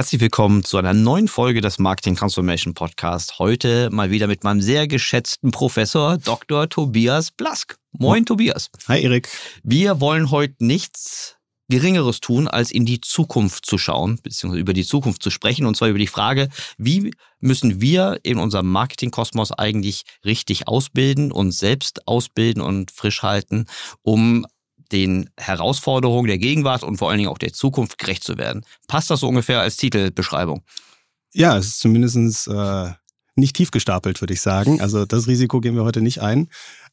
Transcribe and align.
Herzlich 0.00 0.22
willkommen 0.22 0.64
zu 0.64 0.78
einer 0.78 0.94
neuen 0.94 1.28
Folge 1.28 1.60
des 1.60 1.78
Marketing 1.78 2.16
Transformation 2.16 2.72
Podcast. 2.72 3.38
Heute 3.38 3.90
mal 3.90 4.10
wieder 4.10 4.28
mit 4.28 4.44
meinem 4.44 4.62
sehr 4.62 4.88
geschätzten 4.88 5.50
Professor 5.50 6.16
Dr. 6.16 6.70
Tobias 6.70 7.30
Blask. 7.30 7.76
Moin, 7.92 8.24
Tobias. 8.24 8.70
Hi, 8.88 9.02
Erik. 9.02 9.28
Wir 9.62 10.00
wollen 10.00 10.30
heute 10.30 10.54
nichts 10.60 11.36
Geringeres 11.68 12.20
tun, 12.20 12.48
als 12.48 12.70
in 12.70 12.86
die 12.86 13.02
Zukunft 13.02 13.66
zu 13.66 13.76
schauen, 13.76 14.18
beziehungsweise 14.22 14.62
über 14.62 14.72
die 14.72 14.86
Zukunft 14.86 15.22
zu 15.22 15.28
sprechen, 15.28 15.66
und 15.66 15.76
zwar 15.76 15.90
über 15.90 15.98
die 15.98 16.06
Frage, 16.06 16.48
wie 16.78 17.10
müssen 17.40 17.82
wir 17.82 18.20
in 18.22 18.38
unserem 18.38 18.72
Marketingkosmos 18.72 19.52
eigentlich 19.52 20.04
richtig 20.24 20.66
ausbilden, 20.66 21.30
uns 21.30 21.58
selbst 21.58 22.08
ausbilden 22.08 22.62
und 22.62 22.90
frisch 22.90 23.22
halten, 23.22 23.66
um 24.00 24.46
den 24.92 25.30
Herausforderungen 25.36 26.26
der 26.26 26.38
Gegenwart 26.38 26.82
und 26.82 26.96
vor 26.96 27.10
allen 27.10 27.18
Dingen 27.18 27.30
auch 27.30 27.38
der 27.38 27.52
Zukunft 27.52 27.98
gerecht 27.98 28.24
zu 28.24 28.38
werden. 28.38 28.64
Passt 28.88 29.10
das 29.10 29.20
so 29.20 29.28
ungefähr 29.28 29.60
als 29.60 29.76
Titelbeschreibung? 29.76 30.62
Ja, 31.32 31.56
es 31.56 31.66
ist 31.66 31.80
zumindest 31.80 32.48
äh, 32.48 32.90
nicht 33.36 33.56
tief 33.56 33.70
gestapelt, 33.70 34.20
würde 34.20 34.34
ich 34.34 34.40
sagen. 34.40 34.80
Also 34.80 35.04
das 35.04 35.26
Risiko 35.26 35.60
gehen 35.60 35.74
wir 35.74 35.84
heute 35.84 36.00
nicht 36.00 36.20
ein. 36.20 36.48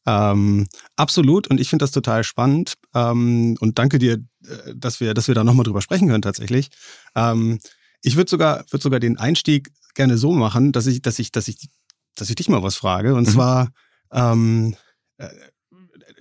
Ähm, 0.06 0.66
absolut. 0.96 1.48
Und 1.48 1.60
ich 1.60 1.68
finde 1.68 1.82
das 1.82 1.90
total 1.90 2.24
spannend. 2.24 2.74
Ähm, 2.94 3.56
und 3.60 3.78
danke 3.78 3.98
dir, 3.98 4.14
äh, 4.14 4.74
dass 4.74 5.00
wir, 5.00 5.14
dass 5.14 5.28
wir 5.28 5.34
da 5.34 5.44
nochmal 5.44 5.64
drüber 5.64 5.82
sprechen 5.82 6.08
können 6.08 6.22
tatsächlich. 6.22 6.68
Ähm, 7.14 7.58
ich 8.02 8.16
würde 8.16 8.30
sogar, 8.30 8.64
würde 8.70 8.82
sogar 8.82 9.00
den 9.00 9.18
Einstieg 9.18 9.70
gerne 9.94 10.16
so 10.18 10.32
machen, 10.32 10.72
dass 10.72 10.86
ich, 10.86 11.02
dass 11.02 11.18
ich, 11.18 11.32
dass 11.32 11.48
ich, 11.48 11.68
dass 12.14 12.30
ich 12.30 12.36
dich 12.36 12.48
mal 12.48 12.62
was 12.62 12.76
frage. 12.76 13.14
Und 13.14 13.26
mhm. 13.26 13.32
zwar, 13.32 13.68
ähm, 14.12 14.76
äh, 15.18 15.28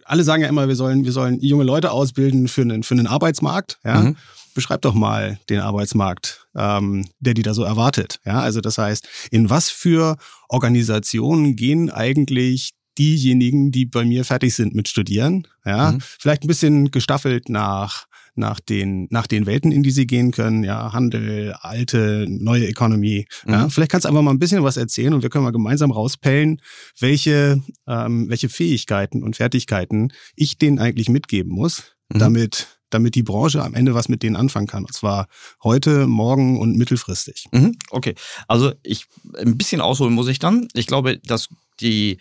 alle 0.08 0.24
sagen 0.24 0.42
ja 0.42 0.50
immer, 0.50 0.68
wir 0.68 0.76
sollen, 0.76 1.06
wir 1.06 1.12
sollen 1.12 1.40
junge 1.42 1.64
Leute 1.64 1.92
ausbilden 1.92 2.48
für 2.48 2.62
einen, 2.62 2.84
für 2.84 2.96
einen 2.96 3.08
Arbeitsmarkt. 3.08 3.78
Ja? 3.84 4.02
Mhm. 4.02 4.16
Beschreib 4.56 4.82
doch 4.82 4.96
mal 4.96 5.38
den 5.50 5.60
Arbeitsmarkt, 5.60 6.48
ähm, 6.56 7.06
der 7.20 7.36
die 7.36 7.44
da 7.44 7.54
so 7.54 7.64
erwartet. 7.64 8.20
Ja, 8.26 8.40
also 8.40 8.60
das 8.60 8.80
heißt, 8.80 9.08
in 9.30 9.52
was 9.52 9.70
für 9.70 10.18
Organisationen 10.50 11.56
gehen 11.56 11.92
eigentlich 11.92 12.72
diejenigen, 12.98 13.72
die 13.72 13.86
bei 13.86 14.06
mir 14.06 14.26
fertig 14.26 14.56
sind 14.56 14.76
mit 14.76 14.88
Studieren? 14.88 15.48
Ja, 15.66 15.92
mhm. 15.92 16.00
vielleicht 16.02 16.44
ein 16.44 16.48
bisschen 16.48 16.92
gestaffelt 16.92 17.50
nach 17.50 18.08
nach 18.38 18.60
den, 18.60 19.08
nach 19.10 19.28
den 19.28 19.46
Welten, 19.46 19.72
in 19.72 19.84
die 19.84 19.92
sie 19.92 20.08
gehen 20.08 20.32
können, 20.32 20.64
ja, 20.64 20.94
Handel, 20.94 21.54
alte, 21.60 22.26
neue 22.30 22.68
Economy. 22.68 23.26
Mhm. 23.46 23.52
Ja. 23.52 23.70
Vielleicht 23.70 23.92
kannst 23.92 24.06
du 24.06 24.10
einfach 24.10 24.22
mal 24.22 24.32
ein 24.32 24.40
bisschen 24.40 24.64
was 24.64 24.78
erzählen 24.78 25.14
und 25.14 25.24
wir 25.24 25.30
können 25.30 25.44
mal 25.44 25.52
gemeinsam 25.52 25.92
rauspellen, 25.92 26.62
welche, 27.00 27.62
ähm, 27.88 28.30
welche 28.30 28.50
Fähigkeiten 28.50 29.24
und 29.24 29.36
Fertigkeiten 29.36 30.14
ich 30.36 30.58
denen 30.58 30.80
eigentlich 30.80 31.10
mitgeben 31.10 31.52
muss, 31.52 31.96
mhm. 32.10 32.20
damit 32.20 32.68
damit 32.90 33.16
die 33.16 33.24
Branche 33.24 33.62
am 33.62 33.74
Ende 33.74 33.94
was 33.96 34.08
mit 34.08 34.24
denen 34.24 34.38
anfangen 34.38 34.68
kann. 34.68 34.86
Und 34.86 34.94
zwar 34.94 35.28
heute, 35.62 36.08
morgen 36.08 36.58
und 36.58 36.78
mittelfristig. 36.78 37.48
Mhm, 37.52 37.76
okay. 37.90 38.16
Also 38.48 38.72
ich 38.82 39.08
ein 39.38 39.58
bisschen 39.58 39.82
ausholen 39.82 40.14
muss 40.14 40.30
ich 40.30 40.40
dann. 40.40 40.70
Ich 40.74 40.88
glaube, 40.88 41.18
dass 41.18 41.50
die 41.82 42.18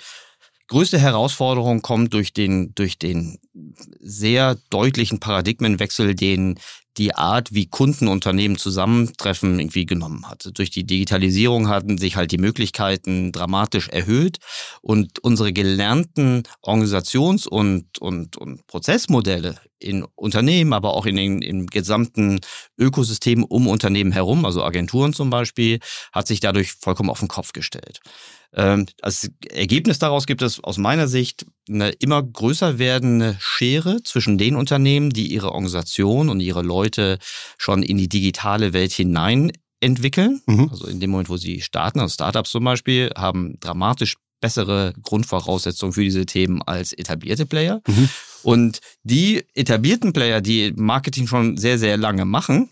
größte 0.69 0.99
Herausforderung 0.99 1.83
kommt 1.83 2.13
durch 2.13 2.33
den, 2.33 2.75
durch 2.75 2.99
den 2.99 3.39
sehr 4.01 4.57
deutlichen 4.71 5.21
Paradigmenwechsel, 5.21 6.15
den 6.15 6.59
die 6.99 7.15
Art, 7.15 7.53
wie 7.53 7.67
Kundenunternehmen 7.67 8.57
zusammentreffen, 8.57 9.59
irgendwie 9.59 9.87
genommen 9.87 10.29
hat. 10.29 10.51
Durch 10.55 10.71
die 10.71 10.85
Digitalisierung 10.85 11.69
hatten 11.69 11.99
sich 11.99 12.17
halt 12.17 12.33
die 12.33 12.39
Möglichkeiten 12.39 13.33
dramatisch 13.33 13.89
erhöht 13.89 14.39
und 14.81 15.19
unsere 15.19 15.53
gelernten 15.53 16.45
Organisations- 16.63 17.47
und, 17.47 17.99
und, 17.99 18.37
und 18.37 18.67
Prozessmodelle 18.67 19.57
in 19.79 20.05
Unternehmen, 20.15 20.73
aber 20.73 20.95
auch 20.95 21.07
in 21.07 21.17
den 21.17 21.43
im 21.43 21.67
gesamten 21.67 22.41
Ökosystem 22.79 23.45
um 23.45 23.67
Unternehmen 23.67 24.13
herum, 24.13 24.45
also 24.45 24.63
Agenturen 24.65 25.13
zum 25.13 25.31
Beispiel, 25.31 25.81
hat 26.13 26.27
sich 26.27 26.41
dadurch 26.41 26.73
vollkommen 26.73 27.11
auf 27.11 27.21
den 27.21 27.29
Kopf 27.29 27.53
gestellt. 27.53 28.01
Ähm, 28.55 28.87
als 29.03 29.31
Ergebnis 29.51 29.99
daraus 29.99 30.27
gibt 30.27 30.41
es 30.41 30.63
aus 30.63 30.79
meiner 30.79 31.09
Sicht 31.09 31.47
eine 31.69 31.91
immer 31.91 32.23
größer 32.23 32.79
werdende 32.79 33.37
Schere 33.39 34.03
zwischen 34.03 34.39
den 34.39 34.57
Unternehmen, 34.57 35.11
die 35.11 35.27
ihre 35.27 35.53
Organisation 35.53 36.29
und 36.31 36.41
ihre 36.41 36.63
Leute 36.63 37.19
schon 37.59 37.83
in 37.83 37.99
die 37.99 38.09
digitale 38.09 38.73
Welt 38.73 38.93
hinein 38.93 39.53
entwickeln. 39.81 40.41
Mhm. 40.47 40.69
Also 40.71 40.87
in 40.87 41.01
dem 41.01 41.11
Moment, 41.11 41.29
wo 41.29 41.37
sie 41.37 41.61
starten, 41.61 42.01
also 42.01 42.15
Startups 42.15 42.51
zum 42.51 42.65
Beispiel, 42.65 43.11
haben 43.15 43.59
dramatisch 43.61 44.15
bessere 44.41 44.95
Grundvoraussetzungen 45.03 45.93
für 45.93 46.03
diese 46.03 46.27
Themen 46.27 46.63
als 46.63 46.93
etablierte 46.93 47.47
Player. 47.47 47.81
Mhm. 47.87 48.09
Und 48.47 48.79
die 49.03 49.45
etablierten 49.55 50.13
Player, 50.13 50.41
die 50.41 50.73
Marketing 50.77 51.27
schon 51.27 51.57
sehr, 51.57 51.81
sehr 51.81 51.97
lange 51.97 52.25
machen, 52.25 52.71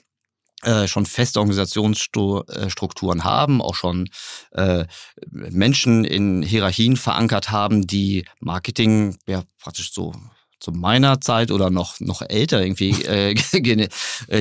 äh, 0.62 0.86
schon 0.86 1.04
feste 1.04 1.40
Organisationsstrukturen 1.40 3.24
haben, 3.24 3.60
auch 3.60 3.74
schon 3.74 4.08
äh, 4.52 4.84
Menschen 5.32 6.04
in 6.04 6.44
Hierarchien 6.44 6.96
verankert 6.96 7.50
haben, 7.50 7.88
die 7.88 8.24
Marketing 8.38 9.16
ja 9.26 9.42
praktisch 9.60 9.92
so 9.92 10.12
zu 10.60 10.70
meiner 10.70 11.20
Zeit 11.20 11.50
oder 11.50 11.70
noch 11.70 11.98
noch 11.98 12.22
älter 12.22 12.62
irgendwie 12.62 12.92
äh, 13.02 13.34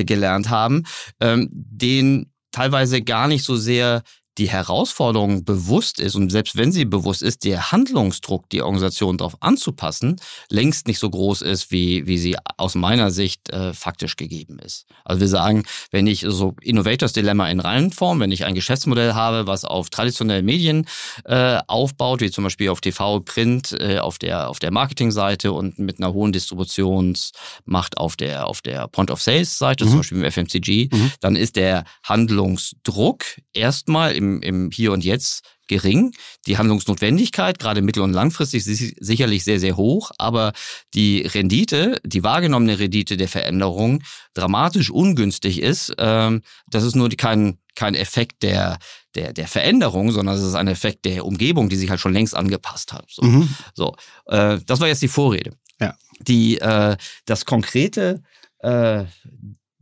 gelernt 0.04 0.50
haben, 0.50 0.84
ähm, 1.18 1.48
den 1.50 2.32
teilweise 2.52 3.02
gar 3.02 3.26
nicht 3.26 3.42
so 3.42 3.56
sehr 3.56 4.04
die 4.38 4.48
Herausforderung 4.48 5.44
bewusst 5.44 6.00
ist 6.00 6.16
und 6.16 6.30
selbst 6.30 6.56
wenn 6.56 6.72
sie 6.72 6.84
bewusst 6.84 7.22
ist, 7.22 7.44
der 7.44 7.70
Handlungsdruck, 7.70 8.48
die 8.50 8.62
Organisation 8.62 9.16
darauf 9.18 9.36
anzupassen, 9.40 10.20
längst 10.50 10.88
nicht 10.88 10.98
so 10.98 11.08
groß 11.08 11.42
ist, 11.42 11.70
wie, 11.70 12.06
wie 12.06 12.18
sie 12.18 12.36
aus 12.56 12.74
meiner 12.74 13.10
Sicht 13.10 13.50
äh, 13.50 13.72
faktisch 13.72 14.16
gegeben 14.16 14.58
ist. 14.58 14.86
Also 15.04 15.20
wir 15.20 15.28
sagen, 15.28 15.64
wenn 15.90 16.06
ich 16.06 16.24
so 16.28 16.54
Innovators 16.62 17.12
Dilemma 17.12 17.48
in 17.48 17.60
Reihenform, 17.60 18.20
wenn 18.20 18.32
ich 18.32 18.44
ein 18.44 18.54
Geschäftsmodell 18.54 19.14
habe, 19.14 19.46
was 19.46 19.64
auf 19.64 19.90
traditionellen 19.90 20.44
Medien 20.44 20.86
äh, 21.24 21.60
aufbaut, 21.68 22.20
wie 22.20 22.30
zum 22.30 22.44
Beispiel 22.44 22.70
auf 22.70 22.80
TV, 22.80 23.20
Print, 23.20 23.76
äh, 23.78 23.98
auf 23.98 24.18
der, 24.18 24.48
auf 24.48 24.58
der 24.58 24.70
Marketingseite 24.70 25.52
und 25.52 25.78
mit 25.78 25.98
einer 25.98 26.12
hohen 26.12 26.32
Distributionsmacht 26.32 27.98
auf 27.98 28.16
der, 28.16 28.46
auf 28.46 28.62
der 28.62 28.88
Point 28.88 29.10
of 29.10 29.22
Sales 29.22 29.58
Seite, 29.58 29.84
mhm. 29.84 29.90
zum 29.90 29.98
Beispiel 29.98 30.24
im 30.24 30.30
FMCG, 30.30 30.88
mhm. 30.92 31.12
dann 31.20 31.36
ist 31.36 31.56
der 31.56 31.84
Handlungsdruck 32.02 33.24
erstmal 33.52 34.12
im, 34.12 34.23
im 34.42 34.70
Hier 34.70 34.92
und 34.92 35.04
Jetzt 35.04 35.44
gering. 35.66 36.12
Die 36.46 36.58
Handlungsnotwendigkeit, 36.58 37.58
gerade 37.58 37.82
mittel- 37.82 38.02
und 38.02 38.12
langfristig, 38.12 38.66
ist 38.66 38.96
sicherlich 39.00 39.44
sehr, 39.44 39.60
sehr 39.60 39.76
hoch, 39.76 40.10
aber 40.18 40.52
die 40.94 41.22
Rendite, 41.22 41.98
die 42.04 42.22
wahrgenommene 42.22 42.78
Rendite 42.78 43.16
der 43.16 43.28
Veränderung 43.28 44.02
dramatisch 44.34 44.90
ungünstig 44.90 45.60
ist. 45.60 45.94
Ähm, 45.98 46.42
das 46.68 46.84
ist 46.84 46.96
nur 46.96 47.08
kein, 47.10 47.58
kein 47.74 47.94
Effekt 47.94 48.42
der, 48.42 48.78
der, 49.14 49.32
der 49.32 49.48
Veränderung, 49.48 50.10
sondern 50.12 50.36
es 50.36 50.42
ist 50.42 50.54
ein 50.54 50.68
Effekt 50.68 51.04
der 51.04 51.24
Umgebung, 51.24 51.68
die 51.68 51.76
sich 51.76 51.90
halt 51.90 52.00
schon 52.00 52.12
längst 52.12 52.36
angepasst 52.36 52.92
hat. 52.92 53.06
So, 53.10 53.22
mhm. 53.22 53.48
so 53.74 53.94
äh, 54.26 54.58
das 54.66 54.80
war 54.80 54.88
jetzt 54.88 55.02
die 55.02 55.08
Vorrede. 55.08 55.56
Ja. 55.80 55.94
Die, 56.20 56.58
äh, 56.60 56.96
das 57.24 57.44
konkrete 57.44 58.22
äh, 58.60 59.04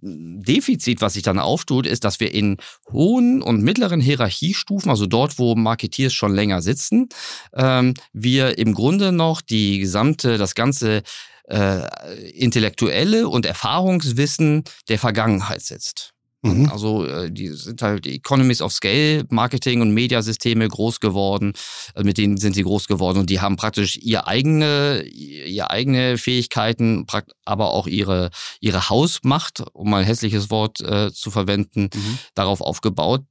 Defizit, 0.02 1.00
was 1.00 1.12
sich 1.12 1.22
dann 1.22 1.38
auftut, 1.38 1.86
ist, 1.86 2.04
dass 2.04 2.18
wir 2.18 2.34
in 2.34 2.56
hohen 2.90 3.40
und 3.40 3.62
mittleren 3.62 4.00
Hierarchiestufen, 4.00 4.90
also 4.90 5.06
dort, 5.06 5.38
wo 5.38 5.54
Marketeers 5.54 6.12
schon 6.12 6.34
länger 6.34 6.60
sitzen, 6.60 7.08
ähm, 7.54 7.94
wir 8.12 8.58
im 8.58 8.74
Grunde 8.74 9.12
noch 9.12 9.40
die 9.40 9.78
gesamte, 9.78 10.38
das 10.38 10.56
ganze 10.56 11.02
äh, 11.48 11.86
intellektuelle 12.30 13.28
und 13.28 13.46
Erfahrungswissen 13.46 14.64
der 14.88 14.98
Vergangenheit 14.98 15.62
sitzt. 15.62 16.12
Mhm. 16.42 16.68
Also 16.70 17.06
äh, 17.06 17.30
die 17.30 17.48
sind 17.48 17.82
halt 17.82 18.06
Economies 18.06 18.62
of 18.62 18.72
Scale, 18.72 19.24
Marketing 19.30 19.80
und 19.80 19.94
Mediasysteme 19.94 20.66
groß 20.66 20.98
geworden. 20.98 21.52
Also 21.94 22.04
mit 22.04 22.18
denen 22.18 22.36
sind 22.36 22.54
sie 22.54 22.64
groß 22.64 22.88
geworden 22.88 23.18
und 23.18 23.30
die 23.30 23.40
haben 23.40 23.56
praktisch 23.56 23.96
ihre 23.96 24.26
eigene, 24.26 25.04
ihre 25.04 25.70
eigene 25.70 26.18
Fähigkeiten, 26.18 27.06
aber 27.44 27.70
auch 27.70 27.86
ihre, 27.86 28.30
ihre 28.60 28.88
Hausmacht, 28.88 29.62
um 29.72 29.90
mal 29.90 30.00
ein 30.00 30.06
hässliches 30.06 30.50
Wort 30.50 30.80
äh, 30.80 31.12
zu 31.12 31.30
verwenden, 31.30 31.90
mhm. 31.94 32.18
darauf 32.34 32.60
aufgebaut 32.60 33.22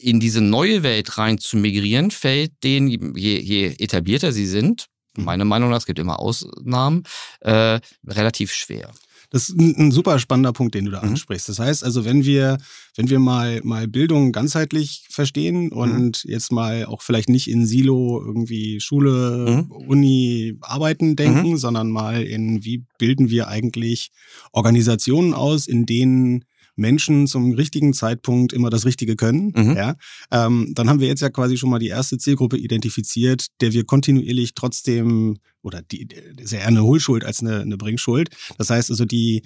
in 0.00 0.20
diese 0.20 0.40
neue 0.40 0.82
Welt 0.82 1.16
rein 1.16 1.38
zu 1.38 1.56
migrieren, 1.56 2.10
fällt 2.10 2.64
denen, 2.64 3.16
je, 3.16 3.38
je 3.38 3.66
etablierter 3.78 4.32
sie 4.32 4.46
sind, 4.46 4.86
mhm. 5.16 5.24
meiner 5.24 5.44
Meinung 5.44 5.70
nach, 5.70 5.78
es 5.78 5.86
gibt 5.86 5.98
immer 5.98 6.18
Ausnahmen, 6.18 7.04
äh, 7.40 7.80
relativ 8.06 8.52
schwer. 8.52 8.90
Das 9.30 9.48
ist 9.48 9.58
ein, 9.58 9.76
ein, 9.76 9.90
super 9.92 10.18
spannender 10.18 10.52
Punkt, 10.52 10.74
den 10.74 10.84
du 10.84 10.90
da 10.90 11.02
mhm. 11.02 11.10
ansprichst. 11.10 11.48
Das 11.48 11.58
heißt 11.58 11.84
also, 11.84 12.04
wenn 12.04 12.24
wir, 12.24 12.58
wenn 12.96 13.08
wir 13.08 13.20
mal, 13.20 13.60
mal 13.62 13.86
Bildung 13.86 14.32
ganzheitlich 14.32 15.06
verstehen 15.08 15.70
und 15.70 16.24
mhm. 16.24 16.30
jetzt 16.30 16.50
mal 16.52 16.84
auch 16.84 17.00
vielleicht 17.02 17.28
nicht 17.28 17.48
in 17.48 17.64
Silo 17.64 18.20
irgendwie 18.20 18.80
Schule, 18.80 19.64
mhm. 19.68 19.70
Uni, 19.70 20.58
Arbeiten 20.60 21.16
denken, 21.16 21.50
mhm. 21.50 21.56
sondern 21.56 21.90
mal 21.90 22.22
in, 22.22 22.64
wie 22.64 22.84
bilden 22.98 23.30
wir 23.30 23.48
eigentlich 23.48 24.10
Organisationen 24.52 25.32
aus, 25.32 25.66
in 25.66 25.86
denen 25.86 26.44
Menschen 26.80 27.26
zum 27.26 27.52
richtigen 27.52 27.92
Zeitpunkt 27.92 28.52
immer 28.52 28.70
das 28.70 28.84
Richtige 28.84 29.14
können, 29.14 29.52
mhm. 29.54 29.76
ja, 29.76 29.94
ähm, 30.32 30.72
dann 30.74 30.88
haben 30.88 31.00
wir 31.00 31.08
jetzt 31.08 31.20
ja 31.20 31.30
quasi 31.30 31.56
schon 31.56 31.70
mal 31.70 31.78
die 31.78 31.88
erste 31.88 32.18
Zielgruppe 32.18 32.56
identifiziert, 32.56 33.46
der 33.60 33.72
wir 33.72 33.84
kontinuierlich 33.84 34.54
trotzdem 34.54 35.38
oder 35.62 35.82
die, 35.82 36.08
ist 36.38 36.52
ja 36.52 36.60
eher 36.60 36.68
eine 36.68 36.82
Hohlschuld 36.82 37.24
als 37.24 37.40
eine, 37.40 37.60
eine 37.60 37.76
Bringschuld. 37.76 38.30
Das 38.56 38.70
heißt 38.70 38.90
also, 38.90 39.04
die, 39.04 39.42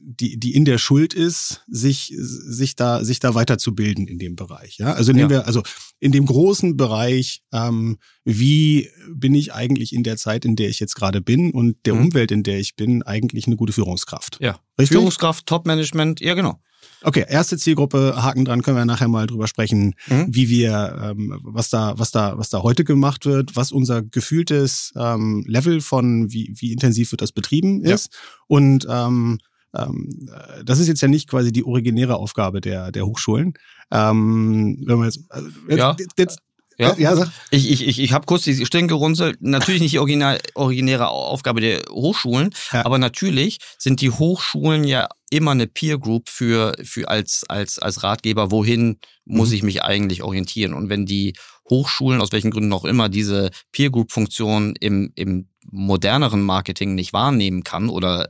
die, 0.00 0.38
die 0.38 0.54
in 0.54 0.64
der 0.64 0.78
Schuld 0.78 1.14
ist, 1.14 1.62
sich, 1.68 2.12
sich 2.16 2.76
da, 2.76 3.04
sich 3.04 3.20
da 3.20 3.34
weiterzubilden 3.34 4.06
in 4.06 4.18
dem 4.18 4.36
Bereich. 4.36 4.78
Ja, 4.78 4.92
also 4.92 5.12
nehmen 5.12 5.30
ja. 5.30 5.38
wir, 5.38 5.46
also 5.46 5.62
in 6.00 6.12
dem 6.12 6.26
großen 6.26 6.76
Bereich, 6.76 7.42
ähm, 7.52 7.98
wie 8.24 8.88
bin 9.14 9.34
ich 9.34 9.52
eigentlich 9.52 9.92
in 9.92 10.02
der 10.02 10.16
Zeit, 10.16 10.44
in 10.44 10.56
der 10.56 10.68
ich 10.68 10.80
jetzt 10.80 10.94
gerade 10.94 11.20
bin 11.20 11.52
und 11.52 11.76
der 11.86 11.94
mhm. 11.94 12.06
Umwelt, 12.06 12.30
in 12.30 12.42
der 12.42 12.58
ich 12.58 12.76
bin, 12.76 13.02
eigentlich 13.02 13.46
eine 13.46 13.56
gute 13.56 13.72
Führungskraft. 13.72 14.38
Ja. 14.40 14.58
Richtig? 14.78 14.96
Führungskraft, 14.96 15.46
Top-Management, 15.46 16.20
ja, 16.20 16.34
genau. 16.34 16.60
Okay, 17.04 17.24
erste 17.28 17.58
Zielgruppe, 17.58 18.14
Haken 18.16 18.44
dran, 18.44 18.62
können 18.62 18.76
wir 18.76 18.84
nachher 18.84 19.08
mal 19.08 19.26
drüber 19.26 19.46
sprechen, 19.46 19.94
mhm. 20.06 20.26
wie 20.28 20.48
wir, 20.48 20.98
ähm, 21.02 21.40
was 21.42 21.70
da, 21.70 21.94
was 21.98 22.10
da, 22.10 22.38
was 22.38 22.48
da 22.48 22.62
heute 22.62 22.84
gemacht 22.84 23.26
wird, 23.26 23.56
was 23.56 23.72
unser 23.72 24.02
gefühltes 24.02 24.92
ähm, 24.96 25.44
Level 25.46 25.80
von 25.80 26.32
wie, 26.32 26.54
wie 26.56 26.72
intensiv 26.72 27.12
wird 27.12 27.22
das 27.22 27.32
betrieben 27.32 27.82
ist 27.82 28.12
ja. 28.12 28.18
und 28.48 28.86
ähm, 28.88 29.38
ähm, 29.74 30.28
das 30.64 30.78
ist 30.78 30.88
jetzt 30.88 31.00
ja 31.00 31.08
nicht 31.08 31.28
quasi 31.28 31.52
die 31.52 31.64
originäre 31.64 32.16
Aufgabe 32.16 32.60
der, 32.60 32.92
der 32.92 33.06
Hochschulen. 33.06 33.54
Ähm, 33.90 34.82
wenn 34.86 34.98
man 34.98 35.06
jetzt, 35.06 35.20
also 35.30 35.48
jetzt, 35.68 35.78
ja. 35.78 35.96
jetzt 36.18 36.38
ja, 36.82 36.96
ja 36.98 37.16
sag. 37.16 37.30
Ich, 37.50 37.70
ich, 37.70 37.86
ich, 37.86 38.00
ich 38.00 38.12
habe 38.12 38.26
kurz 38.26 38.42
die 38.44 38.66
Stirn 38.66 38.88
gerunzelt. 38.88 39.38
Natürlich 39.40 39.80
nicht 39.80 39.92
die 39.92 39.98
original, 39.98 40.40
originäre 40.54 41.08
Aufgabe 41.08 41.60
der 41.60 41.82
Hochschulen, 41.90 42.50
ja. 42.72 42.84
aber 42.84 42.98
natürlich 42.98 43.58
sind 43.78 44.00
die 44.00 44.10
Hochschulen 44.10 44.84
ja 44.84 45.08
immer 45.30 45.52
eine 45.52 45.66
Peer 45.66 45.98
Group 45.98 46.28
für, 46.28 46.74
für 46.82 47.08
als, 47.08 47.44
als, 47.48 47.78
als 47.78 48.02
Ratgeber, 48.02 48.50
wohin 48.50 48.98
muss 49.24 49.48
mhm. 49.48 49.54
ich 49.54 49.62
mich 49.62 49.82
eigentlich 49.82 50.22
orientieren. 50.22 50.74
Und 50.74 50.88
wenn 50.88 51.06
die 51.06 51.34
Hochschulen, 51.70 52.20
aus 52.20 52.32
welchen 52.32 52.50
Gründen 52.50 52.72
auch 52.72 52.84
immer, 52.84 53.08
diese 53.08 53.50
Peer 53.72 53.90
Group 53.90 54.12
Funktion 54.12 54.74
im, 54.78 55.12
im 55.14 55.48
moderneren 55.70 56.42
Marketing 56.42 56.94
nicht 56.94 57.12
wahrnehmen 57.12 57.64
kann 57.64 57.88
oder 57.88 58.28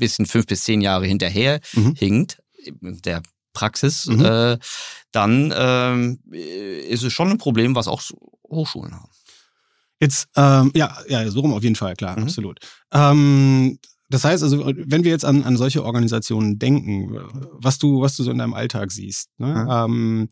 bisschen 0.00 0.26
fünf 0.26 0.46
bis 0.46 0.64
zehn 0.64 0.80
Jahre 0.80 1.06
hinterher 1.06 1.60
mhm. 1.74 1.94
hinkt, 1.94 2.42
der 2.80 3.22
Praxis, 3.52 4.06
mhm. 4.06 4.24
äh, 4.24 4.58
dann 5.12 5.52
ähm, 5.56 6.20
ist 6.30 7.02
es 7.02 7.12
schon 7.12 7.30
ein 7.30 7.38
Problem, 7.38 7.74
was 7.74 7.88
auch 7.88 8.02
Hochschulen 8.48 8.94
haben. 8.94 9.10
Jetzt, 10.00 10.28
ähm, 10.36 10.72
ja, 10.74 10.96
ja, 11.08 11.28
so 11.30 11.40
rum 11.40 11.52
auf 11.52 11.62
jeden 11.62 11.76
Fall, 11.76 11.94
klar, 11.94 12.16
mhm. 12.16 12.24
absolut. 12.24 12.58
Ähm, 12.92 13.78
das 14.08 14.24
heißt 14.24 14.42
also, 14.42 14.66
wenn 14.66 15.04
wir 15.04 15.10
jetzt 15.10 15.24
an, 15.24 15.44
an 15.44 15.56
solche 15.56 15.84
Organisationen 15.84 16.58
denken, 16.58 17.16
was 17.52 17.78
du, 17.78 18.00
was 18.00 18.16
du 18.16 18.24
so 18.24 18.30
in 18.30 18.38
deinem 18.38 18.54
Alltag 18.54 18.90
siehst, 18.90 19.28
ne? 19.38 19.86
Mhm. 19.88 20.28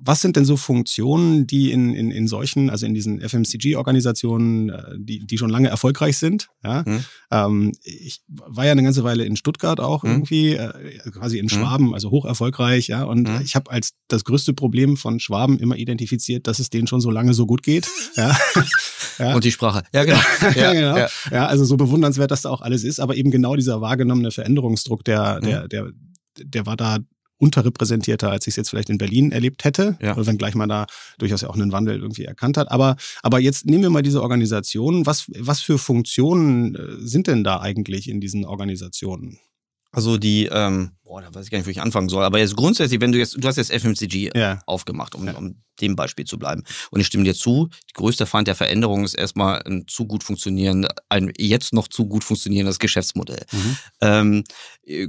Was 0.00 0.20
sind 0.20 0.36
denn 0.36 0.44
so 0.44 0.56
Funktionen, 0.56 1.46
die 1.46 1.72
in, 1.72 1.94
in, 1.94 2.10
in 2.10 2.28
solchen, 2.28 2.68
also 2.68 2.84
in 2.84 2.94
diesen 2.94 3.20
FMCG-Organisationen, 3.20 4.68
äh, 4.68 4.82
die, 4.98 5.26
die 5.26 5.38
schon 5.38 5.50
lange 5.50 5.68
erfolgreich 5.68 6.18
sind? 6.18 6.48
Ja? 6.62 6.84
Ähm, 7.30 7.72
ich 7.82 8.22
war 8.26 8.66
ja 8.66 8.72
eine 8.72 8.82
ganze 8.82 9.04
Weile 9.04 9.24
in 9.24 9.36
Stuttgart 9.36 9.80
auch 9.80 10.02
mhm. 10.02 10.10
irgendwie, 10.10 10.54
äh, 10.54 10.98
quasi 11.10 11.38
in 11.38 11.46
mhm. 11.46 11.50
Schwaben, 11.50 11.94
also 11.94 12.10
hoch 12.10 12.24
erfolgreich, 12.24 12.88
ja. 12.88 13.04
Und 13.04 13.28
mhm. 13.28 13.40
ich 13.42 13.56
habe 13.56 13.70
als 13.70 13.94
das 14.08 14.24
größte 14.24 14.52
Problem 14.52 14.96
von 14.96 15.20
Schwaben 15.20 15.58
immer 15.58 15.76
identifiziert, 15.76 16.46
dass 16.46 16.58
es 16.58 16.70
denen 16.70 16.86
schon 16.86 17.00
so 17.00 17.10
lange 17.10 17.34
so 17.34 17.46
gut 17.46 17.62
geht. 17.62 17.88
ja. 18.16 18.36
ja. 19.18 19.34
Und 19.34 19.44
die 19.44 19.52
Sprache. 19.52 19.82
Ja, 19.92 20.04
genau. 20.04 20.20
Ja, 20.54 20.72
genau. 20.72 20.96
Ja. 20.96 21.08
ja, 21.30 21.46
also 21.46 21.64
so 21.64 21.76
bewundernswert, 21.76 22.30
dass 22.30 22.42
da 22.42 22.50
auch 22.50 22.60
alles 22.60 22.84
ist, 22.84 23.00
aber 23.00 23.16
eben 23.16 23.30
genau 23.30 23.56
dieser 23.56 23.80
wahrgenommene 23.80 24.30
Veränderungsdruck, 24.30 25.04
der, 25.04 25.40
der, 25.40 25.64
mhm. 25.64 25.68
der, 25.68 25.90
der 26.38 26.66
war 26.66 26.76
da 26.76 26.98
unterrepräsentierter, 27.44 28.30
als 28.30 28.46
ich 28.46 28.52
es 28.52 28.56
jetzt 28.56 28.70
vielleicht 28.70 28.90
in 28.90 28.98
Berlin 28.98 29.30
erlebt 29.30 29.64
hätte, 29.64 29.98
ja. 30.00 30.16
wenngleich 30.16 30.54
man 30.54 30.68
da 30.68 30.86
durchaus 31.18 31.42
ja 31.42 31.50
auch 31.50 31.54
einen 31.54 31.72
Wandel 31.72 32.00
irgendwie 32.00 32.24
erkannt 32.24 32.56
hat. 32.56 32.70
Aber, 32.70 32.96
aber 33.22 33.38
jetzt 33.38 33.66
nehmen 33.66 33.82
wir 33.82 33.90
mal 33.90 34.02
diese 34.02 34.22
Organisationen. 34.22 35.06
Was, 35.06 35.30
was 35.38 35.60
für 35.60 35.78
Funktionen 35.78 36.74
äh, 36.74 36.80
sind 36.98 37.26
denn 37.26 37.44
da 37.44 37.60
eigentlich 37.60 38.08
in 38.08 38.20
diesen 38.20 38.44
Organisationen? 38.44 39.38
Also 39.92 40.18
die, 40.18 40.48
ähm, 40.50 40.92
boah, 41.14 41.22
da 41.22 41.32
weiß 41.32 41.44
ich 41.44 41.50
gar 41.52 41.58
nicht, 41.58 41.66
wo 41.66 41.70
ich 41.70 41.80
anfangen 41.80 42.08
soll. 42.08 42.24
Aber 42.24 42.40
jetzt 42.40 42.56
grundsätzlich, 42.56 43.00
wenn 43.00 43.12
du 43.12 43.18
jetzt, 43.18 43.36
du 43.38 43.46
hast 43.46 43.56
jetzt 43.56 43.70
FMCG 43.70 44.30
ja. 44.34 44.58
aufgemacht, 44.66 45.14
um, 45.14 45.26
ja. 45.26 45.34
um 45.34 45.62
dem 45.80 45.96
Beispiel 45.96 46.24
zu 46.24 46.38
bleiben. 46.38 46.62
Und 46.90 47.00
ich 47.00 47.06
stimme 47.06 47.24
dir 47.24 47.34
zu, 47.34 47.68
die 47.90 47.94
größte 47.94 48.26
Feind 48.26 48.48
der 48.48 48.54
Veränderung 48.54 49.04
ist 49.04 49.14
erstmal 49.14 49.62
ein 49.62 49.86
zu 49.88 50.06
gut 50.06 50.22
funktionierendes, 50.22 50.90
ein 51.08 51.32
jetzt 51.36 51.72
noch 51.72 51.88
zu 51.88 52.06
gut 52.06 52.24
funktionierendes 52.24 52.78
Geschäftsmodell. 52.78 53.44
Mhm. 53.50 53.76
Ähm, 54.00 54.44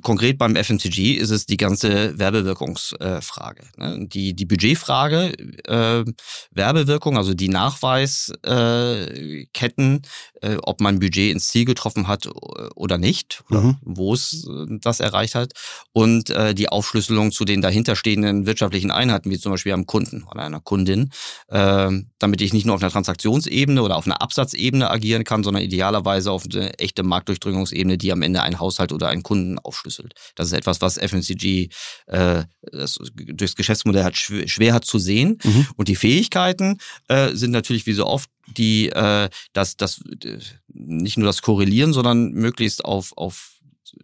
konkret 0.01 0.37
beim 0.37 0.55
FMCG 0.55 1.15
ist 1.15 1.29
es 1.29 1.45
die 1.45 1.57
ganze 1.57 2.17
Werbewirkungsfrage. 2.17 3.63
Äh, 3.77 3.97
ne? 3.97 4.07
Die, 4.07 4.35
die 4.35 4.45
Budgetfrage, 4.45 5.33
äh, 5.65 6.05
Werbewirkung, 6.51 7.17
also 7.17 7.33
die 7.33 7.49
Nachweisketten, 7.49 10.01
äh, 10.41 10.53
äh, 10.53 10.57
ob 10.63 10.81
man 10.81 10.99
Budget 10.99 11.31
ins 11.31 11.47
Ziel 11.47 11.65
getroffen 11.65 12.07
hat 12.07 12.27
oder 12.75 12.97
nicht, 12.97 13.43
oder 13.49 13.61
mhm. 13.61 13.77
wo 13.81 14.13
es 14.13 14.47
äh, 14.47 14.77
das 14.81 14.99
erreicht 14.99 15.35
hat. 15.35 15.53
Und 15.97 16.29
äh, 16.29 16.53
die 16.53 16.67
Aufschlüsselung 16.67 17.31
zu 17.31 17.45
den 17.45 17.61
dahinterstehenden 17.61 18.45
wirtschaftlichen 18.45 18.91
Einheiten, 18.91 19.31
wie 19.31 19.39
zum 19.39 19.53
Beispiel 19.53 19.71
am 19.71 19.85
Kunden 19.85 20.23
oder 20.29 20.41
einer 20.41 20.59
Kundin, 20.59 21.11
äh, 21.47 21.89
damit 22.19 22.41
ich 22.41 22.51
nicht 22.51 22.65
nur 22.65 22.75
auf 22.75 22.81
einer 22.81 22.91
Transaktionsebene 22.91 23.81
oder 23.81 23.95
auf 23.95 24.05
einer 24.05 24.21
Absatzebene 24.21 24.89
agieren 24.89 25.23
kann, 25.23 25.45
sondern 25.45 25.63
idealerweise 25.63 26.33
auf 26.33 26.43
eine 26.51 26.77
echte 26.79 27.03
Marktdurchdringungsebene, 27.03 27.97
die 27.97 28.11
am 28.11 28.23
Ende 28.23 28.41
einen 28.41 28.59
Haushalt 28.59 28.91
oder 28.91 29.07
einen 29.07 29.23
Kunden 29.23 29.57
aufschlüsselt. 29.57 30.15
Das 30.35 30.47
ist 30.47 30.53
etwas, 30.53 30.81
was 30.81 30.97
FMCG 30.97 31.69
äh, 32.07 32.43
das, 32.73 32.99
durchs 33.15 33.55
Geschäftsmodell 33.55 34.03
hat 34.03 34.17
schwer, 34.17 34.49
schwer 34.49 34.73
hat 34.73 34.83
zu 34.83 34.99
sehen. 34.99 35.39
Mhm. 35.45 35.67
Und 35.77 35.87
die 35.87 35.95
Fähigkeiten 35.95 36.79
äh, 37.07 37.33
sind 37.35 37.51
natürlich 37.51 37.85
wie 37.85 37.93
so 37.93 38.05
oft 38.05 38.29
die 38.47 38.89
äh, 38.89 39.29
das, 39.53 39.77
das 39.77 40.01
nicht 40.67 41.17
nur 41.17 41.27
das 41.27 41.41
Korrelieren, 41.41 41.93
sondern 41.93 42.31
möglichst 42.31 42.83
auf, 42.83 43.13
auf 43.15 43.54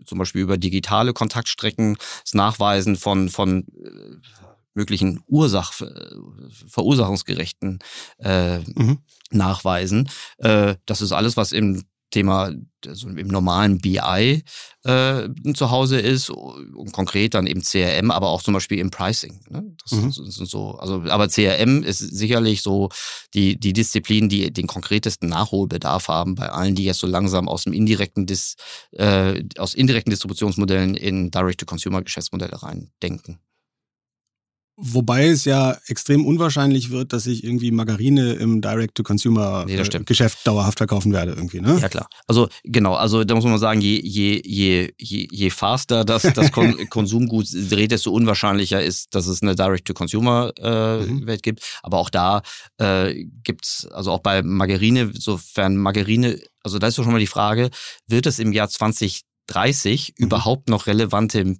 zum 0.05 0.17
Beispiel 0.17 0.41
über 0.41 0.57
digitale 0.57 1.13
Kontaktstrecken, 1.13 1.97
das 2.23 2.33
Nachweisen 2.33 2.95
von, 2.95 3.29
von 3.29 3.65
äh, 3.83 4.17
möglichen 4.73 5.21
Ursach, 5.27 5.73
verursachungsgerechten 6.67 7.79
äh, 8.19 8.59
mhm. 8.59 8.99
Nachweisen. 9.31 10.09
Äh, 10.37 10.75
das 10.85 11.01
ist 11.01 11.11
alles, 11.11 11.37
was 11.37 11.51
im 11.51 11.83
Thema 12.11 12.51
also 12.87 13.09
im 13.09 13.27
normalen 13.27 13.79
BI 13.79 14.43
äh, 14.83 15.29
zu 15.53 15.71
Hause 15.71 15.99
ist 15.99 16.29
und 16.29 16.91
konkret 16.91 17.33
dann 17.33 17.47
eben 17.47 17.61
CRM, 17.61 18.11
aber 18.11 18.29
auch 18.29 18.41
zum 18.41 18.53
Beispiel 18.53 18.79
im 18.79 18.91
Pricing. 18.91 19.39
Ne? 19.49 19.75
Das 19.83 19.91
mhm. 19.91 20.11
sind 20.11 20.49
so, 20.49 20.71
also 20.75 21.03
aber 21.09 21.27
CRM 21.27 21.83
ist 21.83 21.99
sicherlich 21.99 22.61
so 22.61 22.89
die 23.33 23.59
die 23.59 23.73
Disziplin, 23.73 24.29
die 24.29 24.51
den 24.51 24.67
konkretesten 24.67 25.29
Nachholbedarf 25.29 26.07
haben 26.07 26.35
bei 26.35 26.49
allen, 26.49 26.75
die 26.75 26.85
jetzt 26.85 26.99
so 26.99 27.07
langsam 27.07 27.47
aus 27.47 27.63
dem 27.63 27.73
indirekten 27.73 28.25
Dis, 28.25 28.55
äh, 28.91 29.43
aus 29.57 29.73
indirekten 29.73 30.11
Distributionsmodellen 30.11 30.95
in 30.95 31.31
Direct-to-Consumer-Geschäftsmodelle 31.31 32.61
rein 32.63 32.91
denken. 33.01 33.39
Wobei 34.83 35.27
es 35.27 35.45
ja 35.45 35.77
extrem 35.85 36.25
unwahrscheinlich 36.25 36.89
wird, 36.89 37.13
dass 37.13 37.27
ich 37.27 37.43
irgendwie 37.43 37.69
Margarine 37.69 38.33
im 38.33 38.61
Direct-to-Consumer-Geschäft 38.61 40.39
nee, 40.39 40.43
dauerhaft 40.43 40.79
verkaufen 40.79 41.13
werde 41.13 41.33
irgendwie, 41.33 41.61
ne? 41.61 41.77
Ja, 41.79 41.87
klar. 41.87 42.07
Also 42.25 42.49
genau, 42.63 42.95
also 42.95 43.23
da 43.23 43.35
muss 43.35 43.43
man 43.43 43.59
sagen, 43.59 43.79
je, 43.79 44.01
je, 44.03 44.41
je, 44.43 44.91
je, 44.97 45.27
je 45.29 45.49
faster 45.51 46.03
das, 46.03 46.23
das 46.23 46.51
Kon 46.51 46.75
Konsumgut 46.89 47.47
dreht, 47.53 47.91
desto 47.91 48.09
unwahrscheinlicher 48.11 48.83
ist, 48.83 49.13
dass 49.13 49.27
es 49.27 49.43
eine 49.43 49.55
Direct-to-Consumer-Welt 49.55 50.57
äh, 50.59 51.05
mhm. 51.05 51.41
gibt. 51.43 51.61
Aber 51.83 51.99
auch 51.99 52.09
da 52.09 52.41
äh, 52.79 53.25
gibt's 53.43 53.87
also 53.91 54.11
auch 54.11 54.21
bei 54.21 54.41
Margarine, 54.41 55.11
sofern 55.13 55.77
Margarine, 55.77 56.39
also 56.63 56.79
da 56.79 56.87
ist 56.87 56.97
doch 56.97 57.03
schon 57.03 57.13
mal 57.13 57.19
die 57.19 57.27
Frage, 57.27 57.69
wird 58.07 58.25
es 58.25 58.39
im 58.39 58.51
Jahr 58.51 58.67
2030 58.67 60.15
mhm. 60.17 60.25
überhaupt 60.25 60.69
noch 60.69 60.87
relevante 60.87 61.57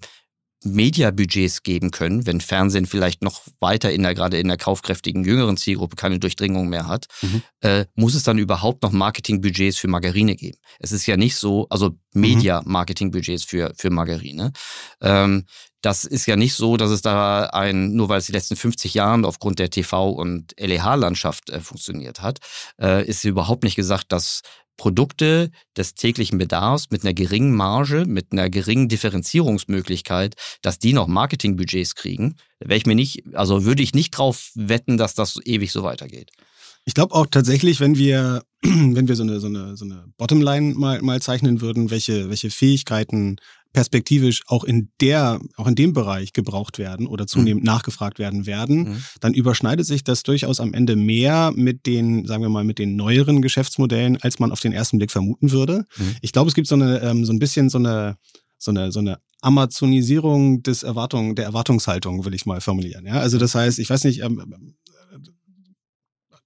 Mediabudgets 0.63 1.63
geben 1.63 1.91
können, 1.91 2.25
wenn 2.25 2.39
Fernsehen 2.39 2.85
vielleicht 2.85 3.23
noch 3.23 3.41
weiter 3.59 3.91
in 3.91 4.03
der, 4.03 4.13
gerade 4.13 4.37
in 4.37 4.47
der 4.47 4.57
kaufkräftigen 4.57 5.23
jüngeren 5.23 5.57
Zielgruppe 5.57 5.95
keine 5.95 6.19
Durchdringung 6.19 6.69
mehr 6.69 6.87
hat, 6.87 7.07
mhm. 7.21 7.41
äh, 7.61 7.85
muss 7.95 8.13
es 8.13 8.23
dann 8.23 8.37
überhaupt 8.37 8.83
noch 8.83 8.91
Marketingbudgets 8.91 9.77
für 9.77 9.87
Margarine 9.87 10.35
geben? 10.35 10.57
Es 10.79 10.91
ist 10.91 11.05
ja 11.07 11.17
nicht 11.17 11.35
so, 11.35 11.67
also 11.69 11.97
Media-Marketingbudgets 12.13 13.43
für, 13.43 13.73
für 13.75 13.89
Margarine. 13.89 14.51
Ähm, 15.01 15.45
das 15.81 16.03
ist 16.03 16.27
ja 16.27 16.35
nicht 16.35 16.53
so, 16.53 16.77
dass 16.77 16.91
es 16.91 17.01
da 17.01 17.45
ein, 17.47 17.93
nur 17.93 18.07
weil 18.09 18.19
es 18.19 18.27
die 18.27 18.31
letzten 18.31 18.55
50 18.55 18.93
Jahren 18.93 19.25
aufgrund 19.25 19.57
der 19.57 19.69
TV- 19.69 20.11
und 20.11 20.53
LEH-Landschaft 20.59 21.49
äh, 21.49 21.59
funktioniert 21.59 22.21
hat, 22.21 22.39
äh, 22.79 23.03
ist 23.05 23.23
überhaupt 23.23 23.63
nicht 23.63 23.75
gesagt, 23.75 24.11
dass 24.11 24.41
Produkte 24.77 25.51
des 25.77 25.93
täglichen 25.93 26.37
Bedarfs 26.37 26.89
mit 26.89 27.03
einer 27.03 27.13
geringen 27.13 27.55
Marge, 27.55 28.05
mit 28.05 28.31
einer 28.31 28.49
geringen 28.49 28.89
Differenzierungsmöglichkeit, 28.89 30.35
dass 30.61 30.79
die 30.79 30.93
noch 30.93 31.07
Marketingbudgets 31.07 31.95
kriegen, 31.95 32.35
wäre 32.59 32.77
ich 32.77 32.85
mir 32.85 32.95
nicht, 32.95 33.23
also 33.35 33.65
würde 33.65 33.83
ich 33.83 33.93
nicht 33.93 34.11
drauf 34.11 34.51
wetten, 34.55 34.97
dass 34.97 35.13
das 35.13 35.39
ewig 35.45 35.71
so 35.71 35.83
weitergeht. 35.83 36.31
Ich 36.85 36.95
glaube 36.95 37.13
auch 37.13 37.27
tatsächlich, 37.27 37.79
wenn 37.79 37.95
wir, 37.97 38.43
wenn 38.61 39.07
wir 39.07 39.15
so 39.15 39.23
eine, 39.23 39.39
so 39.39 39.47
eine, 39.47 39.77
so 39.77 39.85
eine 39.85 40.05
Bottomline 40.17 40.73
mal, 40.73 41.01
mal 41.01 41.21
zeichnen 41.21 41.61
würden, 41.61 41.91
welche, 41.91 42.29
welche 42.29 42.49
Fähigkeiten 42.49 43.37
perspektivisch 43.73 44.41
auch 44.47 44.63
in 44.63 44.89
der, 44.99 45.39
auch 45.55 45.67
in 45.67 45.75
dem 45.75 45.93
Bereich 45.93 46.33
gebraucht 46.33 46.77
werden 46.77 47.07
oder 47.07 47.27
zunehmend 47.27 47.63
mhm. 47.63 47.67
nachgefragt 47.67 48.19
werden 48.19 48.45
werden, 48.45 48.77
mhm. 48.77 49.03
dann 49.19 49.33
überschneidet 49.33 49.85
sich 49.85 50.03
das 50.03 50.23
durchaus 50.23 50.59
am 50.59 50.73
Ende 50.73 50.95
mehr 50.95 51.51
mit 51.55 51.85
den, 51.85 52.25
sagen 52.25 52.43
wir 52.43 52.49
mal, 52.49 52.63
mit 52.63 52.79
den 52.79 52.95
neueren 52.95 53.41
Geschäftsmodellen, 53.41 54.17
als 54.21 54.39
man 54.39 54.51
auf 54.51 54.59
den 54.59 54.73
ersten 54.73 54.97
Blick 54.97 55.11
vermuten 55.11 55.51
würde. 55.51 55.85
Mhm. 55.97 56.15
Ich 56.21 56.33
glaube, 56.33 56.49
es 56.49 56.55
gibt 56.55 56.67
so 56.67 56.75
eine, 56.75 57.01
ähm, 57.01 57.25
so 57.25 57.33
ein 57.33 57.39
bisschen 57.39 57.69
so 57.69 57.77
eine, 57.77 58.17
so 58.57 58.71
eine, 58.71 58.91
so 58.91 58.99
eine 58.99 59.19
Amazonisierung 59.41 60.61
des 60.61 60.83
Erwartung, 60.83 61.35
der 61.35 61.45
Erwartungshaltung, 61.45 62.25
will 62.25 62.35
ich 62.35 62.45
mal 62.45 62.61
formulieren. 62.61 63.05
Ja, 63.05 63.13
also 63.13 63.39
das 63.39 63.55
heißt, 63.55 63.79
ich 63.79 63.89
weiß 63.89 64.03
nicht, 64.03 64.21
ähm, 64.21 64.75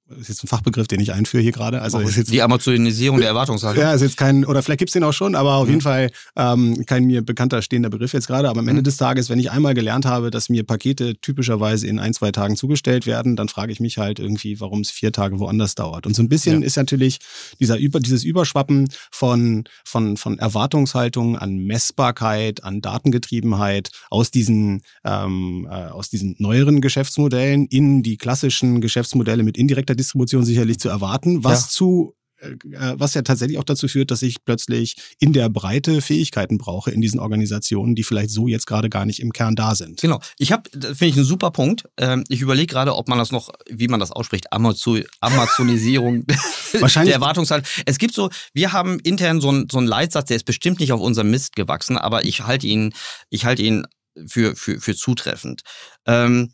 ist 0.08 0.30
jetzt 0.30 0.44
ein 0.44 0.48
Fachbegriff, 0.48 0.88
den 0.88 1.00
ich 1.00 1.14
einführe 1.14 1.42
hier 1.42 1.52
gerade. 1.52 1.82
Also 1.82 1.98
ist 2.00 2.16
jetzt, 2.16 2.32
die 2.32 2.44
Amazonisierung 2.44 3.20
der 3.20 3.30
Erwartungshaltung. 3.30 3.82
Ja, 3.82 3.92
ist 3.92 4.02
jetzt 4.02 4.18
kein, 4.18 4.46
oder 4.46 4.62
vielleicht 4.62 4.78
gibt's 4.78 4.94
den 4.94 5.04
auch 5.04 5.14
schon, 5.14 5.34
aber 5.34 5.56
auf 5.56 5.66
mhm. 5.66 5.70
jeden 5.72 5.82
Fall 5.82 6.12
ähm, 6.36 6.86
kein 6.86 7.06
mir 7.06 7.24
bekannter 7.24 7.64
stehender 7.64 7.90
Begriff 7.90 8.14
jetzt 8.14 8.28
gerade. 8.28 8.48
Aber 8.48 8.60
am 8.60 8.68
Ende 8.68 8.82
mhm. 8.82 8.86
des 8.86 8.98
Tages, 8.98 9.30
wenn 9.32 9.40
ich 9.40 9.50
einmal 9.50 9.74
gelernt 9.74 10.06
habe, 10.06 10.30
dass 10.30 10.48
mir 10.50 10.64
Pakete 10.64 11.16
typischerweise 11.16 11.88
in 11.88 11.98
ein, 11.98 12.14
zwei 12.14 12.32
Tagen 12.32 12.56
zugestellt 12.56 13.08
werden, 13.08 13.36
dann 13.36 13.50
frage 13.50 13.72
ich 13.72 13.80
mich 13.80 13.98
halt 13.98 14.20
irgendwie, 14.20 14.60
warum 14.60 14.82
es 14.82 14.92
vier 14.92 15.12
Tage 15.12 15.40
woanders 15.40 15.74
dauert. 15.74 16.06
Und 16.06 16.16
so 16.16 16.22
ein 16.22 16.30
bisschen 16.30 16.62
ja. 16.62 16.68
ist 16.68 16.78
natürlich 16.78 17.18
dieser 17.60 17.80
über, 17.80 18.00
dieses 18.00 18.24
Überschwappen 18.24 18.90
von, 19.10 19.64
von, 19.84 20.18
von 20.18 20.38
Erwartungshaltung 20.38 21.36
an 21.36 21.58
Messbarkeit, 21.58 22.64
an 22.64 22.82
Datengetriebenheit 22.82 23.90
aus 24.12 24.30
diesen, 24.30 24.84
ähm, 25.04 25.68
äh, 25.68 25.74
aus 25.74 26.10
diesen 26.10 26.36
neueren 26.38 26.80
Geschäftsmodellen 26.82 27.66
in 27.66 28.04
die 28.04 28.18
klassischen 28.18 28.82
Geschäftsmodelle 28.82 29.42
mit 29.42 29.58
indirekter 29.58 29.95
Distribution 29.96 30.44
sicherlich 30.44 30.80
zu 30.80 30.90
erwarten, 30.90 31.44
was 31.44 31.64
ja. 31.64 31.68
zu 31.70 32.16
äh, 32.38 32.52
äh, 32.72 32.96
was 32.98 33.14
ja 33.14 33.22
tatsächlich 33.22 33.58
auch 33.58 33.64
dazu 33.64 33.88
führt, 33.88 34.12
dass 34.12 34.22
ich 34.22 34.44
plötzlich 34.44 34.96
in 35.20 35.34
der 35.34 35.50
Breite 35.50 36.02
Fähigkeiten 36.02 36.58
brauche 36.58 36.92
in 36.92 37.02
diesen 37.02 37.20
Organisationen, 37.20 37.96
die 37.96 38.04
vielleicht 38.04 38.30
so 38.30 38.48
jetzt 38.48 38.68
gerade 38.68 38.90
gar 38.90 39.06
nicht 39.06 39.20
im 39.20 39.32
Kern 39.32 39.56
da 39.56 39.76
sind. 39.76 40.02
Genau. 40.02 40.20
Ich 40.38 40.52
habe, 40.52 40.70
finde 40.72 41.06
ich, 41.06 41.16
einen 41.16 41.26
super 41.26 41.52
Punkt. 41.52 41.86
Ähm, 41.98 42.24
ich 42.28 42.42
überlege 42.42 42.68
gerade, 42.68 42.96
ob 42.96 43.08
man 43.08 43.18
das 43.18 43.32
noch, 43.32 43.50
wie 43.70 43.88
man 43.88 44.00
das 44.00 44.12
ausspricht, 44.12 44.52
Amazon 44.52 45.04
Amazonisierung 45.22 46.26
Wahrscheinlich. 46.80 47.12
der 47.12 47.22
Erwartungshaltung. 47.22 47.68
Es 47.86 47.98
gibt 47.98 48.14
so, 48.14 48.30
wir 48.54 48.74
haben 48.74 49.00
intern 49.00 49.40
so 49.40 49.50
einen 49.50 49.68
so 49.72 49.78
einen 49.78 49.88
Leitsatz, 49.88 50.28
der 50.28 50.38
ist 50.38 50.46
bestimmt 50.46 50.80
nicht 50.80 50.92
auf 50.92 51.02
unserem 51.02 51.32
Mist 51.32 51.56
gewachsen, 51.56 51.98
aber 51.98 52.26
ich 52.26 52.46
halte 52.46 52.68
ihn, 52.68 52.94
ich 53.30 53.46
halte 53.46 53.62
ihn 53.64 53.86
für, 54.28 54.56
für, 54.56 54.80
für 54.80 54.96
zutreffend. 54.96 55.62
Ähm, 56.06 56.52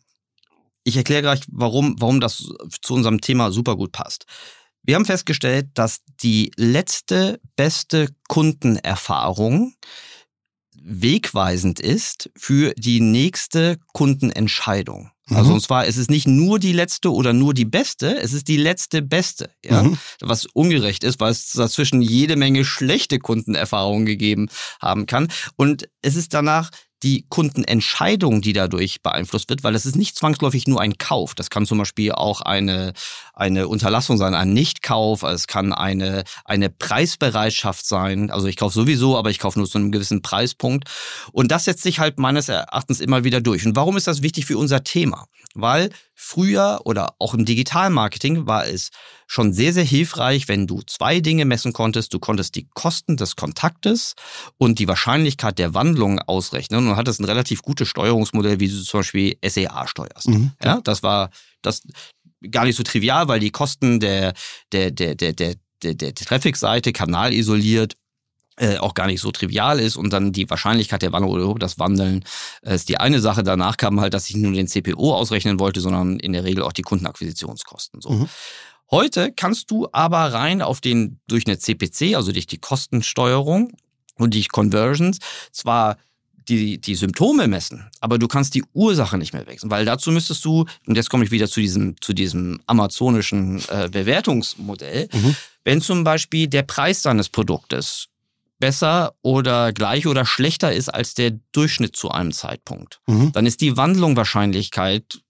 ich 0.83 0.97
erkläre 0.97 1.21
gleich, 1.21 1.41
warum, 1.51 1.95
warum 1.99 2.19
das 2.19 2.49
zu 2.81 2.93
unserem 2.93 3.21
Thema 3.21 3.51
super 3.51 3.75
gut 3.75 3.91
passt. 3.91 4.25
Wir 4.83 4.95
haben 4.95 5.05
festgestellt, 5.05 5.69
dass 5.75 6.01
die 6.21 6.51
letzte 6.55 7.39
beste 7.55 8.09
Kundenerfahrung 8.27 9.75
wegweisend 10.83 11.79
ist 11.79 12.31
für 12.35 12.73
die 12.75 12.99
nächste 12.99 13.77
Kundenentscheidung. 13.93 15.11
Mhm. 15.27 15.37
Also 15.37 15.53
und 15.53 15.61
zwar, 15.61 15.85
es 15.85 15.97
ist 15.97 16.09
nicht 16.09 16.27
nur 16.27 16.57
die 16.57 16.73
letzte 16.73 17.11
oder 17.11 17.33
nur 17.33 17.53
die 17.53 17.65
beste, 17.65 18.17
es 18.17 18.33
ist 18.33 18.47
die 18.47 18.57
letzte 18.57 19.03
beste, 19.03 19.51
ja? 19.63 19.83
Mhm. 19.83 19.97
was 20.19 20.47
ungerecht 20.47 21.03
ist, 21.03 21.19
weil 21.19 21.31
es 21.31 21.51
dazwischen 21.51 22.01
jede 22.01 22.35
Menge 22.35 22.65
schlechte 22.65 23.19
Kundenerfahrungen 23.19 24.07
gegeben 24.07 24.49
haben 24.81 25.05
kann. 25.05 25.27
Und 25.55 25.87
es 26.01 26.15
ist 26.15 26.33
danach 26.33 26.71
die 27.03 27.25
Kundenentscheidung, 27.29 28.41
die 28.41 28.53
dadurch 28.53 29.01
beeinflusst 29.01 29.49
wird, 29.49 29.63
weil 29.63 29.75
es 29.75 29.85
ist 29.85 29.95
nicht 29.95 30.15
zwangsläufig 30.15 30.67
nur 30.67 30.79
ein 30.79 30.97
Kauf. 30.97 31.33
Das 31.35 31.49
kann 31.49 31.65
zum 31.65 31.79
Beispiel 31.79 32.11
auch 32.11 32.41
eine, 32.41 32.93
eine 33.33 33.67
Unterlassung 33.67 34.17
sein, 34.17 34.35
ein 34.35 34.53
Nichtkauf. 34.53 35.23
Es 35.23 35.47
kann 35.47 35.73
eine, 35.73 36.23
eine 36.45 36.69
Preisbereitschaft 36.69 37.85
sein. 37.85 38.29
Also 38.29 38.47
ich 38.47 38.57
kaufe 38.57 38.75
sowieso, 38.75 39.17
aber 39.17 39.31
ich 39.31 39.39
kaufe 39.39 39.57
nur 39.57 39.67
zu 39.67 39.77
einem 39.77 39.91
gewissen 39.91 40.21
Preispunkt. 40.21 40.87
Und 41.31 41.51
das 41.51 41.65
setzt 41.65 41.83
sich 41.83 41.99
halt 41.99 42.19
meines 42.19 42.49
Erachtens 42.49 43.01
immer 43.01 43.23
wieder 43.23 43.41
durch. 43.41 43.65
Und 43.65 43.75
warum 43.75 43.97
ist 43.97 44.07
das 44.07 44.21
wichtig 44.21 44.45
für 44.45 44.57
unser 44.57 44.83
Thema? 44.83 45.25
Weil 45.53 45.89
früher 46.13 46.81
oder 46.85 47.15
auch 47.19 47.33
im 47.33 47.45
Digitalmarketing 47.45 48.45
war 48.45 48.67
es 48.67 48.91
schon 49.31 49.53
sehr, 49.53 49.71
sehr 49.71 49.85
hilfreich, 49.85 50.49
wenn 50.49 50.67
du 50.67 50.81
zwei 50.81 51.21
Dinge 51.21 51.45
messen 51.45 51.71
konntest. 51.71 52.13
Du 52.13 52.19
konntest 52.19 52.55
die 52.55 52.67
Kosten 52.73 53.15
des 53.15 53.37
Kontaktes 53.37 54.15
und 54.57 54.77
die 54.77 54.89
Wahrscheinlichkeit 54.89 55.57
der 55.57 55.73
Wandlung 55.73 56.19
ausrechnen 56.19 56.89
und 56.89 56.97
hattest 56.97 57.21
ein 57.21 57.25
relativ 57.25 57.61
gutes 57.61 57.87
Steuerungsmodell, 57.87 58.59
wie 58.59 58.67
du 58.67 58.83
zum 58.83 58.99
Beispiel 58.99 59.37
SEA 59.41 59.87
steuerst. 59.87 60.27
Mhm. 60.27 60.51
Ja, 60.61 60.81
das 60.83 61.01
war 61.01 61.29
das 61.61 61.81
gar 62.51 62.65
nicht 62.65 62.75
so 62.75 62.83
trivial, 62.83 63.29
weil 63.29 63.39
die 63.39 63.51
Kosten 63.51 64.01
der, 64.01 64.33
der, 64.73 64.91
der, 64.91 65.15
der, 65.15 65.31
der, 65.31 65.55
der, 65.81 65.93
der 65.93 66.13
Traffic-Seite 66.13 66.91
kanalisoliert 66.91 67.95
äh, 68.57 68.79
auch 68.79 68.93
gar 68.95 69.07
nicht 69.07 69.21
so 69.21 69.31
trivial 69.31 69.79
ist 69.79 69.95
und 69.95 70.11
dann 70.11 70.33
die 70.33 70.49
Wahrscheinlichkeit 70.49 71.01
der 71.01 71.13
Wandlung 71.13 71.31
oder 71.31 71.59
das 71.59 71.79
Wandeln 71.79 72.25
äh, 72.63 72.75
ist 72.75 72.89
die 72.89 72.97
eine 72.97 73.21
Sache. 73.21 73.43
Danach 73.43 73.77
kam 73.77 74.01
halt, 74.01 74.13
dass 74.13 74.29
ich 74.29 74.35
nur 74.35 74.51
den 74.51 74.67
CPO 74.67 75.15
ausrechnen 75.15 75.57
wollte, 75.57 75.79
sondern 75.79 76.19
in 76.19 76.33
der 76.33 76.43
Regel 76.43 76.63
auch 76.63 76.73
die 76.73 76.81
Kundenakquisitionskosten. 76.81 78.01
So. 78.01 78.09
Mhm. 78.09 78.29
Heute 78.91 79.31
kannst 79.31 79.71
du 79.71 79.87
aber 79.93 80.33
rein 80.33 80.61
auf 80.61 80.81
den 80.81 81.19
durch 81.27 81.47
eine 81.47 81.57
CPC, 81.57 82.15
also 82.15 82.33
durch 82.33 82.47
die 82.47 82.57
Kostensteuerung 82.57 83.71
und 84.17 84.33
die 84.33 84.43
Conversions, 84.45 85.19
zwar 85.53 85.97
die, 86.49 86.79
die 86.79 86.95
Symptome 86.95 87.47
messen, 87.47 87.89
aber 88.01 88.17
du 88.17 88.27
kannst 88.27 88.53
die 88.55 88.63
Ursache 88.73 89.17
nicht 89.17 89.31
mehr 89.31 89.47
wechseln, 89.47 89.71
weil 89.71 89.85
dazu 89.85 90.11
müsstest 90.11 90.43
du, 90.43 90.65
und 90.85 90.95
jetzt 90.95 91.09
komme 91.09 91.23
ich 91.23 91.31
wieder 91.31 91.47
zu 91.47 91.61
diesem, 91.61 91.95
zu 92.01 92.13
diesem 92.13 92.59
amazonischen 92.65 93.61
äh, 93.69 93.89
Bewertungsmodell, 93.89 95.07
mhm. 95.13 95.35
wenn 95.63 95.81
zum 95.81 96.03
Beispiel 96.03 96.47
der 96.47 96.63
Preis 96.63 97.01
deines 97.03 97.29
Produktes 97.29 98.07
besser 98.59 99.15
oder 99.21 99.71
gleich 99.71 100.07
oder 100.07 100.25
schlechter 100.25 100.73
ist 100.73 100.89
als 100.89 101.13
der 101.13 101.31
Durchschnitt 101.51 101.95
zu 101.95 102.11
einem 102.11 102.31
Zeitpunkt, 102.31 102.99
mhm. 103.07 103.31
dann 103.31 103.45
ist 103.45 103.61
die 103.61 103.77
Wandlungswahrscheinlichkeit 103.77 105.21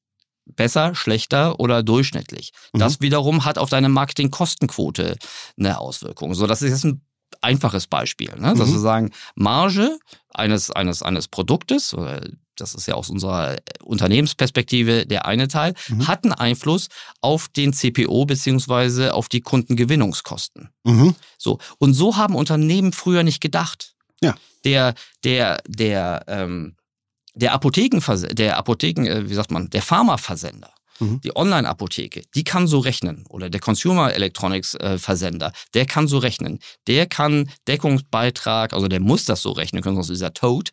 besser, 0.46 0.96
schlechter 0.96 1.60
oder 1.60 1.84
durchschnittlich. 1.84 2.52
Mhm. 2.74 2.80
Das 2.80 3.02
wiederum 3.02 3.46
hat 3.46 3.58
auf 3.58 3.70
deine 3.70 3.90
Marketingkostenquote 3.90 5.18
eine 5.58 5.80
Auswirkung. 5.80 6.34
So, 6.34 6.48
das 6.48 6.62
ist 6.62 6.72
jetzt 6.72 6.86
ein 6.86 7.02
einfaches 7.42 7.88
Beispiel, 7.88 8.34
ne? 8.38 8.54
dass 8.56 8.70
mhm. 8.70 8.74
wir 8.74 8.80
sagen, 8.80 9.12
Marge 9.36 9.98
eines, 10.34 10.72
eines, 10.72 11.02
eines 11.02 11.28
Produktes, 11.28 11.96
das 12.56 12.76
ist 12.76 12.88
ja 12.88 12.96
aus 12.96 13.10
unserer 13.10 13.58
Unternehmensperspektive 13.84 15.06
der 15.06 15.26
eine 15.26 15.48
Teil, 15.48 15.74
mhm. 15.88 16.08
hat 16.08 16.24
einen 16.24 16.34
Einfluss 16.34 16.90
auf 17.22 17.48
den 17.48 17.74
CPO 17.74 18.26
beziehungsweise 18.26 19.14
auf 19.14 19.30
die 19.30 19.42
Kundengewinnungskosten. 19.42 20.70
Mhm. 20.84 21.16
So. 21.38 21.60
Und 21.80 21.94
so 21.94 22.18
haben 22.18 22.36
Unternehmen 22.36 22.94
früher 22.94 23.24
nicht 23.24 23.42
gedacht. 23.42 23.96
Ja. 24.22 24.36
Der, 24.64 24.94
der, 25.24 25.62
der, 25.68 26.24
ähm, 26.28 26.76
der 27.34 27.54
Apotheken, 27.54 28.02
der 28.34 28.58
Apotheken, 28.58 29.06
äh, 29.06 29.30
wie 29.30 29.34
sagt 29.34 29.52
man, 29.52 29.70
der 29.70 29.82
Pharmaversender 29.82 30.74
Mhm. 31.02 31.20
Die 31.22 31.36
Online-Apotheke, 31.36 32.22
die 32.36 32.44
kann 32.44 32.68
so 32.68 32.80
rechnen. 32.80 33.26
Oder 33.28 33.50
der 33.50 33.60
Consumer 33.60 34.14
Electronics 34.14 34.76
äh, 34.76 34.98
Versender, 34.98 35.52
der 35.74 35.86
kann 35.86 36.08
so 36.08 36.20
rechnen. 36.20 36.60
Der 36.88 37.08
kann 37.08 37.50
Deckungsbeitrag, 37.68 38.74
also 38.74 38.88
der 38.88 39.00
muss 39.00 39.26
das 39.26 39.42
so 39.42 39.52
rechnen 39.52 39.82
können, 39.82 39.96
sonst 39.96 40.10
ist 40.10 40.22
er 40.22 40.34
tot. 40.34 40.70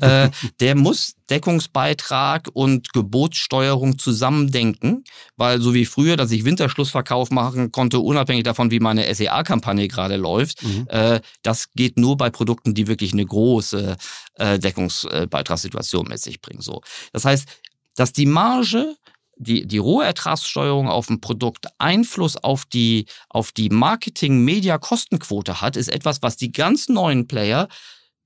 äh, 0.00 0.30
der 0.60 0.76
muss 0.76 1.14
Deckungsbeitrag 1.28 2.48
und 2.52 2.92
Gebotssteuerung 2.92 3.98
zusammendenken, 3.98 5.04
weil 5.36 5.60
so 5.60 5.74
wie 5.74 5.86
früher, 5.86 6.16
dass 6.16 6.30
ich 6.30 6.44
Winterschlussverkauf 6.44 7.30
machen 7.30 7.72
konnte, 7.72 7.98
unabhängig 7.98 8.44
davon, 8.44 8.70
wie 8.70 8.80
meine 8.80 9.12
SEA-Kampagne 9.12 9.88
gerade 9.88 10.16
läuft, 10.16 10.62
mhm. 10.62 10.86
äh, 10.88 11.20
das 11.42 11.72
geht 11.72 11.98
nur 11.98 12.16
bei 12.16 12.30
Produkten, 12.30 12.74
die 12.74 12.86
wirklich 12.86 13.12
eine 13.12 13.26
große 13.26 13.96
äh, 14.34 14.58
Deckungsbeitragssituation 14.58 16.06
mit 16.06 16.20
sich 16.20 16.40
bringen. 16.40 16.60
So. 16.60 16.82
Das 17.12 17.24
heißt, 17.24 17.48
dass 17.96 18.12
die 18.12 18.26
Marge 18.26 18.96
die, 19.42 19.66
die 19.66 19.78
Rohertragssteuerung 19.78 20.88
auf 20.88 21.10
ein 21.10 21.20
Produkt 21.20 21.66
Einfluss 21.78 22.36
auf 22.36 22.64
die, 22.64 23.06
auf 23.28 23.52
die 23.52 23.68
Marketing-Media-Kostenquote 23.68 25.60
hat, 25.60 25.76
ist 25.76 25.88
etwas, 25.88 26.22
was 26.22 26.36
die 26.36 26.52
ganz 26.52 26.88
neuen 26.88 27.26
Player 27.26 27.68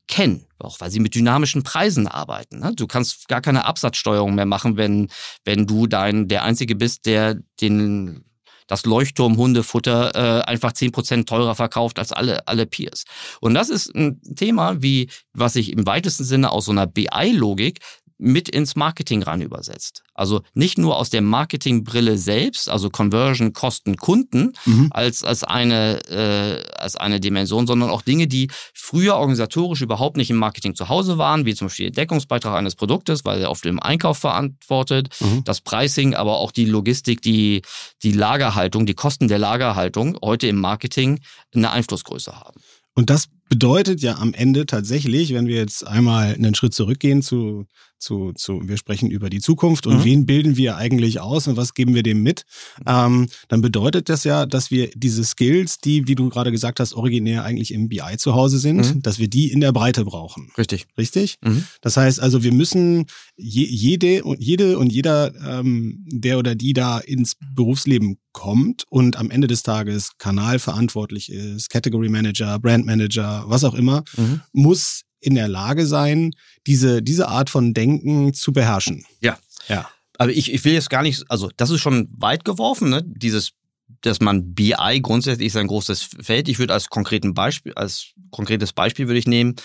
kennen, 0.08 0.46
auch 0.58 0.80
weil 0.80 0.90
sie 0.90 1.00
mit 1.00 1.14
dynamischen 1.14 1.62
Preisen 1.62 2.06
arbeiten. 2.06 2.60
Ne? 2.60 2.72
Du 2.74 2.86
kannst 2.86 3.28
gar 3.28 3.40
keine 3.40 3.64
Absatzsteuerung 3.64 4.34
mehr 4.34 4.46
machen, 4.46 4.76
wenn, 4.76 5.08
wenn 5.44 5.66
du 5.66 5.86
dein, 5.86 6.28
der 6.28 6.44
Einzige 6.44 6.76
bist, 6.76 7.06
der 7.06 7.36
den 7.60 8.22
das 8.66 8.84
Leuchtturm-Hundefutter 8.84 10.14
äh, 10.14 10.42
einfach 10.42 10.72
zehn 10.72 10.90
Prozent 10.90 11.28
teurer 11.28 11.54
verkauft 11.54 12.00
als 12.00 12.12
alle, 12.12 12.46
alle 12.48 12.66
Peers. 12.66 13.04
Und 13.40 13.54
das 13.54 13.68
ist 13.68 13.94
ein 13.94 14.20
Thema, 14.34 14.82
wie, 14.82 15.08
was 15.32 15.52
sich 15.52 15.72
im 15.72 15.86
weitesten 15.86 16.24
Sinne 16.24 16.50
aus 16.50 16.64
so 16.64 16.72
einer 16.72 16.88
BI-Logik 16.88 17.78
mit 18.18 18.48
ins 18.48 18.76
Marketing 18.76 19.22
rein 19.22 19.42
übersetzt. 19.42 20.02
Also 20.14 20.40
nicht 20.54 20.78
nur 20.78 20.96
aus 20.96 21.10
der 21.10 21.20
Marketingbrille 21.20 22.16
selbst, 22.16 22.70
also 22.70 22.88
Conversion, 22.88 23.52
Kosten, 23.52 23.96
Kunden 23.96 24.52
mhm. 24.64 24.88
als, 24.90 25.22
als, 25.22 25.44
eine, 25.44 26.00
äh, 26.08 26.62
als 26.78 26.96
eine 26.96 27.20
Dimension, 27.20 27.66
sondern 27.66 27.90
auch 27.90 28.02
Dinge, 28.02 28.26
die 28.26 28.48
früher 28.72 29.16
organisatorisch 29.16 29.82
überhaupt 29.82 30.16
nicht 30.16 30.30
im 30.30 30.36
Marketing 30.36 30.74
zu 30.74 30.88
Hause 30.88 31.18
waren, 31.18 31.44
wie 31.44 31.54
zum 31.54 31.66
Beispiel 31.66 31.90
der 31.90 32.04
Deckungsbeitrag 32.04 32.54
eines 32.54 32.74
Produktes, 32.74 33.24
weil 33.24 33.42
er 33.42 33.50
oft 33.50 33.66
im 33.66 33.80
Einkauf 33.80 34.18
verantwortet, 34.18 35.08
mhm. 35.20 35.44
das 35.44 35.60
Pricing, 35.60 36.14
aber 36.14 36.38
auch 36.38 36.52
die 36.52 36.64
Logistik, 36.64 37.20
die, 37.20 37.62
die 38.02 38.12
Lagerhaltung, 38.12 38.86
die 38.86 38.94
Kosten 38.94 39.28
der 39.28 39.38
Lagerhaltung 39.38 40.16
heute 40.22 40.46
im 40.46 40.56
Marketing 40.56 41.20
eine 41.54 41.70
Einflussgröße 41.70 42.34
haben. 42.34 42.60
Und 42.94 43.10
das 43.10 43.28
bedeutet 43.48 44.00
ja 44.02 44.16
am 44.16 44.34
Ende 44.34 44.66
tatsächlich, 44.66 45.32
wenn 45.34 45.46
wir 45.46 45.56
jetzt 45.56 45.86
einmal 45.86 46.34
einen 46.34 46.54
Schritt 46.54 46.74
zurückgehen 46.74 47.22
zu 47.22 47.66
zu, 47.98 48.32
zu, 48.34 48.60
wir 48.64 48.76
sprechen 48.76 49.10
über 49.10 49.30
die 49.30 49.40
Zukunft 49.40 49.86
und 49.86 49.98
mhm. 49.98 50.04
wen 50.04 50.26
bilden 50.26 50.56
wir 50.56 50.76
eigentlich 50.76 51.20
aus 51.20 51.48
und 51.48 51.56
was 51.56 51.74
geben 51.74 51.94
wir 51.94 52.02
dem 52.02 52.22
mit, 52.22 52.44
ähm, 52.86 53.28
dann 53.48 53.60
bedeutet 53.62 54.08
das 54.08 54.24
ja, 54.24 54.46
dass 54.46 54.70
wir 54.70 54.90
diese 54.94 55.24
Skills, 55.24 55.78
die, 55.78 56.06
wie 56.06 56.14
du 56.14 56.28
gerade 56.28 56.52
gesagt 56.52 56.80
hast, 56.80 56.94
originär 56.94 57.44
eigentlich 57.44 57.72
im 57.72 57.88
BI 57.88 58.16
zu 58.18 58.34
Hause 58.34 58.58
sind, 58.58 58.94
mhm. 58.94 59.02
dass 59.02 59.18
wir 59.18 59.28
die 59.28 59.50
in 59.50 59.60
der 59.60 59.72
Breite 59.72 60.04
brauchen. 60.04 60.50
Richtig. 60.58 60.86
Richtig? 60.98 61.36
Mhm. 61.42 61.64
Das 61.80 61.96
heißt 61.96 62.20
also, 62.20 62.42
wir 62.42 62.52
müssen 62.52 63.06
je, 63.36 63.64
jede 63.64 64.24
und 64.24 64.42
jede 64.42 64.78
und 64.78 64.92
jeder, 64.92 65.32
ähm, 65.44 66.04
der 66.06 66.38
oder 66.38 66.54
die 66.54 66.74
da 66.74 66.98
ins 66.98 67.36
Berufsleben 67.54 68.18
kommt 68.32 68.84
und 68.90 69.16
am 69.16 69.30
Ende 69.30 69.46
des 69.46 69.62
Tages 69.62 70.10
kanalverantwortlich 70.18 71.32
ist, 71.32 71.70
Category 71.70 72.10
Manager, 72.10 72.58
Brand 72.58 72.84
Manager, 72.84 73.35
was 73.46 73.64
auch 73.64 73.74
immer, 73.74 74.04
mhm. 74.16 74.40
muss 74.52 75.02
in 75.20 75.34
der 75.34 75.48
Lage 75.48 75.86
sein, 75.86 76.32
diese, 76.66 77.02
diese 77.02 77.28
Art 77.28 77.50
von 77.50 77.74
Denken 77.74 78.32
zu 78.34 78.52
beherrschen. 78.52 79.04
Ja. 79.20 79.38
Ja. 79.68 79.88
Aber 80.18 80.30
ich, 80.30 80.52
ich 80.52 80.64
will 80.64 80.72
jetzt 80.72 80.90
gar 80.90 81.02
nicht, 81.02 81.24
also 81.28 81.50
das 81.56 81.70
ist 81.70 81.80
schon 81.80 82.08
weit 82.16 82.44
geworfen, 82.44 82.88
ne? 82.88 83.02
Dieses, 83.04 83.52
dass 84.00 84.20
man 84.20 84.54
BI 84.54 85.00
grundsätzlich 85.02 85.48
ist 85.48 85.56
ein 85.56 85.66
großes 85.66 86.08
Feld. 86.20 86.48
Ich 86.48 86.58
würde 86.58 86.72
als 86.72 86.88
konkreten 86.88 87.34
Beispiel, 87.34 87.74
als 87.74 88.12
konkretes 88.30 88.72
Beispiel 88.72 89.08
würde 89.08 89.18
ich 89.18 89.26
nehmen, 89.26 89.56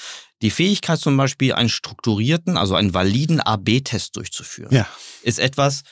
die 0.41 0.49
Fähigkeit 0.49 0.99
zum 0.99 1.15
Beispiel, 1.17 1.53
einen 1.53 1.69
strukturierten, 1.69 2.57
also 2.57 2.75
einen 2.75 2.93
validen 2.93 3.39
AB-Test 3.39 4.15
durchzuführen. 4.15 4.73
Ja. 4.73 4.87
Ist 5.21 5.39
etwas, 5.39 5.83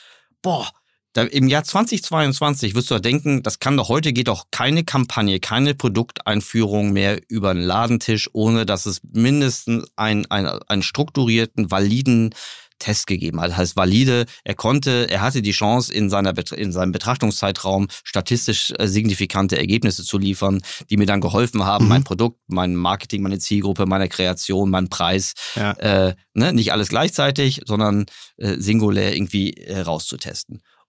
boah, 0.42 0.68
da, 1.12 1.22
Im 1.22 1.48
Jahr 1.48 1.64
2022 1.64 2.74
wirst 2.74 2.90
du 2.90 2.94
ja 2.94 3.00
denken, 3.00 3.42
das 3.42 3.58
kann 3.58 3.76
doch 3.76 3.88
heute 3.88 4.12
geht 4.12 4.28
doch 4.28 4.46
keine 4.52 4.84
Kampagne, 4.84 5.40
keine 5.40 5.74
Produkteinführung 5.74 6.92
mehr 6.92 7.20
über 7.28 7.50
einen 7.50 7.62
Ladentisch, 7.62 8.30
ohne 8.32 8.64
dass 8.64 8.86
es 8.86 9.00
mindestens 9.02 9.88
einen, 9.96 10.26
einen, 10.30 10.46
einen 10.68 10.82
strukturierten, 10.82 11.70
validen 11.70 12.32
Test 12.78 13.06
gegeben 13.06 13.40
hat. 13.40 13.50
Das 13.50 13.56
heißt 13.58 13.76
valide, 13.76 14.24
er 14.42 14.54
konnte, 14.54 15.08
er 15.10 15.20
hatte 15.20 15.42
die 15.42 15.50
Chance 15.52 15.92
in 15.92 16.10
seiner 16.10 16.32
in 16.56 16.72
seinem 16.72 16.92
Betrachtungszeitraum 16.92 17.88
statistisch 18.04 18.72
äh, 18.78 18.88
signifikante 18.88 19.58
Ergebnisse 19.58 20.04
zu 20.04 20.16
liefern, 20.16 20.62
die 20.88 20.96
mir 20.96 21.06
dann 21.06 21.20
geholfen 21.20 21.64
haben, 21.64 21.84
mhm. 21.84 21.88
mein 21.90 22.04
Produkt, 22.04 22.40
mein 22.48 22.74
Marketing, 22.74 23.22
meine 23.22 23.38
Zielgruppe, 23.38 23.84
meine 23.84 24.08
Kreation, 24.08 24.70
mein 24.70 24.88
Preis, 24.88 25.34
ja. 25.56 25.72
äh, 25.72 26.14
ne, 26.34 26.52
nicht 26.52 26.72
alles 26.72 26.88
gleichzeitig, 26.88 27.60
sondern 27.66 28.06
äh, 28.38 28.56
singulär 28.58 29.14
irgendwie. 29.14 29.52
Äh, 29.52 29.80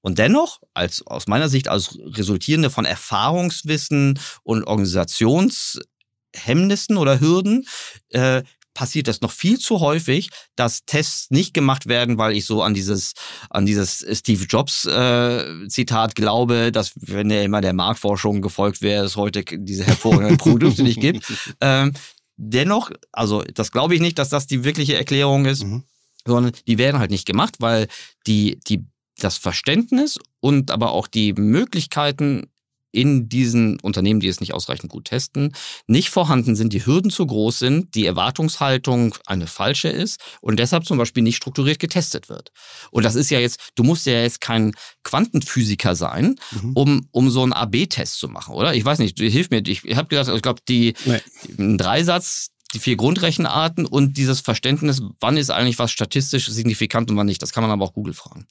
und 0.02 0.20
dennoch, 0.20 0.62
als 0.74 1.06
aus 1.06 1.28
meiner 1.28 1.50
Sicht 1.50 1.68
als 1.68 1.98
resultierende 2.00 2.70
von 2.70 2.86
Erfahrungswissen 2.86 4.18
und 4.44 4.64
Organisationshemmnissen 4.64 6.96
oder 6.98 7.20
Hürden, 7.20 7.68
äh, 8.10 8.44
passiert 8.74 9.10
das 9.10 9.20
noch 9.22 9.32
viel 9.32 9.60
zu 9.60 9.82
häufig, 9.82 10.30
dass 10.56 10.86
Tests 10.86 11.30
nicht 11.30 11.54
gemacht 11.54 11.88
werden, 11.88 12.18
weil 12.18 12.34
ich 12.36 12.46
so 12.46 12.64
an 12.64 12.74
dieses 12.74 13.14
an 13.50 13.66
dieses 13.66 14.06
Steve 14.18 14.46
Jobs 14.46 14.86
äh, 14.86 15.68
Zitat 15.68 16.16
glaube, 16.16 16.72
dass 16.72 16.94
wenn 16.96 17.30
er 17.32 17.44
immer 17.44 17.60
der 17.60 17.74
Marktforschung 17.74 18.42
gefolgt 18.42 18.82
wäre, 18.82 19.04
es 19.04 19.18
heute 19.18 19.44
diese 19.44 19.86
hervorragenden 19.86 20.38
Produkte 20.38 20.84
nicht 20.84 21.02
gibt. 21.02 21.26
Ähm, 21.60 21.94
dennoch, 22.38 22.92
also 23.12 23.44
das 23.44 23.72
glaube 23.72 23.94
ich 23.94 24.02
nicht, 24.02 24.18
dass 24.18 24.30
das 24.30 24.48
die 24.48 24.64
wirkliche 24.64 24.96
Erklärung 24.96 25.46
ist. 25.46 25.64
Mhm 25.64 25.84
sondern 26.26 26.54
die 26.68 26.78
werden 26.78 27.00
halt 27.00 27.12
nicht 27.12 27.26
gemacht, 27.26 27.56
weil 27.60 27.88
die, 28.28 28.60
die 28.68 28.86
das 29.24 29.38
Verständnis 29.38 30.20
und 30.40 30.72
aber 30.72 30.92
auch 30.92 31.08
die 31.08 31.34
Möglichkeiten 31.34 32.52
in 32.92 33.30
diesen 33.30 33.80
Unternehmen, 33.80 34.20
die 34.20 34.28
es 34.28 34.40
nicht 34.40 34.54
ausreichend 34.54 34.92
gut 34.92 35.06
testen, 35.06 35.54
nicht 35.88 36.10
vorhanden 36.10 36.56
sind, 36.56 36.74
die 36.74 36.86
Hürden 36.86 37.10
zu 37.10 37.26
groß 37.26 37.60
sind, 37.60 37.96
die 37.96 38.06
Erwartungshaltung 38.06 39.16
eine 39.26 39.48
falsche 39.48 39.88
ist 39.88 40.20
und 40.42 40.60
deshalb 40.60 40.86
zum 40.86 40.98
Beispiel 40.98 41.24
nicht 41.24 41.38
strukturiert 41.38 41.80
getestet 41.80 42.30
wird. 42.30 42.52
Und 42.92 43.04
das 43.04 43.16
ist 43.16 43.30
ja 43.30 43.40
jetzt, 43.40 43.60
du 43.76 43.84
musst 43.84 44.06
ja 44.06 44.22
jetzt 44.22 44.42
kein 44.42 44.74
Quantenphysiker 45.04 45.96
sein, 45.96 46.36
mhm. 46.52 46.72
um, 46.74 47.08
um 47.12 47.30
so 47.30 47.44
einen 47.44 47.54
AB-Test 47.54 48.20
zu 48.20 48.28
machen, 48.28 48.54
oder? 48.56 48.76
Ich 48.76 48.84
weiß 48.84 49.00
nicht, 49.00 49.18
hilf 49.20 49.50
mir, 49.50 49.64
ich 49.66 49.84
habe 49.96 50.10
gedacht, 50.10 50.30
ich 50.30 50.42
glaube, 50.42 50.62
die, 50.68 50.94
nee. 51.06 51.22
ein 51.58 51.78
Dreisatz, 51.78 52.50
die 52.74 52.80
vier 52.80 52.96
Grundrechenarten 52.96 53.86
und 53.86 54.18
dieses 54.18 54.42
Verständnis, 54.42 55.02
wann 55.20 55.38
ist 55.38 55.50
eigentlich 55.50 55.80
was 55.80 55.92
statistisch 55.92 56.48
signifikant 56.48 57.10
und 57.10 57.18
wann 57.18 57.26
nicht. 57.28 57.42
Das 57.42 57.52
kann 57.52 57.64
man 57.64 57.72
aber 57.72 57.86
auch 57.86 57.94
Google 57.94 58.14
fragen. 58.14 58.48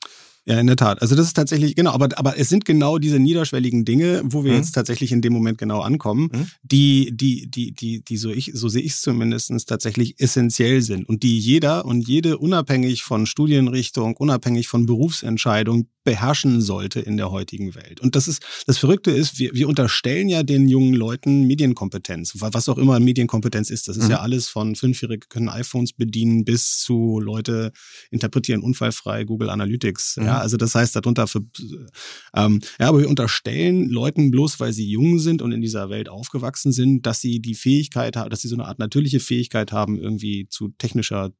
Ja, 0.46 0.58
in 0.58 0.66
der 0.66 0.76
Tat. 0.76 1.02
Also 1.02 1.14
das 1.14 1.26
ist 1.26 1.34
tatsächlich, 1.34 1.76
genau, 1.76 1.92
aber, 1.92 2.08
aber 2.18 2.38
es 2.38 2.48
sind 2.48 2.64
genau 2.64 2.98
diese 2.98 3.18
niederschwelligen 3.18 3.84
Dinge, 3.84 4.22
wo 4.24 4.42
wir 4.42 4.52
mhm. 4.52 4.58
jetzt 4.58 4.72
tatsächlich 4.72 5.12
in 5.12 5.20
dem 5.20 5.34
Moment 5.34 5.58
genau 5.58 5.80
ankommen, 5.80 6.30
mhm. 6.32 6.46
die, 6.62 7.14
die, 7.14 7.50
die, 7.50 7.72
die, 7.72 8.02
die 8.02 8.16
so 8.16 8.30
ich, 8.30 8.52
so 8.54 8.68
sehe 8.68 8.82
ich 8.82 8.92
es 8.92 9.02
zumindest 9.02 9.52
tatsächlich 9.68 10.18
essentiell 10.18 10.80
sind 10.80 11.06
und 11.08 11.22
die 11.22 11.38
jeder 11.38 11.84
und 11.84 12.08
jede 12.08 12.38
unabhängig 12.38 13.02
von 13.02 13.26
Studienrichtung, 13.26 14.16
unabhängig 14.16 14.66
von 14.66 14.86
Berufsentscheidung 14.86 15.88
beherrschen 16.04 16.62
sollte 16.62 17.00
in 17.00 17.18
der 17.18 17.30
heutigen 17.30 17.74
Welt. 17.74 18.00
Und 18.00 18.16
das 18.16 18.26
ist, 18.26 18.42
das 18.66 18.78
Verrückte 18.78 19.10
ist, 19.10 19.38
wir, 19.38 19.52
wir 19.52 19.68
unterstellen 19.68 20.30
ja 20.30 20.42
den 20.42 20.66
jungen 20.68 20.94
Leuten 20.94 21.46
Medienkompetenz, 21.46 22.32
was 22.38 22.68
auch 22.70 22.78
immer 22.78 22.98
Medienkompetenz 22.98 23.68
ist. 23.68 23.88
Das 23.88 23.98
ist 23.98 24.04
mhm. 24.04 24.12
ja 24.12 24.20
alles 24.20 24.48
von 24.48 24.74
Fünfjährige 24.74 25.26
können 25.28 25.50
iPhones 25.50 25.92
bedienen 25.92 26.46
bis 26.46 26.78
zu 26.78 27.20
Leute 27.20 27.72
interpretieren 28.10 28.62
unfallfrei 28.62 29.24
Google 29.24 29.50
Analytics. 29.50 30.16
Ja, 30.16 30.29
also 30.38 30.56
das 30.56 30.74
heißt 30.74 30.96
darunter 30.96 31.26
für, 31.26 31.40
ähm, 32.34 32.60
ja, 32.78 32.88
aber 32.88 33.00
wir 33.00 33.08
unterstellen 33.08 33.88
Leuten 33.88 34.30
bloß, 34.30 34.60
weil 34.60 34.72
sie 34.72 34.88
jung 34.88 35.18
sind 35.18 35.42
und 35.42 35.52
in 35.52 35.60
dieser 35.60 35.90
Welt 35.90 36.08
aufgewachsen 36.08 36.72
sind, 36.72 37.06
dass 37.06 37.20
sie 37.20 37.40
die 37.40 37.54
Fähigkeit 37.54 38.16
haben, 38.16 38.30
dass 38.30 38.42
sie 38.42 38.48
so 38.48 38.56
eine 38.56 38.66
Art 38.66 38.78
natürliche 38.78 39.20
Fähigkeit 39.20 39.72
haben, 39.72 39.98
irgendwie 39.98 40.46
zu 40.48 40.68
technischer 40.78 41.32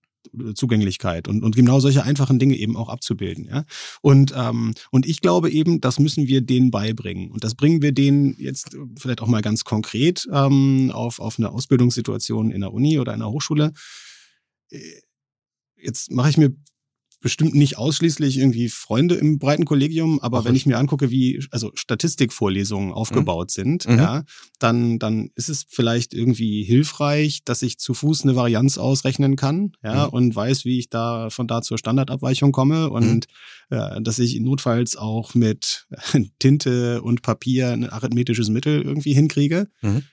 Zugänglichkeit 0.55 1.29
und, 1.29 1.43
und 1.43 1.57
genau 1.57 1.81
solche 1.81 2.05
einfachen 2.05 2.39
Dinge 2.39 2.57
eben 2.57 2.77
auch 2.77 2.89
abzubilden. 2.89 3.47
Ja? 3.47 3.65
Und, 4.03 4.33
ähm, 4.37 4.75
und 4.91 5.07
ich 5.07 5.21
glaube 5.21 5.51
eben, 5.51 5.81
das 5.81 5.99
müssen 5.99 6.27
wir 6.29 6.43
denen 6.43 6.71
beibringen. 6.71 7.31
Und 7.31 7.43
das 7.43 7.55
bringen 7.55 7.83
wir 7.83 7.93
denen 7.93 8.37
jetzt 8.39 8.77
vielleicht 8.99 9.23
auch 9.23 9.27
mal 9.27 9.43
ganz 9.43 9.65
konkret 9.65 10.29
ähm, 10.31 10.91
auf, 10.93 11.21
auf 11.21 11.39
eine 11.39 11.51
Ausbildungssituation 11.51 12.51
in 12.51 12.61
der 12.61 12.73
Uni 12.73 12.99
oder 12.99 13.15
in 13.15 13.21
der 13.21 13.31
Hochschule. 13.31 13.73
Äh, 14.71 14.79
jetzt 15.77 16.13
mache 16.13 16.31
ich 16.31 16.37
mir 16.37 16.55
bestimmt 17.21 17.55
nicht 17.55 17.77
ausschließlich 17.77 18.39
irgendwie 18.39 18.69
Freunde 18.69 19.15
im 19.17 19.39
breiten 19.39 19.65
Kollegium, 19.65 20.21
aber 20.21 20.39
Ach, 20.39 20.45
wenn 20.45 20.55
ich 20.55 20.67
mir 20.67 20.79
angucke, 20.79 21.11
wie 21.11 21.45
also 21.51 21.71
Statistikvorlesungen 21.75 22.89
mhm. 22.89 22.95
aufgebaut 22.95 23.49
mhm. 23.49 23.53
sind, 23.53 23.89
mhm. 23.89 23.99
ja, 23.99 24.25
dann 24.59 24.99
dann 24.99 25.31
ist 25.35 25.49
es 25.49 25.67
vielleicht 25.69 26.15
irgendwie 26.15 26.65
hilfreich, 26.65 27.45
dass 27.45 27.63
ich 27.63 27.79
zu 27.79 27.95
Fuß 27.95 28.23
eine 28.23 28.37
Varianz 28.37 28.79
ausrechnen 28.79 29.37
kann, 29.37 29.73
ja, 29.83 30.07
mhm. 30.07 30.13
und 30.13 30.37
weiß, 30.37 30.65
wie 30.65 30.79
ich 30.79 30.89
da 30.89 31.31
von 31.31 31.47
da 31.47 31.63
zur 31.63 31.79
Standardabweichung 31.79 32.53
komme 32.53 32.91
und 32.91 33.27
mhm. 33.71 33.77
äh, 33.77 34.01
dass 34.03 34.19
ich 34.19 34.41
notfalls 34.41 34.97
auch 34.97 35.35
mit 35.35 35.87
Tinte 36.39 37.03
und 37.03 37.23
Papier 37.23 37.71
ein 37.71 37.89
arithmetisches 37.89 38.49
Mittel 38.49 38.83
irgendwie 38.83 39.15
hinkriege. 39.15 39.69
Mhm. 39.83 40.05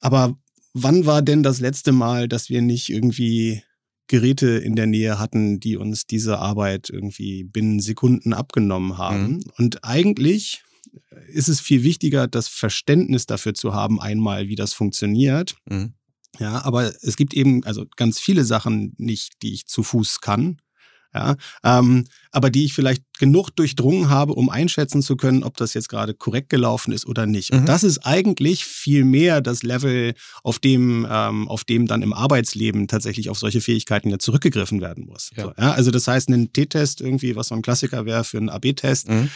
Aber 0.00 0.36
wann 0.74 1.06
war 1.06 1.22
denn 1.22 1.42
das 1.42 1.60
letzte 1.60 1.92
Mal, 1.92 2.28
dass 2.28 2.50
wir 2.50 2.60
nicht 2.60 2.90
irgendwie 2.90 3.62
Geräte 4.06 4.48
in 4.48 4.76
der 4.76 4.86
Nähe 4.86 5.18
hatten, 5.18 5.60
die 5.60 5.76
uns 5.76 6.06
diese 6.06 6.38
Arbeit 6.38 6.90
irgendwie 6.90 7.44
binnen 7.44 7.80
Sekunden 7.80 8.32
abgenommen 8.32 8.98
haben. 8.98 9.26
Mhm. 9.26 9.40
Und 9.56 9.84
eigentlich 9.84 10.62
ist 11.28 11.48
es 11.48 11.60
viel 11.60 11.82
wichtiger, 11.82 12.28
das 12.28 12.48
Verständnis 12.48 13.26
dafür 13.26 13.54
zu 13.54 13.72
haben, 13.74 14.00
einmal, 14.00 14.48
wie 14.48 14.56
das 14.56 14.72
funktioniert. 14.72 15.56
Mhm. 15.66 15.94
Ja, 16.38 16.64
aber 16.64 16.92
es 17.02 17.16
gibt 17.16 17.32
eben 17.32 17.64
also 17.64 17.86
ganz 17.96 18.18
viele 18.18 18.44
Sachen 18.44 18.94
nicht, 18.98 19.42
die 19.42 19.54
ich 19.54 19.66
zu 19.66 19.82
Fuß 19.82 20.20
kann 20.20 20.58
ja, 21.14 21.36
ähm, 21.62 22.04
aber 22.32 22.50
die 22.50 22.64
ich 22.64 22.74
vielleicht 22.74 23.02
genug 23.18 23.50
durchdrungen 23.50 24.10
habe, 24.10 24.34
um 24.34 24.50
einschätzen 24.50 25.02
zu 25.02 25.16
können, 25.16 25.44
ob 25.44 25.56
das 25.56 25.74
jetzt 25.74 25.88
gerade 25.88 26.14
korrekt 26.14 26.50
gelaufen 26.50 26.92
ist 26.92 27.06
oder 27.06 27.26
nicht. 27.26 27.52
Und 27.52 27.62
mhm. 27.62 27.66
das 27.66 27.84
ist 27.84 27.98
eigentlich 27.98 28.64
viel 28.64 29.04
mehr 29.04 29.40
das 29.40 29.62
Level, 29.62 30.14
auf 30.42 30.58
dem, 30.58 31.06
ähm, 31.08 31.48
auf 31.48 31.64
dem 31.64 31.86
dann 31.86 32.02
im 32.02 32.12
Arbeitsleben 32.12 32.88
tatsächlich 32.88 33.30
auf 33.30 33.38
solche 33.38 33.60
Fähigkeiten 33.60 34.10
ja 34.10 34.18
zurückgegriffen 34.18 34.80
werden 34.80 35.06
muss. 35.06 35.30
Ja. 35.36 35.44
So, 35.44 35.52
ja, 35.56 35.72
also 35.72 35.90
das 35.90 36.08
heißt, 36.08 36.28
ein 36.30 36.52
T-Test 36.52 37.00
irgendwie, 37.00 37.36
was 37.36 37.48
so 37.48 37.54
ein 37.54 37.62
Klassiker 37.62 38.04
wäre 38.04 38.24
für 38.24 38.38
einen 38.38 38.48
AB-Test, 38.48 39.08
mhm 39.08 39.30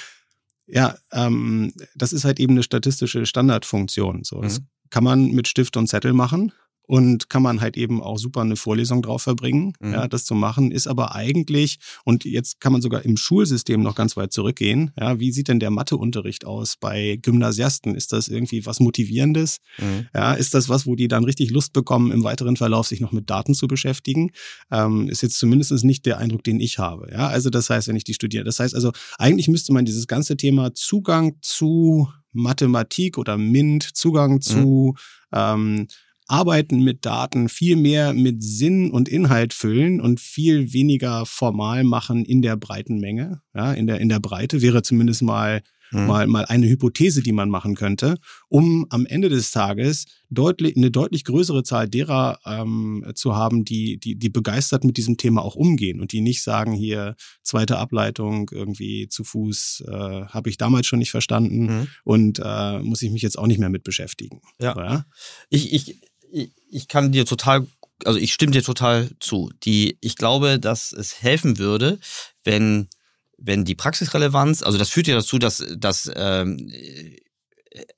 ja, 0.69 0.97
ähm, 1.12 1.73
das 1.95 2.12
ist 2.12 2.25
halt 2.25 2.38
eben 2.38 2.53
eine 2.53 2.62
statistische 2.62 3.27
Standardfunktion. 3.27 4.23
So, 4.25 4.43
das 4.43 4.61
Mhm. 4.61 4.67
kann 4.91 5.05
man 5.05 5.31
mit 5.31 5.49
Stift 5.49 5.77
und 5.77 5.88
Zettel 5.88 6.12
machen 6.12 6.53
und 6.88 7.29
kann 7.29 7.42
man 7.42 7.61
halt 7.61 7.77
eben 7.77 8.03
auch 8.03 8.16
super 8.18 8.40
eine 8.40 8.57
Vorlesung 8.57 9.03
drauf 9.03 9.22
verbringen, 9.22 9.74
Mhm. 9.79 9.92
ja, 9.92 10.09
das 10.09 10.24
zu 10.24 10.35
machen, 10.35 10.72
ist 10.72 10.87
aber 10.88 11.14
eigentlich, 11.14 11.79
und 12.05 12.24
jetzt 12.24 12.61
kann 12.61 12.72
man 12.72 12.81
sogar 12.81 13.05
im 13.05 13.16
Schulsystem 13.18 13.83
noch 13.83 13.94
ganz 13.94 14.16
weit 14.16 14.33
zurückgehen, 14.33 14.90
ja, 14.98 15.20
wie 15.20 15.31
sieht 15.31 15.48
denn 15.48 15.61
der 15.61 15.70
Matheunterricht 15.70 16.46
aus 16.46 16.77
bei 16.81 17.18
Gymnasiasten? 17.20 17.94
Ist 17.94 18.12
das 18.12 18.29
irgendwie 18.29 18.64
was 18.64 18.81
Motivierendes? 18.81 19.59
Mhm. 19.79 20.07
Ja, 20.14 20.33
ist 20.33 20.55
das 20.55 20.70
was, 20.70 20.87
wo 20.87 20.96
die 20.96 21.09
dann 21.09 21.24
richtig 21.24 21.51
Lust 21.51 21.74
bekommen, 21.74 22.11
im 22.11 22.24
weiteren 22.24 22.57
Verlauf 22.57 22.87
sich 22.88 23.01
noch 23.01 23.12
mit 23.12 23.29
Daten 23.29 23.53
zu 23.55 23.68
beschäftigen? 23.68 24.31
Ähm, 24.72 25.09
ist 25.11 25.22
jetzt 25.22 25.38
zumindest 25.38 25.72
nicht 25.85 26.07
der 26.07 26.16
Eindruck, 26.16 26.42
den 26.42 26.59
ich 26.59 26.79
habe. 26.79 27.11
Ja, 27.12 27.29
also 27.29 27.51
das 27.51 27.68
heißt, 27.68 27.88
wenn 27.88 27.96
ich 27.96 28.05
die 28.05 28.14
studiere, 28.14 28.44
das 28.44 28.61
heißt 28.61 28.74
also, 28.74 28.92
eigentlich 29.18 29.48
müsste 29.48 29.74
man 29.74 29.85
dieses 29.85 30.07
ganze 30.07 30.38
Thema 30.38 30.72
Zugang 30.74 31.37
zu 31.42 32.09
Mathematik 32.33 33.18
oder 33.18 33.37
MINT, 33.37 33.83
Zugang 33.83 34.40
zu 34.40 34.94
ähm, 35.33 35.87
Arbeiten 36.29 36.85
mit 36.85 37.05
Daten 37.07 37.49
viel 37.49 37.77
mehr 37.77 38.12
mit 38.12 38.43
Sinn 38.43 38.91
und 38.91 39.09
Inhalt 39.09 39.53
füllen 39.55 40.01
und 40.01 40.21
viel 40.21 40.73
weniger 40.73 41.27
formal 41.27 41.85
machen 41.85 42.25
in 42.25 42.43
der 42.43 42.57
breiten 42.57 42.99
Menge, 43.01 43.41
ja, 43.55 43.73
in 43.73 43.87
der, 43.87 43.99
in 44.01 44.09
der 44.09 44.21
Breite 44.21 44.62
wäre 44.62 44.83
zumindest 44.83 45.23
mal 45.23 45.62
Mhm. 45.91 46.07
mal, 46.07 46.27
mal 46.27 46.45
eine 46.45 46.69
Hypothese, 46.69 47.23
die 47.23 47.33
man 47.33 47.49
machen 47.49 47.75
könnte, 47.75 48.17
um 48.49 48.85
am 48.91 49.07
Ende 49.07 49.31
des 49.31 49.53
Tages 49.53 50.05
deutlich, 50.29 50.77
eine 50.77 50.91
deutlich 50.91 51.25
größere 51.25 51.62
Zahl 51.62 51.88
derer 51.88 52.38
ähm, 52.45 53.07
zu 53.14 53.35
haben, 53.35 53.64
die, 53.64 53.99
die, 53.99 54.14
die 54.14 54.29
begeistert 54.29 54.85
mit 54.85 54.99
diesem 54.99 55.17
Thema 55.17 55.43
auch 55.43 55.55
umgehen 55.55 56.01
und 56.03 56.12
die 56.12 56.21
nicht 56.21 56.43
sagen, 56.43 56.73
hier 56.73 57.17
zweite 57.43 57.79
Ableitung 57.79 58.51
irgendwie 58.53 59.09
zu 59.09 59.25
Fuß 59.25 59.85
äh, 59.88 59.93
habe 60.27 60.51
ich 60.51 60.59
damals 60.59 60.87
schon 60.87 60.99
nicht 60.99 61.11
verstanden 61.11 61.59
Mhm. 61.59 61.87
und 62.05 62.38
äh, 62.45 62.81
muss 62.81 63.01
ich 63.01 63.11
mich 63.11 63.23
jetzt 63.23 63.38
auch 63.38 63.47
nicht 63.47 63.59
mehr 63.59 63.71
mit 63.71 63.83
beschäftigen. 63.85 64.43
Ja. 64.61 64.77
Ja? 64.77 65.05
Ich, 65.49 65.73
ich, 65.73 65.99
ich, 66.33 66.88
kann 66.88 67.12
dir 67.12 67.27
total, 67.27 67.67
also 68.05 68.19
ich 68.19 68.33
stimme 68.33 68.53
dir 68.53 68.62
total 68.62 69.11
zu. 69.21 69.51
Die, 69.64 69.99
ich 70.01 70.17
glaube, 70.17 70.59
dass 70.59 70.93
es 70.93 71.23
helfen 71.23 71.59
würde, 71.59 71.99
wenn, 72.45 72.88
wenn 73.37 73.64
die 73.64 73.75
Praxisrelevanz, 73.75 74.62
also 74.62 74.79
das 74.79 74.91
führt 74.91 75.07
ja 75.07 75.14
dazu, 75.14 75.38
dass, 75.38 75.64
dass 75.77 76.11
ähm, 76.14 76.69
äh, 76.71 77.17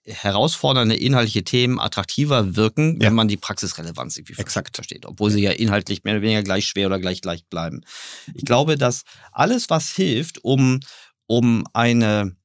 herausfordernde 0.05 0.97
inhaltliche 0.97 1.45
Themen 1.45 1.79
attraktiver 1.79 2.57
wirken, 2.57 2.97
wenn 2.97 3.05
Ja. 3.05 3.11
man 3.11 3.29
die 3.29 3.37
Praxisrelevanz 3.37 4.17
irgendwie 4.17 4.35
Exakt. 4.37 4.77
versteht, 4.77 5.07
obwohl 5.07 5.31
sie 5.31 5.41
ja 5.41 5.53
inhaltlich 5.53 6.05
mehr 6.05 6.15
oder 6.15 6.23
weniger 6.23 6.43
gleich 6.43 6.67
schwer 6.67 6.87
oder 6.87 6.99
gleich 6.99 7.25
leicht 7.25 7.49
bleiben. 7.49 7.83
Ich 8.35 8.45
glaube, 8.45 8.77
dass 8.77 9.05
alles, 9.33 9.71
was 9.71 9.91
hilft, 9.91 10.45
um, 10.45 10.81
um 11.27 11.65
eine, 11.73 12.37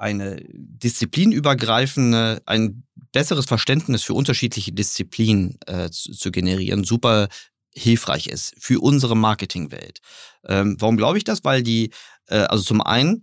eine 0.00 0.42
disziplinübergreifende, 0.52 2.42
ein 2.46 2.84
besseres 3.12 3.46
Verständnis 3.46 4.02
für 4.02 4.14
unterschiedliche 4.14 4.72
Disziplinen 4.72 5.58
äh, 5.66 5.90
zu, 5.90 6.12
zu 6.12 6.30
generieren, 6.30 6.84
super 6.84 7.28
hilfreich 7.74 8.26
ist 8.26 8.54
für 8.58 8.80
unsere 8.80 9.16
Marketingwelt. 9.16 10.00
Ähm, 10.44 10.76
warum 10.78 10.96
glaube 10.96 11.18
ich 11.18 11.24
das? 11.24 11.44
Weil 11.44 11.62
die, 11.62 11.90
äh, 12.26 12.38
also 12.38 12.64
zum 12.64 12.80
einen, 12.80 13.22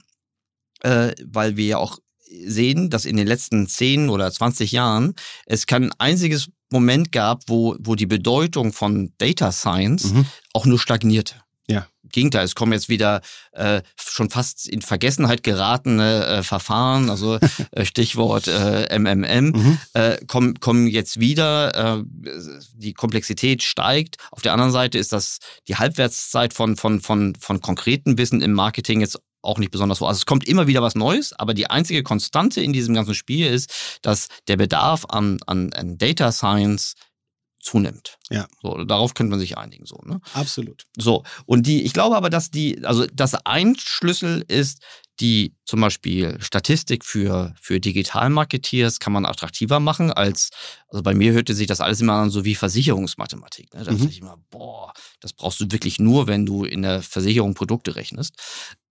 äh, 0.82 1.14
weil 1.26 1.58
wir 1.58 1.66
ja 1.66 1.78
auch 1.78 2.00
sehen, 2.46 2.90
dass 2.90 3.06
in 3.06 3.18
den 3.18 3.28
letzten 3.28 3.68
10 3.68 4.10
oder 4.10 4.32
20 4.32 4.72
Jahren 4.72 5.16
es 5.46 5.66
kein 5.66 5.92
einziges 5.98 6.50
Moment 6.70 7.12
gab, 7.12 7.44
wo, 7.48 7.76
wo 7.80 7.96
die 7.96 8.06
Bedeutung 8.06 8.74
von 8.74 9.14
Data 9.18 9.52
Science 9.52 10.12
Mhm. 10.14 10.26
auch 10.54 10.66
nur 10.66 10.80
stagnierte. 10.80 11.36
Ja. 11.70 11.88
Gegenteil, 12.10 12.46
es 12.46 12.56
kommen 12.56 12.72
jetzt 12.72 12.88
wieder 12.88 13.22
äh, 13.52 13.82
schon 14.00 14.30
fast 14.30 14.70
in 14.70 14.82
Vergessenheit 14.82 15.44
geratene 15.44 16.26
äh, 16.26 16.44
Verfahren, 16.44 17.10
also 17.10 17.38
äh, 17.72 17.84
Stichwort 17.84 18.48
äh, 18.48 18.98
MMM, 18.98 19.52
Mhm. 19.52 19.78
äh, 19.94 20.18
kommen, 20.26 20.60
kommen 20.62 20.88
jetzt 20.88 21.20
wieder. 21.20 22.00
Äh, 22.00 22.04
die 22.74 22.94
Komplexität 22.94 23.64
steigt. 23.64 24.18
Auf 24.32 24.42
der 24.42 24.54
anderen 24.54 24.72
Seite 24.72 24.98
ist 24.98 25.12
das 25.12 25.40
die 25.68 25.76
Halbwertszeit 25.76 26.54
von, 26.54 26.78
von, 26.78 27.02
von, 27.02 27.36
von 27.36 27.60
konkreten 27.60 28.18
Wissen 28.18 28.42
im 28.42 28.54
Marketing 28.54 29.02
jetzt 29.02 29.20
auch 29.42 29.60
nicht 29.60 29.72
besonders 29.72 30.02
hoch. 30.02 30.08
Also 30.08 30.20
es 30.20 30.26
kommt 30.26 30.48
immer 30.48 30.68
wieder 30.68 30.82
was 30.82 30.96
Neues, 30.96 31.34
aber 31.34 31.54
die 31.54 31.70
einzige 31.70 32.04
Konstante 32.04 32.62
in 32.62 32.74
diesem 32.74 32.96
ganzen 32.96 33.16
Spiel 33.16 33.48
ist, 33.48 34.00
dass 34.02 34.28
der 34.48 34.58
Bedarf 34.58 35.06
an, 35.10 35.40
an, 35.46 35.74
an 35.74 35.98
Data 35.98 36.32
Science 36.32 36.96
zunimmt. 37.68 38.18
Ja. 38.30 38.48
So, 38.62 38.84
darauf 38.86 39.14
könnte 39.14 39.32
man 39.32 39.40
sich 39.40 39.58
einigen. 39.58 39.86
So, 39.86 40.00
ne? 40.06 40.22
Absolut. 40.34 40.86
So, 40.98 41.24
und 41.46 41.68
die, 41.68 41.84
ich 41.84 41.92
glaube 41.94 42.16
aber, 42.16 42.30
dass 42.30 42.50
die, 42.50 42.84
also 42.86 43.06
das 43.14 43.36
ein 43.46 43.76
Schlüssel 43.78 44.44
ist, 44.48 44.82
die 45.20 45.56
zum 45.66 45.82
Beispiel 45.82 46.38
Statistik 46.40 47.04
für, 47.04 47.54
für 47.60 47.80
Digital-Marketeers 47.80 49.00
kann 49.00 49.14
man 49.14 49.26
attraktiver 49.26 49.80
machen 49.80 50.12
als, 50.12 50.52
also 50.90 51.02
bei 51.04 51.14
mir 51.16 51.34
hörte 51.34 51.56
sich 51.56 51.68
das 51.68 51.82
alles 51.82 52.00
immer 52.02 52.14
an 52.14 52.30
so 52.30 52.46
wie 52.46 52.56
Versicherungsmathematik. 52.56 53.74
Ne? 53.74 53.84
Da 53.84 53.92
Mhm. 53.92 53.98
dachte 53.98 54.12
ich 54.12 54.20
immer, 54.20 54.38
boah, 54.52 54.94
das 55.20 55.34
brauchst 55.34 55.60
du 55.60 55.66
wirklich 55.72 56.00
nur, 56.00 56.28
wenn 56.28 56.46
du 56.46 56.64
in 56.64 56.84
der 56.84 57.02
Versicherung 57.02 57.56
Produkte 57.56 57.96
rechnest. 57.96 58.36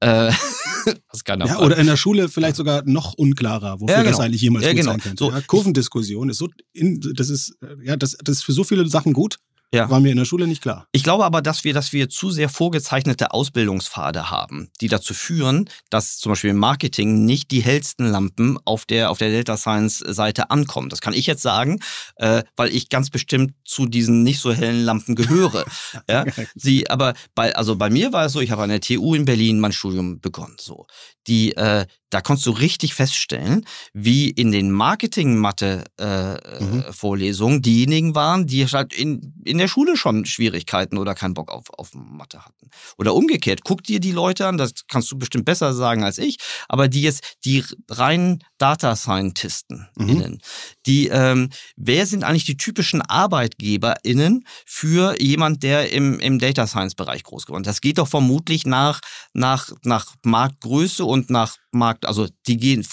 Äh, 0.00 0.30
was 1.10 1.24
keiner 1.24 1.46
Ja, 1.46 1.58
oder 1.60 1.76
in 1.78 1.86
der 1.86 1.96
Schule 1.96 2.28
vielleicht 2.28 2.56
sogar 2.56 2.82
noch 2.84 3.14
unklarer, 3.14 3.80
wofür 3.80 3.96
Ja, 3.96 4.02
das 4.02 4.12
genau. 4.12 4.24
eigentlich 4.24 4.42
jemals 4.42 4.64
Ja, 4.64 4.72
gut 4.72 4.80
genau. 4.80 4.92
sein 4.92 5.00
könnte. 5.00 5.24
So. 5.24 5.30
Ja, 5.30 5.40
Kurvendiskussion 5.40 6.28
ist 6.28 6.38
so, 6.38 6.48
in, 6.72 7.00
das 7.14 7.30
ist, 7.30 7.56
äh, 7.62 7.76
ja, 7.82 7.96
das, 7.96 8.16
das 8.22 8.36
ist 8.38 8.42
für 8.44 8.52
so 8.52 8.64
viele 8.64 8.86
Sachen 8.88 9.12
gut, 9.12 9.38
Ja. 9.74 9.90
war 9.90 10.00
mir 10.00 10.10
in 10.10 10.16
der 10.16 10.24
Schule 10.24 10.46
nicht 10.46 10.62
klar. 10.62 10.86
Ich 10.92 11.02
glaube 11.02 11.24
aber, 11.24 11.42
dass 11.42 11.64
wir, 11.64 11.74
dass 11.74 11.92
wir 11.92 12.08
zu 12.08 12.30
sehr 12.30 12.48
vorgezeichnete 12.48 13.32
Ausbildungspfade 13.32 14.30
haben, 14.30 14.70
die 14.80 14.88
dazu 14.88 15.12
führen, 15.12 15.68
dass 15.90 16.18
zum 16.18 16.32
Beispiel 16.32 16.50
im 16.50 16.56
Marketing 16.56 17.24
nicht 17.24 17.50
die 17.50 17.60
hellsten 17.62 18.06
Lampen 18.06 18.58
auf 18.64 18.84
der, 18.84 19.10
auf 19.10 19.18
der 19.18 19.30
Data 19.30 19.56
Science 19.56 19.98
Seite 19.98 20.50
ankommen. 20.50 20.88
Das 20.88 21.00
kann 21.00 21.14
ich 21.14 21.26
jetzt 21.26 21.42
sagen, 21.42 21.80
äh, 22.16 22.44
weil 22.56 22.74
ich 22.74 22.88
ganz 22.88 23.10
bestimmt 23.10 23.54
zu 23.64 23.86
diesen 23.86 24.22
nicht 24.22 24.40
so 24.40 24.52
hellen 24.52 24.84
Lampen 24.84 25.16
gehöre. 25.16 25.64
ja? 26.08 26.24
Sie, 26.54 26.88
aber 26.88 27.14
bei, 27.34 27.54
also 27.56 27.76
bei 27.76 27.90
mir 27.90 28.12
war 28.12 28.26
es 28.26 28.32
so, 28.32 28.40
ich 28.40 28.52
habe 28.52 28.62
an 28.62 28.70
der 28.70 28.80
TU 28.80 29.14
in 29.14 29.24
Berlin 29.24 29.58
mein 29.58 29.72
Studium 29.72 30.20
begonnen. 30.20 30.56
So. 30.60 30.86
Die, 31.26 31.56
äh, 31.56 31.86
da 32.10 32.20
konntest 32.20 32.46
du 32.46 32.52
richtig 32.52 32.94
feststellen, 32.94 33.66
wie 33.92 34.30
in 34.30 34.52
den 34.52 34.70
Marketing-Mathe-Vorlesungen 34.70 36.80
äh, 36.80 36.86
Mhm. 36.86 36.92
Vorlesungen 36.92 37.62
diejenigen 37.62 38.14
waren, 38.14 38.46
die 38.46 38.64
halt 38.66 38.94
in, 38.94 39.34
in 39.44 39.58
der 39.58 39.68
Schule 39.68 39.96
schon 39.96 40.24
Schwierigkeiten 40.24 40.98
oder 40.98 41.14
keinen 41.14 41.34
Bock 41.34 41.50
auf, 41.50 41.64
auf 41.76 41.90
Mathe 41.94 42.44
hatten. 42.44 42.70
Oder 42.98 43.14
umgekehrt, 43.14 43.60
guck 43.64 43.82
dir 43.82 44.00
die 44.00 44.12
Leute 44.12 44.46
an, 44.46 44.56
das 44.56 44.72
kannst 44.88 45.10
du 45.10 45.18
bestimmt 45.18 45.44
besser 45.44 45.74
sagen 45.74 46.04
als 46.04 46.18
ich, 46.18 46.38
aber 46.68 46.88
die 46.88 47.02
jetzt, 47.02 47.36
die 47.44 47.64
reinen 47.90 48.42
Data 48.58 48.96
Scientisten 48.96 49.88
Mhm. 49.96 50.08
innen, 50.08 50.38
die, 50.86 51.08
ähm, 51.08 51.50
wer 51.76 52.06
sind 52.06 52.24
eigentlich 52.24 52.44
die 52.44 52.56
typischen 52.56 53.02
ArbeitgeberInnen 53.02 54.44
für 54.64 55.20
jemand, 55.20 55.62
der 55.62 55.92
im, 55.92 56.20
im 56.20 56.38
Data 56.38 56.66
Science 56.66 56.94
Bereich 56.94 57.22
groß 57.22 57.46
geworden 57.46 57.62
ist? 57.62 57.68
Das 57.68 57.80
geht 57.80 57.98
doch 57.98 58.08
vermutlich 58.08 58.66
nach, 58.66 59.00
nach, 59.32 59.70
nach 59.84 60.14
Marktgröße 60.24 61.04
und 61.04 61.30
nach 61.30 61.56
Markt, 61.72 61.95
also 62.04 62.28
die 62.46 62.56
gehen, 62.56 62.86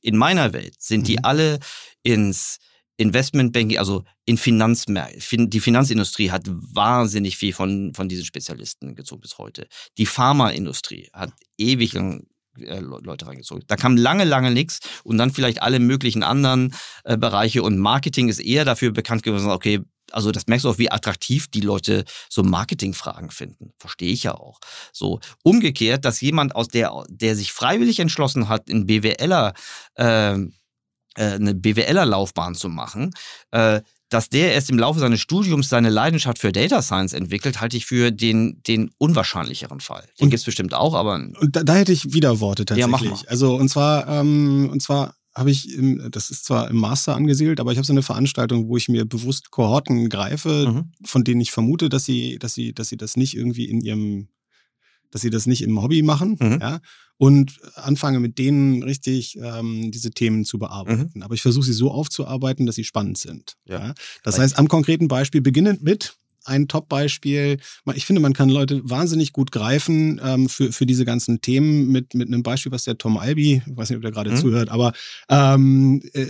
in 0.00 0.16
meiner 0.16 0.52
Welt 0.52 0.74
sind 0.78 1.08
die 1.08 1.14
Mhm. 1.16 1.24
alle 1.24 1.58
ins 2.02 2.58
Investmentbanking, 2.98 3.78
also 3.78 4.04
in 4.24 4.38
Finanzmärkte. 4.38 5.20
Fin 5.20 5.50
die 5.50 5.60
Finanzindustrie 5.60 6.30
hat 6.30 6.44
wahnsinnig 6.48 7.36
viel 7.36 7.52
von, 7.52 7.92
von 7.94 8.08
diesen 8.08 8.24
Spezialisten 8.24 8.94
gezogen 8.94 9.20
bis 9.20 9.36
heute. 9.38 9.68
Die 9.98 10.06
Pharmaindustrie 10.06 11.10
hat 11.12 11.32
ewig 11.58 11.92
lang 11.92 12.26
äh, 12.58 12.80
Le- 12.80 13.00
Leute 13.02 13.26
reingezogen. 13.26 13.64
Da 13.66 13.76
kam 13.76 13.98
lange, 13.98 14.24
lange 14.24 14.50
nichts 14.50 14.80
und 15.04 15.18
dann 15.18 15.30
vielleicht 15.30 15.60
alle 15.60 15.78
möglichen 15.78 16.22
anderen 16.22 16.74
äh, 17.04 17.18
Bereiche 17.18 17.62
und 17.62 17.76
Marketing 17.78 18.28
ist 18.30 18.40
eher 18.40 18.64
dafür 18.64 18.92
bekannt 18.92 19.22
gewesen, 19.22 19.50
okay, 19.50 19.80
also 20.12 20.30
das 20.32 20.46
merkst 20.46 20.64
du 20.64 20.70
auch, 20.70 20.78
wie 20.78 20.90
attraktiv 20.90 21.48
die 21.48 21.60
Leute 21.60 22.04
so 22.28 22.42
Marketingfragen 22.42 23.30
finden. 23.30 23.72
Verstehe 23.78 24.12
ich 24.12 24.22
ja 24.22 24.34
auch. 24.34 24.60
So 24.92 25.20
umgekehrt, 25.42 26.04
dass 26.04 26.20
jemand 26.20 26.54
aus 26.54 26.68
der, 26.68 26.92
der 27.08 27.34
sich 27.36 27.52
freiwillig 27.52 27.98
entschlossen 28.00 28.48
hat, 28.48 28.68
in 28.68 28.86
BWLer 28.86 29.52
ähm, 29.96 30.52
äh, 31.16 31.32
eine 31.32 31.54
BWLer-Laufbahn 31.54 32.54
zu 32.54 32.68
machen, 32.68 33.10
äh, 33.50 33.80
dass 34.08 34.28
der 34.28 34.54
erst 34.54 34.70
im 34.70 34.78
Laufe 34.78 35.00
seines 35.00 35.18
Studiums 35.20 35.68
seine 35.68 35.88
Leidenschaft 35.90 36.38
für 36.38 36.52
Data 36.52 36.80
Science 36.80 37.12
entwickelt, 37.12 37.60
halte 37.60 37.76
ich 37.76 37.86
für 37.86 38.12
den, 38.12 38.62
den 38.64 38.92
unwahrscheinlicheren 38.98 39.80
Fall. 39.80 40.02
Den 40.20 40.24
Und- 40.26 40.30
gibt 40.30 40.38
es 40.38 40.44
bestimmt 40.44 40.74
auch, 40.74 40.94
aber 40.94 41.14
Und 41.14 41.56
da, 41.56 41.64
da 41.64 41.74
hätte 41.74 41.90
ich 41.90 42.12
wieder 42.12 42.38
Worte 42.38 42.62
Ja, 42.62 42.86
tatsächlich. 42.86 42.90
mach 43.10 43.22
mal. 43.22 43.28
Also 43.28 43.56
und 43.56 43.68
zwar, 43.68 44.06
ähm, 44.06 44.68
und 44.70 44.80
zwar 44.80 45.15
habe 45.36 45.50
ich, 45.50 45.70
im, 45.74 46.10
das 46.10 46.30
ist 46.30 46.46
zwar 46.46 46.70
im 46.70 46.76
Master 46.76 47.14
angesiedelt, 47.14 47.60
aber 47.60 47.70
ich 47.70 47.76
habe 47.78 47.86
so 47.86 47.92
eine 47.92 48.02
Veranstaltung, 48.02 48.68
wo 48.68 48.76
ich 48.78 48.88
mir 48.88 49.04
bewusst 49.04 49.50
Kohorten 49.50 50.08
greife, 50.08 50.72
Mhm. 50.72 50.92
von 51.04 51.24
denen 51.24 51.42
ich 51.42 51.50
vermute, 51.52 51.88
dass 51.90 52.04
sie, 52.06 52.38
dass 52.38 52.54
sie, 52.54 52.72
dass 52.72 52.88
sie 52.88 52.96
das 52.96 53.16
nicht 53.16 53.36
irgendwie 53.36 53.66
in 53.66 53.82
ihrem, 53.82 54.28
dass 55.10 55.20
sie 55.20 55.30
das 55.30 55.46
nicht 55.46 55.62
im 55.62 55.80
Hobby 55.82 56.02
machen, 56.02 56.38
Mhm. 56.40 56.58
ja, 56.60 56.80
und 57.18 57.58
anfange 57.74 58.18
mit 58.20 58.38
denen 58.38 58.82
richtig 58.82 59.36
ähm, 59.40 59.90
diese 59.90 60.10
Themen 60.10 60.44
zu 60.44 60.58
bearbeiten. 60.58 61.22
Aber 61.22 61.34
ich 61.34 61.42
versuche 61.42 61.64
sie 61.66 61.72
so 61.74 61.90
aufzuarbeiten, 61.90 62.64
dass 62.66 62.74
sie 62.76 62.84
spannend 62.84 63.18
sind. 63.18 63.54
Mhm. 63.66 63.72
Ja. 63.72 63.78
Ja. 63.88 63.94
Das 64.22 64.38
heißt, 64.38 64.58
am 64.58 64.68
konkreten 64.68 65.06
Beispiel 65.08 65.42
beginnend 65.42 65.82
mit 65.82 66.16
ein 66.46 66.68
Top-Beispiel. 66.68 67.58
Ich 67.94 68.06
finde, 68.06 68.22
man 68.22 68.32
kann 68.32 68.48
Leute 68.48 68.80
wahnsinnig 68.84 69.32
gut 69.32 69.52
greifen 69.52 70.20
ähm, 70.22 70.48
für, 70.48 70.72
für 70.72 70.86
diese 70.86 71.04
ganzen 71.04 71.40
Themen 71.40 71.90
mit, 71.90 72.14
mit 72.14 72.28
einem 72.28 72.42
Beispiel, 72.42 72.72
was 72.72 72.84
der 72.84 72.98
Tom 72.98 73.16
Albi, 73.16 73.62
ich 73.66 73.76
weiß 73.76 73.90
nicht, 73.90 73.96
ob 73.96 74.02
der 74.02 74.12
gerade 74.12 74.30
mhm. 74.30 74.36
zuhört, 74.36 74.68
aber 74.68 74.92
ähm, 75.28 76.02
äh, 76.12 76.26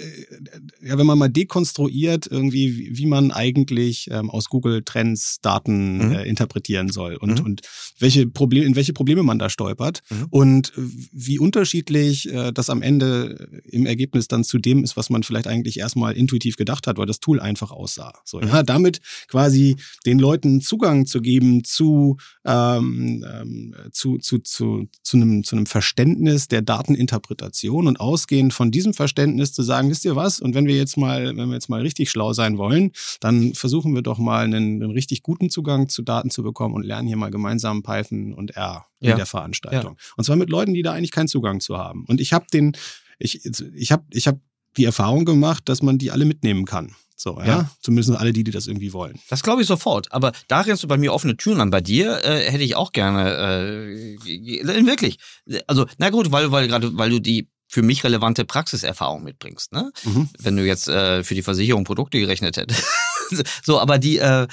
ja, 0.83 0.99
wenn 0.99 1.07
man 1.07 1.19
mal 1.19 1.29
dekonstruiert, 1.29 2.27
irgendwie, 2.31 2.79
wie, 2.79 2.99
wie 2.99 3.07
man 3.07 3.31
eigentlich 3.31 4.09
ähm, 4.11 4.31
aus 4.31 4.47
Google 4.47 4.83
Trends 4.83 5.41
Daten 5.41 5.99
mhm. 5.99 6.13
äh, 6.13 6.23
interpretieren 6.25 6.91
soll 6.91 7.17
und, 7.17 7.41
mhm. 7.41 7.45
und 7.45 7.63
welche 7.99 8.27
Probleme, 8.27 8.67
in 8.67 8.77
welche 8.77 8.93
Probleme 8.93 9.23
man 9.23 9.39
da 9.39 9.51
stolpert 9.51 10.03
mhm. 10.11 10.27
und 10.31 10.73
wie 10.77 11.39
unterschiedlich 11.39 12.33
äh, 12.33 12.53
das 12.53 12.71
am 12.71 12.83
Ende 12.83 13.61
im 13.65 13.87
Ergebnis 13.87 14.29
dann 14.29 14.45
zu 14.45 14.59
dem 14.59 14.85
ist, 14.85 14.97
was 14.97 15.11
man 15.11 15.23
vielleicht 15.23 15.47
eigentlich 15.47 15.79
erstmal 15.79 16.15
intuitiv 16.15 16.57
gedacht 16.57 16.87
hat, 16.87 16.99
weil 16.99 17.07
das 17.07 17.21
Tool 17.21 17.41
einfach 17.41 17.71
aussah. 17.71 18.13
So, 18.25 18.41
ja, 18.41 18.63
mhm. 18.63 18.67
damit 18.67 19.01
quasi 19.29 19.77
den 20.07 20.19
Leuten 20.19 20.61
Zugang 20.61 21.07
zu 21.07 21.21
geben 21.21 21.65
zu, 21.65 22.17
ähm, 22.45 23.25
ähm, 23.29 23.75
zu, 23.93 24.19
zu, 24.19 24.39
zu, 24.39 24.89
zu, 25.03 25.17
einem, 25.17 25.45
zu 25.45 25.57
einem 25.57 25.67
Verständnis 25.67 26.49
der 26.49 26.63
Dateninterpretation 26.63 27.89
und 27.89 27.99
ausgehend 27.99 28.55
von 28.55 28.71
diesem 28.71 28.95
Verständnis 28.95 29.53
zu 29.53 29.63
sagen, 29.63 29.91
wisst 29.91 30.05
ihr 30.05 30.17
was? 30.17 30.41
Und 30.41 30.55
wenn 30.55 30.67
wir 30.67 30.77
jetzt 30.77 30.97
mal, 30.97 31.37
wenn 31.37 31.49
wir 31.49 31.55
jetzt 31.55 31.69
mal 31.69 31.81
richtig 31.81 32.11
schlau 32.11 32.33
sein 32.33 32.57
wollen, 32.57 32.93
dann 33.21 33.55
versuchen 33.55 33.95
wir 33.95 34.03
doch 34.03 34.19
mal 34.19 34.45
einen, 34.45 34.83
einen 34.83 34.91
richtig 34.93 35.23
guten 35.23 35.51
Zugang 35.51 35.89
zu 35.89 36.03
Daten 36.03 36.31
zu 36.31 36.43
bekommen 36.43 36.75
und 36.75 36.85
lernen 36.85 37.09
hier 37.09 37.17
mal 37.17 37.31
gemeinsam 37.31 37.83
Python 37.83 38.33
und 38.33 38.53
R 38.57 38.87
in 39.01 39.11
ja. 39.11 39.17
der 39.17 39.27
Veranstaltung. 39.27 39.97
Ja. 39.99 40.15
Und 40.17 40.25
zwar 40.25 40.37
mit 40.37 40.51
Leuten, 40.51 40.73
die 40.73 40.83
da 40.83 40.93
eigentlich 40.93 41.11
keinen 41.11 41.29
Zugang 41.29 41.61
zu 41.61 41.77
haben. 41.77 42.05
Und 42.07 42.21
ich 42.21 42.33
habe 42.33 42.47
den, 42.53 42.77
ich, 43.19 43.45
ich 43.45 43.93
habe 43.93 44.05
ich 44.11 44.29
hab 44.29 44.41
die 44.77 44.85
Erfahrung 44.85 45.25
gemacht, 45.25 45.69
dass 45.69 45.83
man 45.83 45.99
die 45.99 46.11
alle 46.11 46.25
mitnehmen 46.25 46.65
kann. 46.65 46.95
So, 47.17 47.39
ja? 47.39 47.47
ja. 47.47 47.71
Zumindest 47.81 48.11
alle 48.19 48.33
die, 48.33 48.45
die 48.45 48.51
das 48.51 48.67
irgendwie 48.67 48.93
wollen. 48.93 49.19
Das 49.31 49.43
glaube 49.43 49.63
ich 49.63 49.67
sofort. 49.67 50.13
Aber 50.13 50.33
da 50.49 50.61
rennst 50.61 50.83
du 50.83 50.89
bei 50.89 50.99
mir 50.99 51.15
offene 51.15 51.37
Türen 51.37 51.61
an. 51.61 51.71
Bei 51.71 51.81
dir 51.81 52.23
äh, 52.23 52.51
hätte 52.51 52.63
ich 52.63 52.77
auch 52.77 52.93
gerne, 52.93 53.35
äh, 53.35 54.87
wirklich. 54.87 55.19
Also, 55.67 55.87
na 55.97 56.11
gut, 56.11 56.31
weil, 56.31 56.53
weil 56.53 56.69
gerade, 56.69 56.97
weil 56.97 57.11
du 57.11 57.19
die 57.19 57.49
für 57.69 57.83
mich 57.83 58.05
relevante 58.05 58.45
Praxiserfahrung 58.45 59.25
mitbringst. 59.25 59.73
Ne? 59.73 59.91
Mhm. 60.05 60.29
Wenn 60.39 60.57
du 60.57 60.65
jetzt 60.65 60.89
äh, 60.89 61.25
für 61.25 61.35
die 61.35 61.43
Versicherung 61.43 61.85
Produkte 61.85 62.21
gerechnet 62.21 62.59
hättest. 62.59 62.85
so, 63.65 63.81
aber 63.81 63.99
die, 63.99 64.19
äh, 64.19 64.47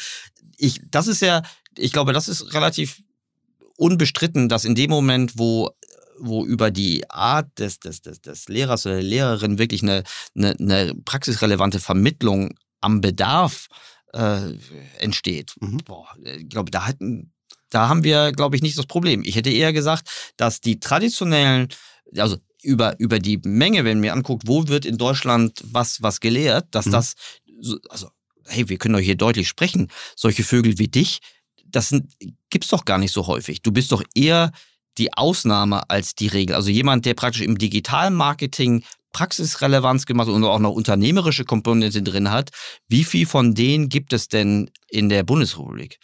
ich, 0.57 0.81
das 0.89 1.07
ist 1.07 1.21
ja, 1.21 1.43
ich 1.77 1.91
glaube, 1.91 2.13
das 2.13 2.27
ist 2.27 2.53
relativ 2.53 3.01
unbestritten, 3.77 4.49
dass 4.49 4.65
in 4.65 4.75
dem 4.75 4.89
Moment, 4.89 5.37
wo 5.37 5.69
wo 6.19 6.45
über 6.45 6.71
die 6.71 7.09
Art 7.09 7.47
des, 7.59 7.79
des, 7.79 8.01
des, 8.01 8.21
des 8.21 8.47
Lehrers 8.47 8.85
oder 8.85 8.95
der 8.95 9.03
Lehrerin 9.03 9.57
wirklich 9.57 9.83
eine, 9.83 10.03
eine, 10.35 10.55
eine 10.59 10.95
praxisrelevante 11.05 11.79
Vermittlung 11.79 12.55
am 12.81 13.01
Bedarf 13.01 13.67
äh, 14.13 14.53
entsteht. 14.99 15.53
Mhm. 15.59 15.77
Boah, 15.85 16.07
ich 16.23 16.49
glaube, 16.49 16.71
da 16.71 16.87
hatten, 16.87 17.31
da 17.69 17.89
haben 17.89 18.03
wir, 18.03 18.31
glaube 18.31 18.55
ich, 18.55 18.61
nicht 18.61 18.77
das 18.77 18.85
Problem. 18.85 19.23
Ich 19.25 19.35
hätte 19.35 19.49
eher 19.49 19.73
gesagt, 19.73 20.33
dass 20.37 20.61
die 20.61 20.79
traditionellen, 20.79 21.69
also 22.17 22.37
über, 22.61 22.99
über 22.99 23.19
die 23.19 23.39
Menge, 23.43 23.83
wenn 23.83 23.97
man 23.97 24.01
mir 24.01 24.13
anguckt, 24.13 24.43
wo 24.45 24.67
wird 24.67 24.85
in 24.85 24.97
Deutschland 24.97 25.61
was, 25.65 26.01
was 26.01 26.19
gelehrt, 26.19 26.67
dass 26.71 26.85
mhm. 26.85 26.91
das, 26.91 27.15
also, 27.89 28.09
hey, 28.47 28.69
wir 28.69 28.77
können 28.77 28.93
doch 28.93 29.01
hier 29.01 29.15
deutlich 29.15 29.47
sprechen, 29.47 29.89
solche 30.15 30.43
Vögel 30.43 30.77
wie 30.77 30.87
dich, 30.87 31.19
das 31.65 31.89
sind, 31.89 32.13
gibt's 32.49 32.69
doch 32.69 32.85
gar 32.85 32.99
nicht 32.99 33.11
so 33.11 33.25
häufig. 33.27 33.61
Du 33.61 33.71
bist 33.71 33.91
doch 33.91 34.03
eher 34.13 34.51
die 34.97 35.13
Ausnahme 35.13 35.89
als 35.89 36.15
die 36.15 36.27
Regel. 36.27 36.55
Also 36.55 36.69
jemand, 36.69 37.05
der 37.05 37.13
praktisch 37.13 37.41
im 37.41 37.57
Digitalmarketing 37.57 38.83
Praxisrelevanz 39.13 40.05
gemacht 40.05 40.27
und 40.27 40.43
auch 40.43 40.59
noch 40.59 40.71
unternehmerische 40.71 41.45
Komponente 41.45 42.01
drin 42.01 42.31
hat. 42.31 42.49
Wie 42.89 43.03
viel 43.03 43.25
von 43.25 43.53
denen 43.53 43.87
gibt 43.87 44.11
es 44.11 44.27
denn 44.27 44.69
in 44.89 45.07
der 45.07 45.23
Bundesrepublik? 45.23 45.99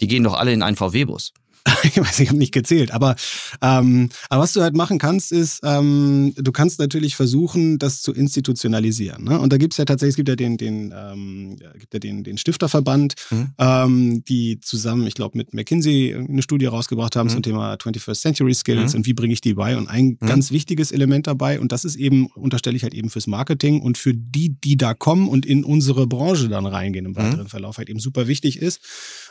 Die 0.00 0.08
gehen 0.08 0.24
doch 0.24 0.34
alle 0.34 0.52
in 0.52 0.62
einen 0.62 0.76
VW-Bus. 0.76 1.32
ich 1.82 1.98
weiß, 1.98 2.20
ich 2.20 2.28
habe 2.28 2.38
nicht 2.38 2.52
gezählt, 2.52 2.90
aber, 2.90 3.16
ähm, 3.62 4.10
aber 4.28 4.42
was 4.42 4.52
du 4.52 4.60
halt 4.60 4.76
machen 4.76 4.98
kannst, 4.98 5.32
ist, 5.32 5.60
ähm, 5.64 6.34
du 6.36 6.52
kannst 6.52 6.78
natürlich 6.78 7.16
versuchen, 7.16 7.78
das 7.78 8.02
zu 8.02 8.12
institutionalisieren. 8.12 9.24
Ne? 9.24 9.38
Und 9.38 9.52
da 9.52 9.56
gibt's 9.56 9.78
ja 9.78 9.86
tatsächlich, 9.86 10.12
es 10.12 10.16
gibt 10.16 10.28
ja 10.28 10.36
den, 10.36 10.58
den, 10.58 10.94
ähm, 10.94 11.56
gibt 11.78 11.94
ja 11.94 12.00
den, 12.00 12.22
den 12.22 12.36
Stifterverband, 12.36 13.14
mhm. 13.30 13.48
ähm, 13.58 14.24
die 14.24 14.60
zusammen, 14.60 15.06
ich 15.06 15.14
glaube, 15.14 15.38
mit 15.38 15.54
McKinsey 15.54 16.14
eine 16.14 16.42
Studie 16.42 16.66
rausgebracht 16.66 17.16
haben 17.16 17.28
mhm. 17.28 17.32
zum 17.32 17.42
Thema 17.42 17.74
21st 17.74 18.20
Century 18.20 18.54
Skills 18.54 18.92
mhm. 18.92 18.98
und 18.98 19.06
wie 19.06 19.14
bringe 19.14 19.32
ich 19.32 19.40
die 19.40 19.54
bei. 19.54 19.76
Und 19.78 19.88
ein 19.88 20.18
mhm. 20.20 20.26
ganz 20.26 20.50
wichtiges 20.50 20.92
Element 20.92 21.26
dabei, 21.26 21.60
und 21.60 21.72
das 21.72 21.86
ist 21.86 21.96
eben, 21.96 22.26
unterstelle 22.26 22.76
ich 22.76 22.82
halt 22.82 22.94
eben 22.94 23.08
fürs 23.08 23.26
Marketing 23.26 23.80
und 23.80 23.96
für 23.96 24.12
die, 24.12 24.50
die 24.50 24.76
da 24.76 24.92
kommen 24.92 25.28
und 25.28 25.46
in 25.46 25.64
unsere 25.64 26.06
Branche 26.06 26.50
dann 26.50 26.66
reingehen 26.66 27.06
im 27.06 27.12
mhm. 27.12 27.16
weiteren 27.16 27.48
Verlauf, 27.48 27.78
halt 27.78 27.88
eben 27.88 28.00
super 28.00 28.28
wichtig 28.28 28.58
ist, 28.60 28.80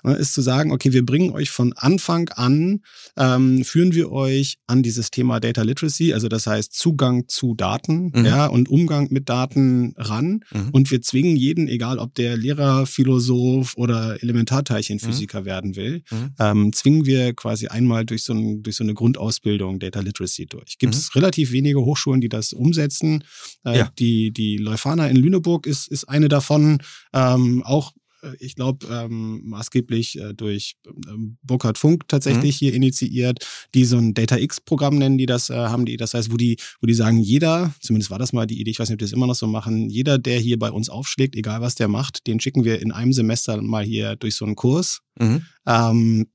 ne, 0.03 0.15
ist 0.15 0.33
zu 0.33 0.41
sagen, 0.41 0.71
okay, 0.71 0.93
wir 0.93 1.05
bringen 1.05 1.29
euch 1.29 1.51
von 1.51 1.73
Anfang 1.73 2.22
Anfang 2.23 2.43
an 2.43 2.81
ähm, 3.17 3.63
führen 3.63 3.93
wir 3.93 4.11
euch 4.11 4.57
an 4.67 4.83
dieses 4.83 5.11
Thema 5.11 5.39
Data 5.39 5.61
Literacy, 5.61 6.13
also 6.13 6.27
das 6.27 6.47
heißt 6.47 6.73
Zugang 6.73 7.27
zu 7.27 7.55
Daten 7.55 8.11
mhm. 8.13 8.25
ja, 8.25 8.45
und 8.47 8.69
Umgang 8.69 9.07
mit 9.11 9.29
Daten 9.29 9.93
ran. 9.97 10.41
Mhm. 10.51 10.69
Und 10.71 10.91
wir 10.91 11.01
zwingen 11.01 11.35
jeden, 11.35 11.67
egal 11.67 11.99
ob 11.99 12.13
der 12.15 12.37
Lehrer, 12.37 12.85
Philosoph 12.85 13.75
oder 13.77 14.21
Elementarteilchenphysiker 14.21 15.41
mhm. 15.41 15.45
werden 15.45 15.75
will, 15.75 16.03
mhm. 16.11 16.35
ähm, 16.39 16.73
zwingen 16.73 17.05
wir 17.05 17.33
quasi 17.33 17.67
einmal 17.67 18.05
durch 18.05 18.23
so, 18.23 18.33
ein, 18.33 18.63
durch 18.63 18.75
so 18.75 18.83
eine 18.83 18.93
Grundausbildung 18.93 19.79
Data 19.79 19.99
Literacy 19.99 20.45
durch. 20.45 20.77
Gibt 20.77 20.95
es 20.95 21.13
mhm. 21.13 21.19
relativ 21.19 21.51
wenige 21.51 21.81
Hochschulen, 21.81 22.21
die 22.21 22.29
das 22.29 22.53
umsetzen. 22.53 23.23
Äh, 23.65 23.79
ja. 23.79 23.91
Die, 23.99 24.31
die 24.31 24.57
Leuphana 24.57 25.07
in 25.07 25.17
Lüneburg 25.17 25.67
ist, 25.67 25.87
ist 25.87 26.05
eine 26.05 26.27
davon. 26.27 26.79
Ähm, 27.13 27.63
auch 27.63 27.93
ich 28.39 28.55
glaube, 28.55 28.87
ähm, 28.89 29.41
maßgeblich 29.45 30.19
äh, 30.19 30.33
durch 30.33 30.75
ähm, 31.07 31.37
Burkhard 31.43 31.77
Funk 31.77 32.07
tatsächlich 32.07 32.55
mhm. 32.55 32.65
hier 32.65 32.73
initiiert, 32.73 33.45
die 33.73 33.85
so 33.85 33.97
ein 33.97 34.13
Data 34.13 34.37
X-Programm 34.37 34.97
nennen, 34.97 35.17
die 35.17 35.25
das 35.25 35.49
äh, 35.49 35.55
haben, 35.55 35.85
die, 35.85 35.97
das 35.97 36.13
heißt, 36.13 36.31
wo 36.31 36.37
die, 36.37 36.57
wo 36.81 36.87
die 36.87 36.93
sagen, 36.93 37.19
jeder, 37.19 37.73
zumindest 37.81 38.11
war 38.11 38.19
das 38.19 38.33
mal 38.33 38.47
die 38.47 38.59
Idee, 38.59 38.71
ich 38.71 38.79
weiß 38.79 38.89
nicht, 38.89 38.95
ob 38.95 38.99
die 38.99 39.05
das 39.05 39.13
immer 39.13 39.27
noch 39.27 39.35
so 39.35 39.47
machen, 39.47 39.89
jeder, 39.89 40.17
der 40.17 40.39
hier 40.39 40.57
bei 40.59 40.71
uns 40.71 40.89
aufschlägt, 40.89 41.35
egal 41.35 41.61
was 41.61 41.75
der 41.75 41.87
macht, 41.87 42.27
den 42.27 42.39
schicken 42.39 42.63
wir 42.63 42.81
in 42.81 42.91
einem 42.91 43.13
Semester 43.13 43.61
mal 43.61 43.83
hier 43.83 44.15
durch 44.15 44.35
so 44.35 44.45
einen 44.45 44.55
Kurs. 44.55 44.99
Mhm. 45.19 45.45
Ähm, 45.65 46.27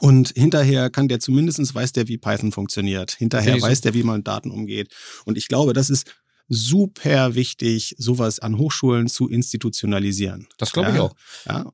und 0.00 0.30
hinterher 0.30 0.90
kann 0.90 1.08
der 1.08 1.20
zumindestens 1.20 1.74
weiß 1.74 1.92
der, 1.92 2.08
wie 2.08 2.18
Python 2.18 2.50
funktioniert. 2.50 3.12
Hinterher 3.12 3.60
weiß 3.60 3.80
der, 3.82 3.94
wie 3.94 4.02
man 4.02 4.16
mit 4.16 4.26
Daten 4.26 4.50
umgeht. 4.50 4.92
Und 5.24 5.38
ich 5.38 5.46
glaube, 5.46 5.72
das 5.72 5.88
ist 5.88 6.12
super 6.48 7.34
wichtig, 7.34 7.94
sowas 7.98 8.38
an 8.38 8.58
Hochschulen 8.58 9.08
zu 9.08 9.28
institutionalisieren. 9.28 10.48
Das 10.58 10.72
glaube 10.72 10.90
ja? 10.90 10.94
ich 10.94 11.00
auch. 11.00 11.14
Ja. 11.46 11.72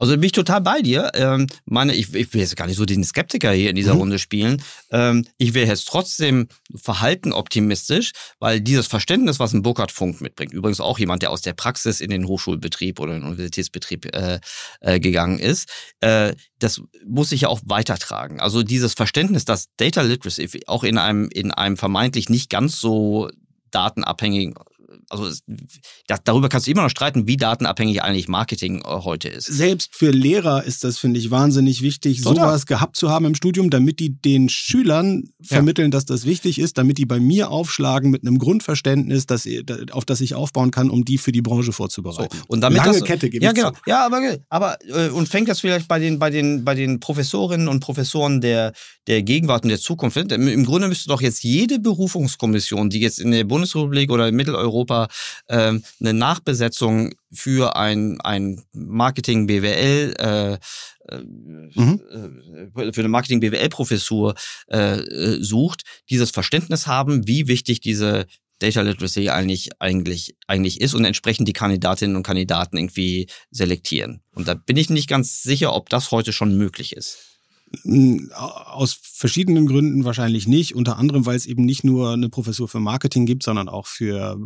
Also 0.00 0.14
bin 0.14 0.24
ich 0.24 0.32
total 0.32 0.62
bei 0.62 0.80
dir. 0.80 1.10
Ähm, 1.12 1.46
meine, 1.66 1.94
ich, 1.94 2.14
ich 2.14 2.32
will 2.32 2.40
jetzt 2.40 2.56
gar 2.56 2.66
nicht 2.66 2.78
so 2.78 2.86
den 2.86 3.04
Skeptiker 3.04 3.52
hier 3.52 3.68
in 3.68 3.76
dieser 3.76 3.92
mhm. 3.92 4.00
Runde 4.00 4.18
spielen. 4.18 4.62
Ähm, 4.90 5.26
ich 5.36 5.52
wäre 5.52 5.68
jetzt 5.68 5.86
trotzdem 5.86 6.48
verhalten 6.74 7.34
optimistisch, 7.34 8.12
weil 8.38 8.62
dieses 8.62 8.86
Verständnis, 8.86 9.38
was 9.38 9.52
ein 9.52 9.62
Burkhard 9.62 9.92
Funk 9.92 10.22
mitbringt, 10.22 10.54
übrigens 10.54 10.80
auch 10.80 10.98
jemand, 10.98 11.22
der 11.22 11.30
aus 11.30 11.42
der 11.42 11.52
Praxis 11.52 12.00
in 12.00 12.08
den 12.08 12.26
Hochschulbetrieb 12.26 12.98
oder 12.98 13.12
den 13.12 13.24
Universitätsbetrieb 13.24 14.06
äh, 14.14 14.40
äh, 14.80 15.00
gegangen 15.00 15.38
ist, 15.38 15.68
äh, 16.00 16.34
das 16.58 16.80
muss 17.06 17.28
sich 17.28 17.42
ja 17.42 17.48
auch 17.48 17.60
weitertragen. 17.66 18.40
Also 18.40 18.62
dieses 18.62 18.94
Verständnis, 18.94 19.44
dass 19.44 19.66
Data 19.76 20.00
Literacy 20.00 20.62
auch 20.66 20.82
in 20.82 20.96
einem, 20.96 21.28
in 21.28 21.50
einem 21.50 21.76
vermeintlich 21.76 22.30
nicht 22.30 22.48
ganz 22.48 22.80
so 22.80 23.28
datenabhängigen 23.70 24.54
also 25.10 25.28
das, 26.06 26.20
darüber 26.24 26.48
kannst 26.48 26.66
du 26.66 26.70
immer 26.70 26.82
noch 26.82 26.90
streiten, 26.90 27.26
wie 27.26 27.36
datenabhängig 27.36 28.02
eigentlich 28.02 28.28
Marketing 28.28 28.82
äh, 28.82 28.84
heute 28.84 29.28
ist. 29.28 29.46
Selbst 29.46 29.94
für 29.94 30.10
Lehrer 30.10 30.64
ist 30.64 30.84
das, 30.84 30.98
finde 30.98 31.18
ich, 31.18 31.30
wahnsinnig 31.30 31.82
wichtig, 31.82 32.22
Total. 32.22 32.46
sowas 32.46 32.66
gehabt 32.66 32.96
zu 32.96 33.10
haben 33.10 33.24
im 33.24 33.34
Studium, 33.34 33.70
damit 33.70 33.98
die 33.98 34.20
den 34.20 34.48
Schülern 34.48 35.24
vermitteln, 35.42 35.86
ja. 35.86 35.90
dass 35.90 36.04
das 36.04 36.24
wichtig 36.24 36.58
ist, 36.58 36.78
damit 36.78 36.98
die 36.98 37.06
bei 37.06 37.18
mir 37.18 37.50
aufschlagen 37.50 38.10
mit 38.10 38.22
einem 38.22 38.38
Grundverständnis, 38.38 39.26
dass, 39.26 39.48
auf 39.90 40.04
das 40.04 40.20
ich 40.20 40.34
aufbauen 40.34 40.70
kann, 40.70 40.90
um 40.90 41.04
die 41.04 41.18
für 41.18 41.32
die 41.32 41.42
Branche 41.42 41.72
vorzubereiten. 41.72 42.36
So. 42.36 42.44
Und 42.48 42.60
damit 42.60 42.78
Lange 42.78 42.98
das, 42.98 43.04
Kette 43.04 43.30
gibt 43.30 43.42
Ja, 43.42 43.52
genau. 43.52 43.70
Zu. 43.70 43.80
Ja, 43.86 44.06
aber, 44.06 44.20
aber 44.48 44.78
äh, 44.86 45.08
und 45.08 45.28
fängt 45.28 45.48
das 45.48 45.60
vielleicht 45.60 45.88
bei 45.88 45.98
den, 45.98 46.18
bei 46.18 46.30
den, 46.30 46.64
bei 46.64 46.74
den 46.74 47.00
Professorinnen 47.00 47.68
und 47.68 47.80
Professoren 47.80 48.40
der, 48.40 48.72
der 49.06 49.22
Gegenwart 49.22 49.64
und 49.64 49.70
der 49.70 49.80
Zukunft. 49.80 50.16
Im 50.16 50.64
Grunde 50.64 50.88
müsste 50.88 51.08
doch 51.08 51.20
jetzt 51.20 51.42
jede 51.42 51.78
Berufungskommission, 51.78 52.90
die 52.90 53.00
jetzt 53.00 53.18
in 53.18 53.30
der 53.30 53.44
Bundesrepublik 53.44 54.10
oder 54.10 54.28
in 54.28 54.36
Mitteleuropa 54.36 54.99
ähm, 55.48 55.82
eine 56.00 56.14
Nachbesetzung 56.14 57.12
für 57.32 57.76
ein, 57.76 58.20
ein 58.20 58.62
Marketing 58.72 59.46
BWL 59.46 60.14
äh, 60.18 60.58
äh, 61.10 61.22
mhm. 61.22 62.00
Äh, 62.74 62.92
für 62.92 63.00
eine 63.00 63.08
Marketing 63.08 63.40
BWL 63.40 63.68
Professur 63.68 64.34
äh, 64.68 64.98
sucht, 65.40 65.82
dieses 66.08 66.30
Verständnis 66.30 66.86
haben, 66.86 67.26
wie 67.26 67.48
wichtig 67.48 67.80
diese 67.80 68.26
Data 68.60 68.82
Literacy 68.82 69.30
eigentlich, 69.30 69.70
eigentlich, 69.78 70.36
eigentlich 70.46 70.80
ist 70.80 70.94
und 70.94 71.04
entsprechend 71.04 71.48
die 71.48 71.54
Kandidatinnen 71.54 72.14
und 72.14 72.22
Kandidaten 72.22 72.76
irgendwie 72.76 73.26
selektieren. 73.50 74.22
Und 74.34 74.48
da 74.48 74.54
bin 74.54 74.76
ich 74.76 74.90
nicht 74.90 75.08
ganz 75.08 75.42
sicher, 75.42 75.74
ob 75.74 75.88
das 75.88 76.10
heute 76.10 76.32
schon 76.32 76.56
möglich 76.56 76.94
ist. 76.94 77.29
Aus 78.34 78.98
verschiedenen 79.00 79.66
Gründen 79.66 80.04
wahrscheinlich 80.04 80.48
nicht. 80.48 80.74
Unter 80.74 80.98
anderem, 80.98 81.24
weil 81.24 81.36
es 81.36 81.46
eben 81.46 81.64
nicht 81.64 81.84
nur 81.84 82.12
eine 82.12 82.28
Professur 82.28 82.66
für 82.66 82.80
Marketing 82.80 83.26
gibt, 83.26 83.44
sondern 83.44 83.68
auch 83.68 83.86
für, 83.86 84.38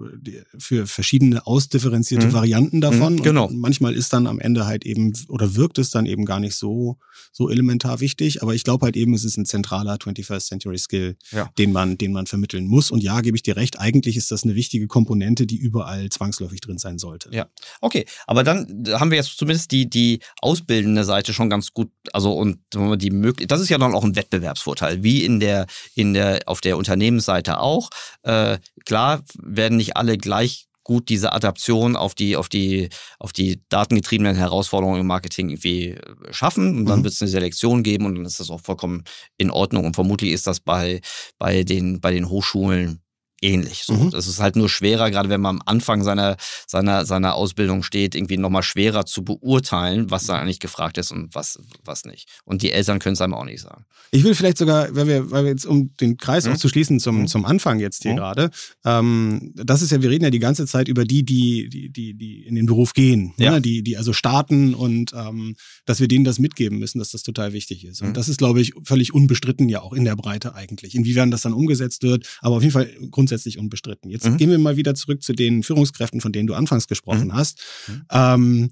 für 0.59 0.87
verschiedene 0.87 1.47
ausdifferenzierte 1.47 2.27
mhm. 2.27 2.33
Varianten 2.35 2.81
davon. 2.83 3.15
Mhm, 3.15 3.23
genau. 3.23 3.47
Und 3.47 3.59
manchmal 3.59 3.95
ist 3.95 4.13
dann 4.13 4.27
am 4.27 4.41
Ende 4.41 4.67
halt 4.67 4.85
eben, 4.85 5.15
oder 5.29 5.55
wirkt 5.55 5.79
es 5.79 5.91
dann 5.91 6.05
eben 6.05 6.27
gar 6.27 6.39
nicht 6.39 6.55
so, 6.55 6.99
so 7.33 7.49
elementar 7.49 8.01
wichtig. 8.01 8.43
Aber 8.43 8.55
ich 8.55 8.63
glaube 8.63 8.85
halt 8.85 8.97
eben, 8.97 9.15
es 9.15 9.25
ist 9.25 9.39
ein 9.39 9.47
zentraler 9.47 9.95
21st 9.95 10.47
Century 10.47 10.79
Skill, 10.79 11.17
ja. 11.31 11.51
den 11.57 11.73
man, 11.73 11.97
den 11.97 12.13
man 12.13 12.27
vermitteln 12.27 12.67
muss. 12.67 12.91
Und 12.91 13.03
ja, 13.03 13.23
gebe 13.23 13.37
ich 13.39 13.43
dir 13.43 13.57
recht, 13.57 13.81
eigentlich 13.81 14.19
ist 14.19 14.31
das 14.31 14.45
eine 14.45 14.55
wichtige 14.55 14.87
Komponente, 14.87 15.47
die 15.47 15.57
überall 15.57 16.11
zwangsläufig 16.11 16.61
drin 16.61 16.77
sein 16.77 16.99
sollte. 16.99 17.31
Ja. 17.33 17.47
Okay. 17.81 18.05
Aber 18.27 18.45
dann 18.45 18.85
haben 18.93 19.11
wir 19.11 19.17
jetzt 19.17 19.39
zumindest 19.39 19.73
die, 19.73 19.89
die 19.89 20.21
ausbildende 20.43 21.05
Seite 21.05 21.33
schon 21.33 21.49
ganz 21.49 21.73
gut, 21.73 21.91
also 22.13 22.35
und 22.35 22.59
die 22.75 23.14
möglich, 23.15 23.49
das 23.49 23.61
ist 23.61 23.69
ja 23.69 23.79
dann 23.79 23.95
auch 23.95 24.05
ein 24.05 24.17
Wettbewerbsvorteil, 24.17 25.03
wie 25.03 25.25
in 25.25 25.41
der, 25.41 25.67
in 25.95 26.15
der, 26.15 26.41
auf 26.47 26.61
der 26.61 26.77
Unternehmensseite 26.77 27.61
auch. 27.61 27.91
Äh, 28.23 28.59
klar 28.85 29.23
werden 29.41 29.77
nicht 29.77 29.97
alle 29.97 30.19
gleich 30.19 30.67
gut 30.85 31.09
diese 31.09 31.33
Adaption 31.33 31.97
auf 31.97 32.15
die, 32.15 32.37
auf 32.37 32.49
die, 32.49 32.91
auf 33.19 33.33
die 33.33 33.63
datengetriebenen 33.71 34.37
Herausforderungen 34.37 35.01
im 35.01 35.07
Marketing 35.07 35.49
irgendwie 35.49 35.97
schaffen. 36.31 36.79
Und 36.79 36.87
dann 36.87 37.01
mhm. 37.01 37.05
wird 37.05 37.15
es 37.15 37.23
eine 37.23 37.31
Selektion 37.31 37.83
geben 37.83 38.07
und 38.07 38.15
dann 38.15 38.27
ist 38.27 38.39
das 38.39 38.51
auch 38.51 38.61
vollkommen 38.61 39.03
in 39.39 39.51
Ordnung. 39.51 39.87
Und 39.87 39.95
vermutlich 39.95 40.33
ist 40.33 40.47
das 40.47 40.61
bei, 40.61 41.01
bei 41.39 41.65
den, 41.65 42.01
bei 42.01 42.13
den 42.13 42.29
Hochschulen 42.29 43.01
ähnlich. 43.41 43.85
So. 43.85 43.95
Mhm. 43.95 44.11
Das 44.11 44.27
ist 44.27 44.41
halt 44.41 44.57
nur 44.57 44.69
schwerer, 44.69 45.11
gerade 45.11 45.29
wenn 45.29 45.41
man 45.41 45.57
am 45.57 45.63
Anfang 45.67 46.03
seiner, 46.03 46.37
seiner, 46.67 47.05
seiner 47.07 47.35
Ausbildung 47.35 47.83
steht, 47.83 48.15
irgendwie 48.15 48.37
nochmal 48.37 48.63
schwerer 48.63 49.07
zu 49.07 49.25
beurteilen, 49.25 50.11
was 50.11 50.27
da 50.27 50.35
eigentlich 50.35 50.61
gefragt 50.61 50.99
ist 50.99 51.13
und 51.13 51.35
was, 51.35 51.59
was 51.85 52.05
nicht. 52.05 52.29
Und 52.45 52.63
die 52.63 52.73
Eltern 52.73 52.99
können 52.99 53.15
es 53.15 53.21
einem 53.21 53.35
auch 53.35 53.45
nicht 53.45 53.61
sagen. 53.61 53.85
Ich 54.11 54.25
will 54.25 54.35
vielleicht 54.35 54.59
sogar, 54.59 54.95
weil 54.95 55.07
wir, 55.07 55.31
weil 55.31 55.45
wir 55.45 55.51
jetzt, 55.51 55.67
um 55.67 55.95
den 55.97 56.17
Kreis 56.17 56.47
mhm. 56.47 56.53
auch 56.53 56.57
zu 56.57 56.69
schließen 56.69 57.01
zum, 57.01 57.23
mhm. 57.23 57.27
zum 57.27 57.45
Anfang 57.45 57.79
jetzt 57.79 58.03
hier 58.03 58.13
mhm. 58.13 58.17
gerade, 58.17 58.51
ähm, 58.85 59.53
das 59.55 59.83
ist 59.83 59.93
ja, 59.93 60.03
wir 60.03 60.11
reden 60.11 60.25
ja 60.25 60.31
die 60.31 60.39
ganze 60.39 60.67
Zeit 60.67 60.89
über 60.89 61.05
die, 61.05 61.25
die, 61.25 61.69
die, 61.69 61.91
die, 61.91 62.15
die 62.15 62.47
in 62.47 62.55
den 62.55 62.67
Beruf 62.67 62.95
gehen, 62.95 63.35
ne? 63.37 63.45
ja. 63.45 63.51
ne? 63.53 63.61
die, 63.61 63.83
die 63.83 63.97
also 63.97 64.13
starten 64.13 64.75
und 64.75 65.13
ähm, 65.15 65.57
dass 65.85 66.01
wir 66.01 66.09
denen 66.09 66.25
das 66.25 66.39
mitgeben 66.39 66.79
müssen, 66.79 66.99
dass 66.99 67.11
das 67.11 67.23
total 67.23 67.53
wichtig 67.53 67.85
ist. 67.85 68.03
Und 68.03 68.11
mhm. 68.11 68.15
das 68.15 68.29
ist, 68.29 68.39
glaube 68.39 68.61
ich, 68.61 68.73
völlig 68.85 69.13
unbestritten 69.13 69.69
ja 69.69 69.81
auch 69.81 69.93
in 69.93 70.05
der 70.05 70.17
Breite 70.17 70.55
eigentlich. 70.55 70.95
Inwiefern 70.95 71.31
das 71.31 71.43
dann 71.43 71.53
umgesetzt 71.53 72.03
wird, 72.03 72.27
aber 72.41 72.57
auf 72.57 72.63
jeden 72.63 72.73
Fall 72.73 72.91
grundsätzlich 73.11 73.34
grundsätzlich 73.35 73.59
unbestritten. 73.59 74.11
Jetzt 74.11 74.27
mhm. 74.27 74.37
gehen 74.37 74.51
wir 74.51 74.59
mal 74.59 74.77
wieder 74.77 74.95
zurück 74.95 75.23
zu 75.23 75.33
den 75.33 75.63
Führungskräften, 75.63 76.21
von 76.21 76.33
denen 76.33 76.47
du 76.47 76.55
anfangs 76.55 76.87
gesprochen 76.87 77.29
mhm. 77.29 77.35
hast. 77.35 77.61
Mhm. 77.89 78.07
Ähm, 78.11 78.71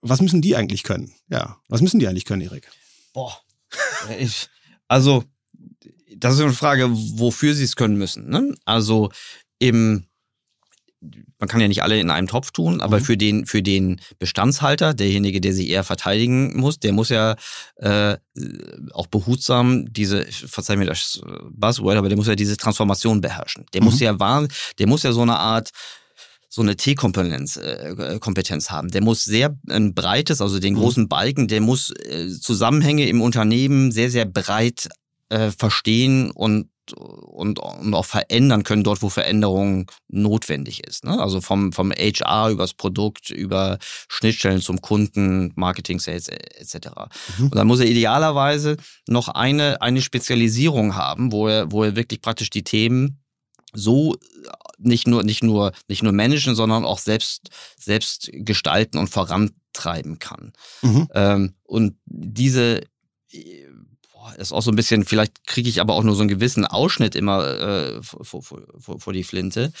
was 0.00 0.20
müssen 0.20 0.40
die 0.40 0.54
eigentlich 0.54 0.82
können? 0.82 1.12
Ja, 1.28 1.58
was 1.68 1.82
müssen 1.82 1.98
die 1.98 2.06
eigentlich 2.06 2.24
können, 2.24 2.42
Erik? 2.42 2.68
Boah, 3.12 3.40
ich, 4.20 4.48
also 4.88 5.24
das 6.16 6.34
ist 6.34 6.40
eine 6.40 6.52
Frage, 6.52 6.88
wofür 6.90 7.54
sie 7.54 7.64
es 7.64 7.76
können 7.76 7.96
müssen. 7.96 8.28
Ne? 8.28 8.54
Also 8.64 9.10
im 9.58 10.06
man 11.38 11.48
kann 11.48 11.60
ja 11.60 11.68
nicht 11.68 11.82
alle 11.82 12.00
in 12.00 12.10
einem 12.10 12.26
Topf 12.26 12.50
tun, 12.50 12.80
aber 12.80 12.98
mhm. 12.98 13.04
für 13.04 13.16
den 13.16 13.46
für 13.46 13.62
den 13.62 14.00
Bestandshalter, 14.18 14.94
derjenige, 14.94 15.40
der 15.40 15.52
sich 15.52 15.68
eher 15.68 15.84
verteidigen 15.84 16.56
muss, 16.58 16.80
der 16.80 16.92
muss 16.92 17.10
ja 17.10 17.36
äh, 17.76 18.16
auch 18.92 19.06
behutsam 19.06 19.92
diese, 19.92 20.24
verzeih 20.24 20.76
mir 20.76 20.86
das 20.86 21.20
Buzzword, 21.50 21.96
aber 21.96 22.08
der 22.08 22.16
muss 22.16 22.26
ja 22.26 22.34
diese 22.34 22.56
Transformation 22.56 23.20
beherrschen. 23.20 23.66
Der 23.74 23.82
mhm. 23.82 23.86
muss 23.86 24.00
ja 24.00 24.18
wahr, 24.18 24.46
der 24.78 24.86
muss 24.86 25.02
ja 25.02 25.12
so 25.12 25.22
eine 25.22 25.38
Art 25.38 25.70
so 26.48 26.62
eine 26.62 26.76
T-Kompetenz 26.76 27.56
äh, 27.56 28.18
Kompetenz 28.20 28.70
haben. 28.70 28.90
Der 28.90 29.02
muss 29.02 29.24
sehr 29.24 29.58
ein 29.68 29.94
breites, 29.94 30.40
also 30.40 30.58
den 30.58 30.74
mhm. 30.74 30.78
großen 30.78 31.08
Balken, 31.08 31.48
der 31.48 31.60
muss 31.60 31.90
äh, 31.90 32.28
Zusammenhänge 32.28 33.08
im 33.08 33.20
Unternehmen 33.20 33.92
sehr 33.92 34.10
sehr 34.10 34.24
breit 34.24 34.88
äh, 35.28 35.50
verstehen 35.50 36.30
und 36.30 36.70
und, 36.92 37.58
und 37.58 37.94
auch 37.94 38.04
verändern 38.04 38.62
können 38.62 38.84
dort, 38.84 39.02
wo 39.02 39.08
Veränderung 39.08 39.90
notwendig 40.08 40.86
ist. 40.86 41.04
Ne? 41.04 41.18
Also 41.18 41.40
vom, 41.40 41.72
vom 41.72 41.92
HR 41.92 42.50
übers 42.50 42.74
Produkt, 42.74 43.30
über 43.30 43.78
Schnittstellen 44.08 44.60
zum 44.60 44.80
Kunden, 44.80 45.52
Marketing, 45.56 46.00
Sales 46.00 46.28
etc. 46.28 46.88
Mhm. 47.38 47.44
Und 47.44 47.54
dann 47.54 47.66
muss 47.66 47.80
er 47.80 47.86
idealerweise 47.86 48.76
noch 49.08 49.28
eine, 49.28 49.82
eine 49.82 50.02
Spezialisierung 50.02 50.94
haben, 50.94 51.32
wo 51.32 51.48
er, 51.48 51.70
wo 51.72 51.84
er 51.84 51.96
wirklich 51.96 52.20
praktisch 52.20 52.50
die 52.50 52.64
Themen 52.64 53.22
so 53.72 54.16
nicht 54.78 55.06
nur, 55.06 55.22
nicht 55.22 55.42
nur, 55.42 55.72
nicht 55.88 56.02
nur 56.02 56.12
managen, 56.12 56.54
sondern 56.54 56.84
auch 56.84 56.98
selbst, 56.98 57.50
selbst 57.78 58.30
gestalten 58.32 58.98
und 58.98 59.08
vorantreiben 59.08 60.18
kann. 60.18 60.52
Mhm. 60.82 61.08
Ähm, 61.14 61.54
und 61.64 61.96
diese 62.04 62.82
ist 64.32 64.52
auch 64.52 64.62
so 64.62 64.70
ein 64.70 64.76
bisschen, 64.76 65.04
vielleicht 65.04 65.46
kriege 65.46 65.68
ich 65.68 65.80
aber 65.80 65.94
auch 65.94 66.02
nur 66.02 66.14
so 66.14 66.22
einen 66.22 66.28
gewissen 66.28 66.64
Ausschnitt 66.64 67.14
immer 67.14 67.46
äh, 67.46 68.02
vor, 68.02 68.42
vor, 68.42 69.00
vor, 69.00 69.12
die 69.12 69.24
Flinte. 69.24 69.72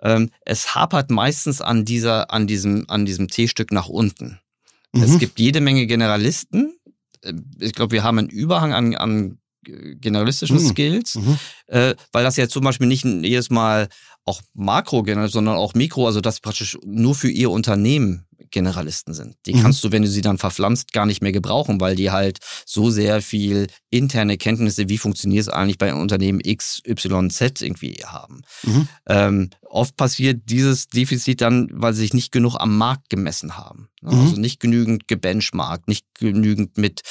Ähm, 0.00 0.30
es 0.44 0.74
hapert 0.74 1.10
meistens 1.10 1.60
an 1.60 1.84
dieser, 1.84 2.30
an 2.30 2.46
diesem, 2.46 2.84
an 2.88 3.06
diesem 3.06 3.28
T-Stück 3.28 3.72
nach 3.72 3.88
unten. 3.88 4.40
Mhm. 4.92 5.02
Es 5.02 5.18
gibt 5.18 5.38
jede 5.38 5.60
Menge 5.60 5.86
Generalisten. 5.86 6.76
Äh, 7.22 7.34
ich 7.60 7.72
glaube, 7.72 7.92
wir 7.92 8.02
haben 8.02 8.18
einen 8.18 8.28
Überhang 8.28 8.72
an, 8.72 8.94
an 8.94 9.38
generalistischen 9.62 10.62
mhm. 10.62 10.68
Skills, 10.68 11.14
mhm. 11.16 11.38
Äh, 11.66 11.94
weil 12.12 12.24
das 12.24 12.36
ja 12.36 12.48
zum 12.48 12.62
Beispiel 12.62 12.86
nicht 12.86 13.04
jedes 13.04 13.50
Mal 13.50 13.88
auch 14.24 14.40
Makro, 14.54 15.04
sondern 15.28 15.56
auch 15.56 15.74
Mikro, 15.74 16.06
also 16.06 16.20
das 16.20 16.40
praktisch 16.40 16.78
nur 16.84 17.14
für 17.14 17.30
ihr 17.30 17.50
Unternehmen 17.50 18.25
Generalisten 18.50 19.14
sind. 19.14 19.36
Die 19.46 19.54
mhm. 19.54 19.62
kannst 19.62 19.82
du, 19.84 19.92
wenn 19.92 20.02
du 20.02 20.08
sie 20.08 20.20
dann 20.20 20.38
verpflanzt, 20.38 20.92
gar 20.92 21.06
nicht 21.06 21.22
mehr 21.22 21.32
gebrauchen, 21.32 21.80
weil 21.80 21.96
die 21.96 22.10
halt 22.10 22.38
so 22.64 22.90
sehr 22.90 23.22
viel 23.22 23.66
interne 23.90 24.36
Kenntnisse, 24.36 24.88
wie 24.88 24.98
funktioniert 24.98 25.42
es 25.42 25.48
eigentlich 25.48 25.78
bei 25.78 25.94
Unternehmen 25.94 26.40
X, 26.42 26.82
Y, 26.86 27.30
Z 27.30 27.62
irgendwie 27.62 27.94
haben. 28.04 28.42
Mhm. 28.62 28.88
Ähm, 29.08 29.50
oft 29.68 29.96
passiert 29.96 30.42
dieses 30.46 30.88
Defizit 30.88 31.40
dann, 31.40 31.68
weil 31.72 31.92
sie 31.94 32.02
sich 32.02 32.14
nicht 32.14 32.32
genug 32.32 32.56
am 32.58 32.76
Markt 32.76 33.10
gemessen 33.10 33.56
haben. 33.56 33.88
Ne? 34.00 34.14
Mhm. 34.14 34.20
Also 34.22 34.40
nicht 34.40 34.60
genügend 34.60 35.08
gebenchmarkt, 35.08 35.88
nicht 35.88 36.06
genügend 36.18 36.78
mit, 36.78 37.02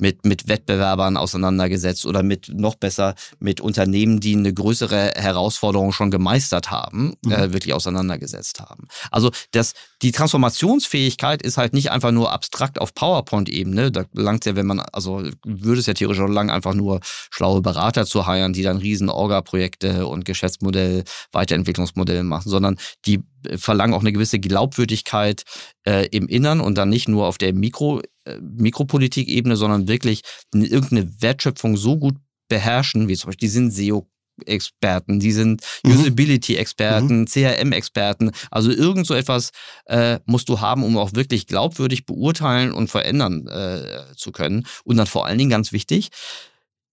mit, 0.00 0.24
mit 0.24 0.48
Wettbewerbern 0.48 1.16
auseinandergesetzt 1.16 2.06
oder 2.06 2.22
mit, 2.22 2.48
noch 2.54 2.76
besser, 2.76 3.14
mit 3.38 3.60
Unternehmen, 3.60 4.20
die 4.20 4.34
eine 4.34 4.52
größere 4.52 5.12
Herausforderung 5.16 5.92
schon 5.92 6.10
gemeistert 6.10 6.70
haben, 6.70 7.14
mhm. 7.24 7.32
äh, 7.32 7.52
wirklich 7.52 7.74
auseinandergesetzt 7.74 8.60
haben. 8.60 8.86
Also 9.10 9.30
das, 9.50 9.74
die 10.02 10.12
Transformationsfähigkeit 10.12 11.42
ist 11.42 11.58
halt 11.58 11.72
nicht 11.72 11.90
einfach 11.90 12.12
nur 12.12 12.32
abstrakt 12.32 12.80
auf 12.80 12.94
PowerPoint-Ebene. 12.94 13.90
Da 13.90 14.04
langt 14.12 14.44
ja, 14.44 14.56
wenn 14.56 14.66
man, 14.66 14.80
also 14.80 15.22
würde 15.44 15.80
es 15.80 15.86
ja 15.86 15.94
theoretisch 15.94 16.22
auch 16.22 16.28
lang, 16.28 16.50
einfach 16.50 16.74
nur 16.74 17.00
schlaue 17.30 17.62
Berater 17.62 18.06
zu 18.06 18.26
heiren, 18.26 18.52
die 18.52 18.62
dann 18.62 18.76
riesen 18.78 19.08
Orga-Projekte 19.08 20.06
und 20.06 20.24
Geschäftsmodell, 20.24 21.04
Weiterentwicklungsmodelle 21.32 22.03
machen, 22.04 22.48
sondern 22.48 22.76
die 23.06 23.20
verlangen 23.56 23.94
auch 23.94 24.00
eine 24.00 24.12
gewisse 24.12 24.38
Glaubwürdigkeit 24.38 25.44
äh, 25.86 26.06
im 26.08 26.28
Innern 26.28 26.60
und 26.60 26.76
dann 26.76 26.88
nicht 26.88 27.08
nur 27.08 27.26
auf 27.26 27.38
der 27.38 27.52
Mikro, 27.52 28.00
äh, 28.24 28.38
Mikropolitik-Ebene, 28.40 29.56
sondern 29.56 29.88
wirklich 29.88 30.22
irgendeine 30.52 31.10
Wertschöpfung 31.20 31.76
so 31.76 31.96
gut 31.98 32.16
beherrschen, 32.48 33.08
wie 33.08 33.16
zum 33.16 33.28
Beispiel, 33.28 33.48
die 33.48 33.52
sind 33.52 33.72
SEO 33.72 34.08
Experten, 34.46 35.20
die 35.20 35.32
sind 35.32 35.62
mhm. 35.84 35.92
Usability-Experten, 35.92 37.20
mhm. 37.20 37.26
CRM-Experten. 37.26 38.32
Also 38.50 38.70
irgend 38.70 39.06
so 39.06 39.14
etwas 39.14 39.50
äh, 39.86 40.18
musst 40.26 40.48
du 40.48 40.60
haben, 40.60 40.82
um 40.82 40.98
auch 40.98 41.14
wirklich 41.14 41.46
glaubwürdig 41.46 42.06
beurteilen 42.06 42.72
und 42.72 42.90
verändern 42.90 43.46
äh, 43.46 44.14
zu 44.16 44.32
können. 44.32 44.66
Und 44.84 44.96
dann 44.96 45.06
vor 45.06 45.26
allen 45.26 45.38
Dingen 45.38 45.50
ganz 45.50 45.72
wichtig, 45.72 46.10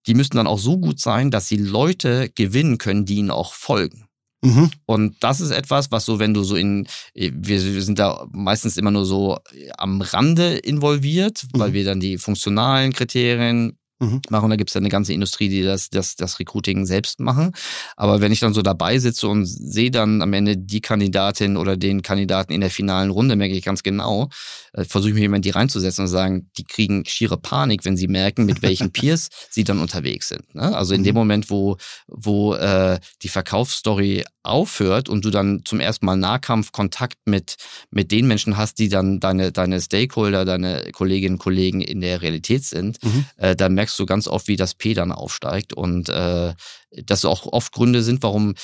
die 0.07 0.13
müssten 0.13 0.37
dann 0.37 0.47
auch 0.47 0.59
so 0.59 0.77
gut 0.77 0.99
sein, 0.99 1.31
dass 1.31 1.47
sie 1.47 1.57
Leute 1.57 2.29
gewinnen 2.29 2.77
können, 2.77 3.05
die 3.05 3.15
ihnen 3.15 3.31
auch 3.31 3.53
folgen. 3.53 4.07
Mhm. 4.41 4.71
Und 4.85 5.15
das 5.19 5.39
ist 5.39 5.51
etwas, 5.51 5.91
was 5.91 6.05
so, 6.05 6.19
wenn 6.19 6.33
du 6.33 6.43
so 6.43 6.55
in, 6.55 6.87
wir, 7.13 7.33
wir 7.33 7.81
sind 7.81 7.99
da 7.99 8.27
meistens 8.31 8.77
immer 8.77 8.91
nur 8.91 9.05
so 9.05 9.37
am 9.77 10.01
Rande 10.01 10.57
involviert, 10.57 11.45
weil 11.53 11.69
mhm. 11.69 11.73
wir 11.73 11.85
dann 11.85 11.99
die 11.99 12.17
funktionalen 12.17 12.91
Kriterien 12.93 13.77
mhm. 14.01 14.21
machen. 14.29 14.49
Da 14.49 14.55
gibt 14.55 14.69
es 14.69 14.73
ja 14.73 14.79
eine 14.79 14.89
ganze 14.89 15.13
Industrie, 15.13 15.49
die 15.49 15.63
das, 15.63 15.89
das, 15.89 16.15
das 16.15 16.39
Recruiting 16.39 16.85
selbst 16.85 17.19
machen. 17.19 17.53
Aber 17.95 18.19
wenn 18.21 18.31
ich 18.31 18.39
dann 18.39 18.53
so 18.53 18.61
dabei 18.61 18.97
sitze 18.99 19.27
und 19.27 19.45
sehe 19.45 19.91
dann 19.91 20.21
am 20.21 20.33
Ende 20.33 20.57
die 20.57 20.81
Kandidatin 20.81 21.57
oder 21.57 21.77
den 21.77 22.01
Kandidaten 22.01 22.51
in 22.51 22.61
der 22.61 22.71
finalen 22.71 23.11
Runde, 23.11 23.35
merke 23.35 23.55
ich 23.55 23.63
ganz 23.63 23.83
genau, 23.83 24.29
äh, 24.73 24.83
versuche 24.83 25.09
ich 25.09 25.15
mir 25.15 25.21
jemand 25.21 25.45
die 25.45 25.51
reinzusetzen 25.51 26.03
und 26.03 26.09
sagen, 26.09 26.49
die 26.57 26.63
kriegen 26.63 27.05
schiere 27.05 27.37
Panik, 27.37 27.85
wenn 27.85 27.97
sie 27.97 28.07
merken, 28.07 28.45
mit 28.45 28.61
welchen 28.61 28.91
Peers 28.91 29.29
sie 29.49 29.63
dann 29.63 29.79
unterwegs 29.79 30.29
sind. 30.29 30.53
Ne? 30.55 30.75
Also 30.75 30.93
in 30.93 31.03
dem 31.03 31.13
mhm. 31.13 31.19
Moment, 31.19 31.49
wo, 31.49 31.77
wo 32.07 32.55
äh, 32.55 32.99
die 33.21 33.29
Verkaufsstory 33.29 34.23
aufhört 34.43 35.07
und 35.07 35.23
du 35.23 35.29
dann 35.29 35.61
zum 35.65 35.79
ersten 35.79 36.05
Mal 36.05 36.15
Nahkampfkontakt 36.17 37.19
mit, 37.25 37.57
mit 37.91 38.11
den 38.11 38.27
Menschen 38.27 38.57
hast, 38.57 38.79
die 38.79 38.89
dann 38.89 39.19
deine, 39.19 39.51
deine 39.51 39.79
Stakeholder, 39.79 40.45
deine 40.45 40.89
Kolleginnen 40.93 41.35
und 41.35 41.39
Kollegen 41.39 41.81
in 41.81 42.01
der 42.01 42.21
Realität 42.21 42.63
sind, 42.63 43.03
mhm. 43.03 43.25
äh, 43.37 43.55
dann 43.55 43.73
merkst 43.73 43.90
du 43.99 44.05
ganz 44.05 44.27
oft, 44.27 44.47
wie 44.47 44.55
das 44.55 44.75
P 44.75 44.93
dann 44.93 45.11
aufsteigt 45.11 45.73
und 45.73 46.09
äh, 46.09 46.53
dass 46.91 47.25
auch 47.25 47.45
oft 47.45 47.71
Gründe 47.71 48.03
sind, 48.03 48.23
warum 48.23 48.55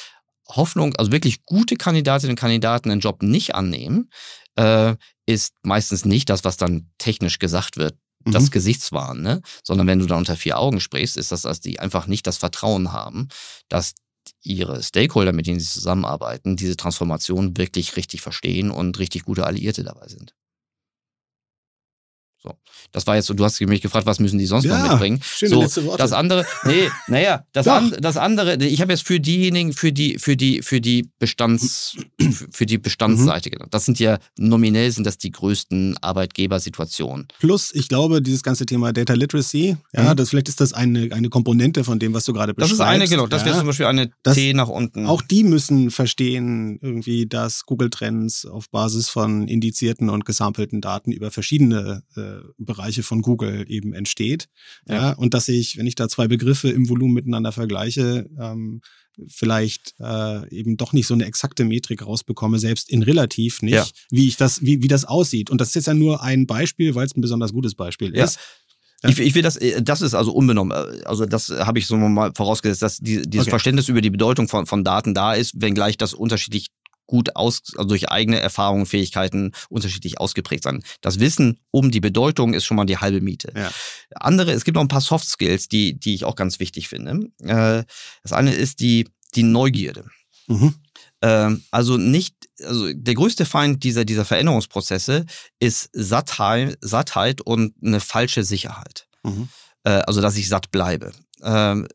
Hoffnung, 0.47 0.95
also 0.95 1.11
wirklich 1.11 1.45
gute 1.45 1.75
Kandidatinnen 1.75 2.33
und 2.33 2.39
Kandidaten 2.39 2.89
einen 2.91 3.01
Job 3.01 3.21
nicht 3.21 3.55
annehmen, 3.55 4.09
äh, 4.55 4.95
ist 5.25 5.53
meistens 5.63 6.05
nicht 6.05 6.29
das, 6.29 6.43
was 6.43 6.57
dann 6.57 6.89
technisch 6.97 7.39
gesagt 7.39 7.77
wird, 7.77 7.95
das 8.25 8.45
Mhm. 8.45 8.51
Gesichtswahn, 8.51 9.21
ne? 9.21 9.41
sondern 9.63 9.87
wenn 9.87 9.99
du 9.99 10.05
da 10.05 10.15
unter 10.15 10.35
vier 10.35 10.57
Augen 10.57 10.79
sprichst, 10.79 11.17
ist 11.17 11.31
das, 11.31 11.43
dass 11.43 11.59
die 11.59 11.79
einfach 11.79 12.07
nicht 12.07 12.27
das 12.27 12.37
Vertrauen 12.37 12.91
haben, 12.91 13.27
dass 13.69 13.93
ihre 14.41 14.83
Stakeholder, 14.83 15.33
mit 15.33 15.47
denen 15.47 15.59
sie 15.59 15.67
zusammenarbeiten, 15.67 16.57
diese 16.57 16.75
Transformation 16.75 17.57
wirklich 17.57 17.95
richtig 17.95 18.21
verstehen 18.21 18.71
und 18.71 18.99
richtig 18.99 19.23
gute 19.23 19.45
Alliierte 19.45 19.83
dabei 19.83 20.07
sind. 20.07 20.33
So. 22.47 22.57
Das 22.91 23.05
war 23.07 23.15
jetzt 23.15 23.25
so, 23.25 23.33
du 23.33 23.43
hast 23.43 23.59
mich 23.61 23.81
gefragt, 23.81 24.05
was 24.05 24.19
müssen 24.19 24.39
die 24.39 24.45
sonst 24.45 24.65
noch 24.65 24.77
Ja, 24.77 24.87
mitbringen? 24.91 25.19
schöne 25.23 25.49
so, 25.49 25.61
letzte 25.61 25.85
Worte. 25.85 25.97
Das 25.97 26.13
andere, 26.13 26.45
nee, 26.63 26.89
naja, 27.07 27.43
das, 27.51 27.67
an, 27.67 27.93
das 27.99 28.17
andere, 28.17 28.55
ich 28.63 28.81
habe 28.81 28.93
jetzt 28.93 29.05
für 29.05 29.19
diejenigen, 29.19 29.73
für 29.73 29.91
die, 29.91 30.17
für 30.19 30.37
die, 30.37 30.61
für 30.61 30.79
die 30.79 31.09
Bestands, 31.19 31.97
für 32.51 32.65
die 32.65 32.77
Bestandsseite 32.77 33.49
genannt. 33.49 33.73
Das 33.73 33.85
sind 33.85 33.99
ja 33.99 34.19
nominell 34.37 34.91
sind 34.91 35.05
das 35.05 35.17
die 35.17 35.31
größten 35.31 35.97
Arbeitgebersituationen. 36.01 37.27
Plus, 37.39 37.73
ich 37.73 37.89
glaube, 37.89 38.21
dieses 38.21 38.43
ganze 38.43 38.65
Thema 38.65 38.93
Data 38.93 39.13
Literacy, 39.13 39.77
ja, 39.93 40.11
Mhm. 40.13 40.15
das 40.15 40.29
vielleicht 40.29 40.49
ist 40.49 40.61
das 40.61 40.73
eine, 40.73 41.09
eine 41.11 41.29
Komponente 41.29 41.83
von 41.83 41.99
dem, 41.99 42.13
was 42.13 42.25
du 42.25 42.33
gerade 42.33 42.53
Das 42.53 42.69
beschreibst. 42.69 42.73
ist 42.73 42.87
eine, 42.87 43.07
genau, 43.07 43.27
das 43.27 43.41
ja. 43.41 43.47
wäre 43.47 43.57
zum 43.57 43.67
Beispiel 43.67 43.85
eine 43.87 44.11
Das- 44.23 44.35
T 44.35 44.53
nach 44.53 44.69
unten. 44.69 45.05
Auch 45.07 45.21
die 45.21 45.43
müssen 45.43 45.91
verstehen, 45.91 46.79
irgendwie, 46.81 47.25
dass 47.27 47.65
Google 47.65 47.89
Trends 47.89 48.45
auf 48.45 48.69
Basis 48.69 49.09
von 49.09 49.47
indizierten 49.47 50.09
und 50.09 50.25
gesampelten 50.25 50.81
Daten 50.81 51.11
über 51.11 51.31
verschiedene 51.31 52.03
äh, 52.15 52.36
Bereiche 52.57 53.03
von 53.03 53.21
Google 53.21 53.65
eben 53.67 53.93
entsteht. 53.93 54.47
Ja. 54.87 54.95
Ja. 54.95 55.11
und 55.13 55.33
dass 55.33 55.47
ich, 55.47 55.77
wenn 55.77 55.87
ich 55.87 55.95
da 55.95 56.07
zwei 56.09 56.27
Begriffe 56.27 56.69
im 56.69 56.89
Volumen 56.89 57.13
miteinander 57.13 57.51
vergleiche, 57.51 58.29
ähm, 58.39 58.81
vielleicht 59.27 59.95
äh, 59.99 60.47
eben 60.55 60.77
doch 60.77 60.93
nicht 60.93 61.07
so 61.07 61.13
eine 61.15 61.25
exakte 61.25 61.65
Metrik 61.65 62.05
rausbekomme, 62.05 62.59
selbst 62.59 62.89
in 62.89 63.01
relativ 63.03 63.61
nicht, 63.61 63.73
Ja. 63.73 63.85
wie 64.11 64.27
ich 64.27 64.37
das, 64.37 64.61
wie, 64.61 64.83
wie 64.83 64.87
das 64.87 65.05
aussieht. 65.05 65.49
Und 65.49 65.59
das 65.59 65.69
ist 65.69 65.75
jetzt 65.75 65.87
ja 65.87 65.93
nur 65.95 66.21
ein 66.21 66.45
Beispiel, 66.45 66.93
weil 66.95 67.05
es 67.07 67.15
ein 67.15 67.21
besonders 67.21 67.51
gutes 67.53 67.73
Beispiel 67.75 68.15
Ja. 68.15 68.25
ist. 68.25 68.37
Ich, 69.03 69.19
ich 69.19 69.35
will 69.35 69.43
das, 69.43 69.57
äh, 69.57 69.81
das 69.81 70.01
ist 70.01 70.15
also 70.15 70.31
unbenommen. 70.33 70.71
äh, 70.75 71.03
Also 71.05 71.25
das 71.27 71.49
habe 71.49 71.77
ich 71.79 71.85
so 71.85 71.95
mal 71.97 72.31
vorausgesetzt, 72.35 72.81
dass 72.81 72.97
die, 72.97 73.21
dieses 73.21 73.45
Okay. 73.45 73.51
Verständnis 73.51 73.89
über 73.89 74.01
die 74.01 74.09
Bedeutung 74.09 74.47
von, 74.47 74.65
von 74.65 74.83
Daten 74.83 75.13
da 75.13 75.33
ist, 75.33 75.53
wenngleich 75.61 75.97
das 75.97 76.13
unterschiedlich 76.15 76.67
gut 77.07 77.35
aus, 77.35 77.61
also 77.75 77.87
durch 77.87 78.09
eigene 78.09 78.39
Erfahrungen, 78.39 78.85
Fähigkeiten 78.85 79.53
unterschiedlich 79.69 80.19
ausgeprägt 80.19 80.63
sein. 80.63 80.83
Das 81.01 81.19
Wissen 81.19 81.59
um 81.71 81.89
die 81.89 82.01
Bedeutung 82.01 82.53
ist 82.53 82.65
schon 82.65 82.77
mal 82.77 82.85
die 82.85 82.97
halbe 82.97 83.21
Miete. 83.21 83.51
Ja. 83.55 83.71
Andere, 84.15 84.51
es 84.51 84.63
gibt 84.63 84.75
noch 84.75 84.83
ein 84.83 84.89
paar 84.89 85.01
Soft 85.01 85.27
Skills, 85.27 85.67
die, 85.67 85.97
die 85.97 86.13
ich 86.13 86.25
auch 86.25 86.35
ganz 86.35 86.59
wichtig 86.59 86.87
finde. 86.87 87.29
Äh, 87.39 87.83
Das 88.23 88.33
eine 88.33 88.53
ist 88.53 88.79
die, 88.81 89.07
die 89.35 89.43
Neugierde. 89.43 90.05
Mhm. 90.47 90.75
Ähm, 91.21 91.63
also 91.71 91.97
nicht, 91.97 92.35
also 92.63 92.91
der 92.93 93.13
größte 93.15 93.45
Feind 93.45 93.83
dieser, 93.83 94.05
dieser 94.05 94.25
Veränderungsprozesse 94.25 95.25
ist 95.59 95.89
Sattheit, 95.93 96.77
Sattheit 96.81 97.41
und 97.41 97.73
eine 97.83 97.99
falsche 97.99 98.43
Sicherheit. 98.43 99.07
Mhm. 99.23 99.49
Äh, 99.83 100.01
also, 100.05 100.21
dass 100.21 100.37
ich 100.37 100.49
satt 100.49 100.71
bleibe. 100.71 101.11
Ähm, 101.41 101.87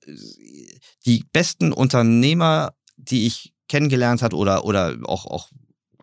die 1.04 1.24
besten 1.32 1.72
Unternehmer, 1.72 2.74
die 2.96 3.26
ich 3.26 3.52
kennengelernt 3.72 4.20
hat 4.20 4.34
oder, 4.34 4.66
oder 4.66 4.98
auch, 5.04 5.24
auch 5.24 5.48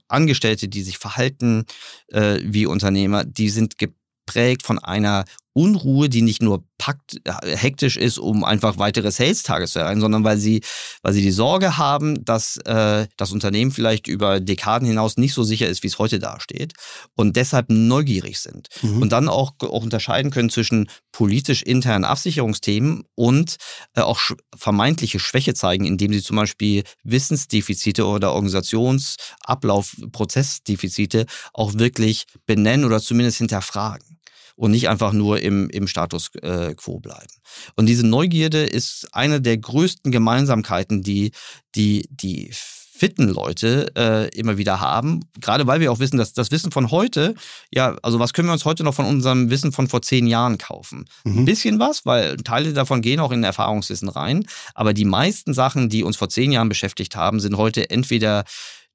Angestellte, 0.07 0.67
die 0.67 0.82
sich 0.82 0.97
verhalten 0.97 1.65
äh, 2.07 2.39
wie 2.41 2.65
Unternehmer, 2.65 3.24
die 3.24 3.49
sind 3.51 3.78
geprägt 3.78 4.63
von 4.63 4.80
einer 4.80 5.26
Unruhe, 5.53 6.09
die 6.09 6.21
nicht 6.21 6.41
nur 6.41 6.63
packt, 6.77 7.19
äh, 7.25 7.57
hektisch 7.57 7.97
ist, 7.97 8.19
um 8.19 8.43
einfach 8.43 8.77
weitere 8.77 9.11
Sales-Tage 9.11 9.67
zu 9.67 9.79
erreichen, 9.79 10.01
sondern 10.01 10.23
weil 10.23 10.37
sie, 10.37 10.61
weil 11.01 11.13
sie 11.13 11.21
die 11.21 11.31
Sorge 11.31 11.77
haben, 11.77 12.23
dass 12.23 12.57
äh, 12.65 13.07
das 13.17 13.31
Unternehmen 13.31 13.71
vielleicht 13.71 14.07
über 14.07 14.39
Dekaden 14.39 14.87
hinaus 14.87 15.17
nicht 15.17 15.33
so 15.33 15.43
sicher 15.43 15.67
ist, 15.67 15.83
wie 15.83 15.87
es 15.87 15.99
heute 15.99 16.19
dasteht 16.19 16.73
und 17.15 17.35
deshalb 17.35 17.69
neugierig 17.69 18.39
sind 18.39 18.67
Mhm. 18.81 19.01
und 19.01 19.11
dann 19.11 19.27
auch, 19.27 19.53
auch 19.61 19.83
unterscheiden 19.83 20.31
können 20.31 20.49
zwischen 20.49 20.89
politisch 21.11 21.63
internen 21.63 22.05
Absicherungsthemen 22.05 23.03
und 23.15 23.57
äh, 23.95 24.01
auch 24.01 24.19
sch 24.19 24.35
vermeintliche 24.55 25.19
Schwäche 25.19 25.53
zeigen, 25.53 25.85
indem 25.85 26.13
sie 26.13 26.21
zum 26.21 26.37
Beispiel 26.37 26.83
Wissensdefizite 27.03 28.05
oder 28.05 28.33
Organisationsablaufprozessdefizite 28.33 31.25
auch 31.53 31.73
wirklich 31.75 32.25
benennen 32.45 32.85
oder 32.85 33.01
zumindest 33.01 33.39
hinterfragen 33.39 34.18
und 34.60 34.72
nicht 34.72 34.89
einfach 34.89 35.14
nur 35.14 35.39
im, 35.39 35.70
im 35.70 35.88
Status 35.88 36.32
äh, 36.41 36.76
quo 36.76 36.99
bleiben. 36.99 37.34
Und 37.78 37.86
diese 37.86 38.05
Neugierde 38.05 38.66
ist 38.66 39.07
eine 39.14 39.39
der 39.39 39.57
größten 39.57 40.12
Gemeinsamkeiten, 40.12 41.01
die 41.01 41.32
die, 41.76 42.10
die 42.12 42.51
fitten 42.51 43.30
Leute 43.30 43.89
äh, 43.95 44.28
immer 44.38 44.57
wieder 44.57 44.82
haben, 44.82 45.22
gerade 45.39 45.66
weil 45.66 45.80
wir 45.80 45.89
auch 45.89 45.99
wissen, 45.99 46.18
dass 46.18 46.34
das 46.34 46.51
Wissen 46.51 46.72
von 46.74 46.91
heute, 46.91 47.36
ja, 47.74 47.95
also 48.03 48.20
was 48.20 48.34
können 48.34 48.49
wir 48.49 48.51
uns 48.53 48.66
heute 48.66 48.84
noch 48.84 48.93
von 48.93 49.05
unserem 49.05 49.49
Wissen 49.49 49.72
von 49.72 49.88
vor 49.88 50.01
zehn 50.01 50.28
Jahren 50.28 50.57
kaufen? 50.57 51.05
Ein 51.26 51.36
Mhm. 51.36 51.45
bisschen 51.45 51.80
was, 51.80 52.05
weil 52.05 52.36
Teile 52.36 52.74
davon 52.74 53.01
gehen 53.01 53.22
auch 53.22 53.32
in 53.32 53.41
Erfahrungswissen 53.45 54.10
rein, 54.10 54.45
aber 54.76 54.93
die 54.93 55.05
meisten 55.05 55.53
Sachen, 55.53 55.88
die 55.88 56.03
uns 56.03 56.18
vor 56.18 56.28
zehn 56.28 56.51
Jahren 56.51 56.68
beschäftigt 56.68 57.16
haben, 57.16 57.39
sind 57.39 57.55
heute 57.55 57.89
entweder 57.89 58.43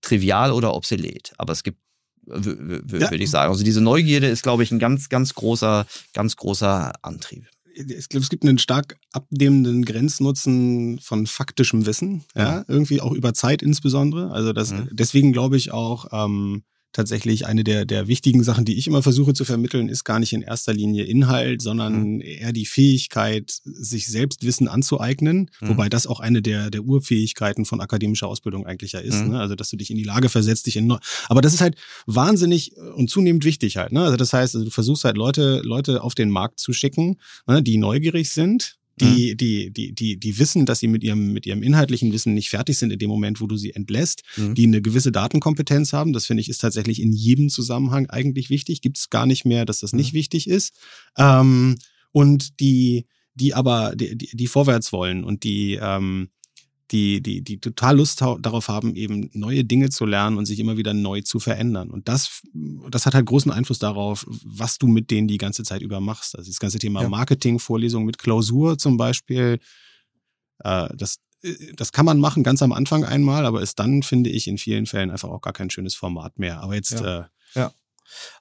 trivial 0.03 0.53
oder 0.53 0.75
obsolet. 0.75 1.33
Aber 1.39 1.55
es 1.55 1.63
gibt 1.63 1.79
Ja. 2.27 2.45
würde 2.45 3.17
ich 3.17 3.31
sagen. 3.31 3.51
Also 3.53 3.65
diese 3.65 3.81
Neugierde 3.81 4.27
ist, 4.29 4.43
glaube 4.43 4.63
ich, 4.63 4.71
ein 4.73 4.79
ganz, 4.79 5.09
ganz 5.09 5.35
großer, 5.35 5.87
ganz 6.13 6.37
großer 6.37 6.93
Antrieb. 7.03 7.47
ich 7.77 8.09
glaube, 8.09 8.23
es 8.23 8.31
gibt 8.31 8.45
einen 8.45 8.59
stark 8.59 8.97
abnehmenden 9.13 9.85
Grenznutzen 9.85 11.01
von 11.01 11.27
faktischem 11.27 11.87
Wissen, 11.87 12.25
ja, 12.37 12.65
irgendwie 12.69 13.01
auch 13.01 13.13
über 13.13 13.35
Zeit 13.35 13.63
insbesondere. 13.63 14.31
Also 14.31 14.53
das, 14.53 14.73
Mhm. 14.73 14.89
deswegen 14.93 15.33
glaube 15.33 15.57
ich 15.57 15.73
auch 15.73 16.07
ähm, 16.13 16.63
tatsächlich 16.95 17.45
eine 17.45 17.65
der, 17.65 17.85
der 17.85 18.09
wichtigen 18.09 18.43
Sachen, 18.43 18.65
die 18.65 18.79
ich 18.79 18.87
immer 18.87 19.03
versuche 19.03 19.35
zu 19.35 19.45
vermitteln, 19.45 19.91
ist 19.91 20.05
gar 20.05 20.19
nicht 20.19 20.33
in 20.33 20.41
erster 20.41 20.73
Linie 20.73 21.05
Inhalt, 21.05 21.61
sondern 21.61 22.23
eher 22.23 22.53
die 22.53 22.65
Fähigkeit, 22.65 23.53
sich 23.65 24.07
selbst 24.07 24.45
Wissen 24.45 24.69
anzueignen, 24.69 25.51
Mhm. 25.61 25.69
wobei 25.69 25.89
das 25.91 26.07
auch 26.07 26.21
eine 26.21 26.41
der, 26.41 26.71
der 26.71 26.83
Urfähigkeiten 26.83 27.67
von 27.67 27.81
akademischer 27.81 28.29
Ausbildung 28.29 28.65
eigentlich 28.65 28.93
ja 28.93 29.01
ist. 29.01 29.23
Mhm. 29.23 29.33
Ne? 29.33 29.41
Also, 29.41 29.55
dass 29.57 29.69
du 29.69 29.77
dich 29.77 29.91
in 29.91 29.97
die 29.97 30.05
Lage 30.05 30.31
versetzt, 30.31 30.67
dich 30.67 30.77
in 30.77 30.87
neu 30.87 30.99
aber 31.29 31.43
das 31.43 31.53
ist 31.53 31.61
halt 31.61 31.77
wahnsinnig 32.07 32.77
und 32.97 33.11
zunehmend 33.11 33.45
wichtig 33.45 33.77
halt. 33.77 33.93
Ne? 33.93 34.03
Also 34.05 34.17
das 34.17 34.33
heißt, 34.33 34.55
also 34.55 34.65
du 34.65 34.71
versuchst 34.71 35.05
halt 35.05 35.17
Leute, 35.17 35.61
Leute 35.65 36.03
auf 36.03 36.15
den 36.15 36.31
Markt 36.31 36.61
zu 36.61 36.73
schicken, 36.73 37.19
ne, 37.47 37.63
die 37.63 37.77
neugierig 37.77 38.31
sind, 38.31 38.77
die, 39.01 39.37
die, 39.37 39.71
die, 39.73 39.95
die, 39.95 40.17
die 40.19 40.39
wissen, 40.39 40.67
dass 40.67 40.79
sie 40.81 40.89
mit 40.89 41.03
ihrem, 41.03 41.33
mit 41.33 41.47
ihrem 41.47 41.63
inhaltlichen 41.63 42.13
Wissen 42.13 42.35
nicht 42.35 42.51
fertig 42.51 42.79
sind 42.79 42.93
in 42.93 42.99
dem 42.99 43.11
Moment, 43.11 43.41
wo 43.41 43.47
du 43.47 43.57
sie 43.57 43.73
entlässt, 43.73 44.23
Mhm. 44.37 44.55
die 44.55 44.65
eine 44.65 44.83
gewisse 44.83 45.13
Datenkompetenz 45.13 45.93
haben. 45.93 46.13
Das 46.13 46.27
finde 46.27 46.41
ich 46.41 46.49
ist 46.49 46.59
tatsächlich 46.59 47.01
in 47.01 47.13
jedem 47.13 47.49
Zusammenhang 47.49 48.09
eigentlich 48.11 48.51
wichtig. 48.51 48.81
Gibt 48.81 48.99
es 48.99 49.11
gar 49.11 49.27
nicht 49.27 49.45
mehr, 49.45 49.65
dass 49.65 49.81
das 49.81 49.93
nicht 49.93 50.13
wichtig 50.13 50.49
ist. 50.49 50.75
Ähm, 51.19 51.77
und 52.13 52.61
die, 52.61 53.07
die 53.35 53.55
aber, 53.55 53.95
die, 53.97 54.17
die, 54.17 54.37
die 54.37 54.47
vorwärts 54.47 54.93
wollen 54.93 55.25
und 55.25 55.43
die, 55.45 55.79
ähm, 55.81 56.29
die, 56.91 57.23
die, 57.23 57.43
die 57.43 57.59
total 57.59 57.97
Lust 57.97 58.21
darauf 58.21 58.69
haben, 58.69 58.95
eben 58.95 59.31
neue 59.33 59.65
Dinge 59.65 59.89
zu 59.91 60.05
lernen 60.05 60.37
und 60.37 60.47
sich 60.47 60.59
immer 60.59 60.77
wieder 60.77 60.93
neu 60.95 61.23
zu 61.23 61.41
verändern. 61.41 61.91
Und 61.91 62.09
das, 62.09 62.43
das 62.91 63.07
hat 63.07 63.15
halt 63.15 63.27
großen 63.27 63.51
Einfluss 63.51 63.79
darauf, 63.79 64.27
was 64.45 64.79
du 64.79 64.87
mit 64.87 65.11
denen 65.11 65.27
die 65.29 65.39
ganze 65.39 65.63
Zeit 65.63 65.81
über 65.83 66.01
machst. 66.01 66.37
Also 66.37 66.51
das 66.51 66.61
ganze 66.61 66.79
Thema 66.79 67.03
Ja. 67.03 67.09
Marketing, 67.09 67.59
Vorlesungen 67.59 68.07
mit 68.07 68.19
Klausur 68.19 68.77
zum 68.79 68.97
Beispiel, 68.97 69.59
äh, 70.59 70.89
das, 70.95 71.19
äh, 71.43 71.55
das 71.75 71.93
kann 71.93 72.05
man 72.05 72.19
machen 72.21 72.43
ganz 72.43 72.63
am 72.63 72.73
Anfang 72.73 73.05
einmal, 73.05 73.47
aber 73.47 73.63
ist 73.63 73.79
dann, 73.79 74.03
finde 74.03 74.31
ich, 74.31 74.47
in 74.47 74.59
vielen 74.59 74.87
Fällen 74.87 75.11
einfach 75.11 75.31
auch 75.31 75.41
gar 75.41 75.53
kein 75.55 75.71
schönes 75.71 75.95
Format 75.95 76.39
mehr. 76.39 76.61
Aber 76.61 76.75
jetzt, 76.75 77.01
Ja. 77.01 77.21
äh, 77.21 77.25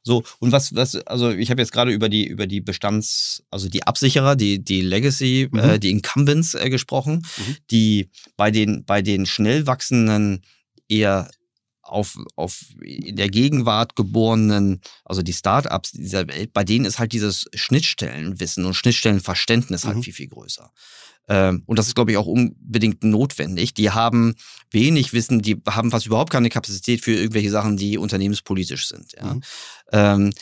So, 0.04 0.24
und 0.40 0.52
was, 0.52 0.76
was, 0.76 0.96
also 0.96 1.32
ich 1.32 1.50
habe 1.50 1.62
jetzt 1.62 1.72
gerade 1.72 1.92
über 1.92 2.10
die, 2.10 2.28
über 2.28 2.48
die 2.48 2.62
Bestands, 2.62 3.44
also 3.50 3.70
die 3.70 3.84
Absicherer, 3.84 4.36
die, 4.36 4.64
die 4.64 4.82
Legacy, 4.82 5.50
Mhm. 5.52 5.60
äh, 5.60 5.80
die 5.80 5.92
Incumbents 5.92 6.54
äh, 6.56 6.70
gesprochen, 6.70 7.26
Mhm. 7.38 7.58
die 7.72 8.10
bei 8.38 8.52
den, 8.52 8.86
bei 8.86 9.02
den 9.02 9.26
schnell 9.26 9.68
wachsenden 9.68 10.42
eher 10.88 11.30
auf, 11.82 12.18
auf 12.38 12.62
in 12.82 13.18
der 13.18 13.30
Gegenwart 13.30 13.96
geborenen, 13.96 14.80
also 15.04 15.22
die 15.22 15.34
Startups 15.34 15.92
dieser 15.92 16.28
Welt, 16.28 16.54
bei 16.54 16.64
denen 16.64 16.86
ist 16.86 16.98
halt 16.98 17.12
dieses 17.12 17.46
Schnittstellenwissen 17.54 18.66
und 18.66 18.74
Schnittstellenverständnis 18.74 19.84
halt 19.86 19.98
Mhm. 19.98 20.04
viel, 20.04 20.14
viel 20.14 20.28
größer. 20.30 20.72
Ähm, 21.28 21.64
und 21.66 21.80
das 21.80 21.88
ist, 21.88 21.96
glaube 21.96 22.12
ich, 22.12 22.18
auch 22.18 22.26
unbedingt 22.26 23.04
notwendig. 23.04 23.74
Die 23.74 23.92
haben 23.92 24.36
wenig 24.72 25.14
Wissen, 25.14 25.42
die 25.42 25.62
haben 25.68 25.92
fast 25.92 26.06
überhaupt 26.06 26.32
keine 26.32 26.50
Kapazität 26.50 27.02
für 27.02 27.14
irgendwelche 27.14 27.52
Sachen, 27.52 27.78
die 27.78 27.98
unternehmenspolitisch 27.98 28.88
sind. 28.88 29.14
Ja. 29.14 29.34
Mhm. 29.34 29.42
Ähm, 29.92 30.34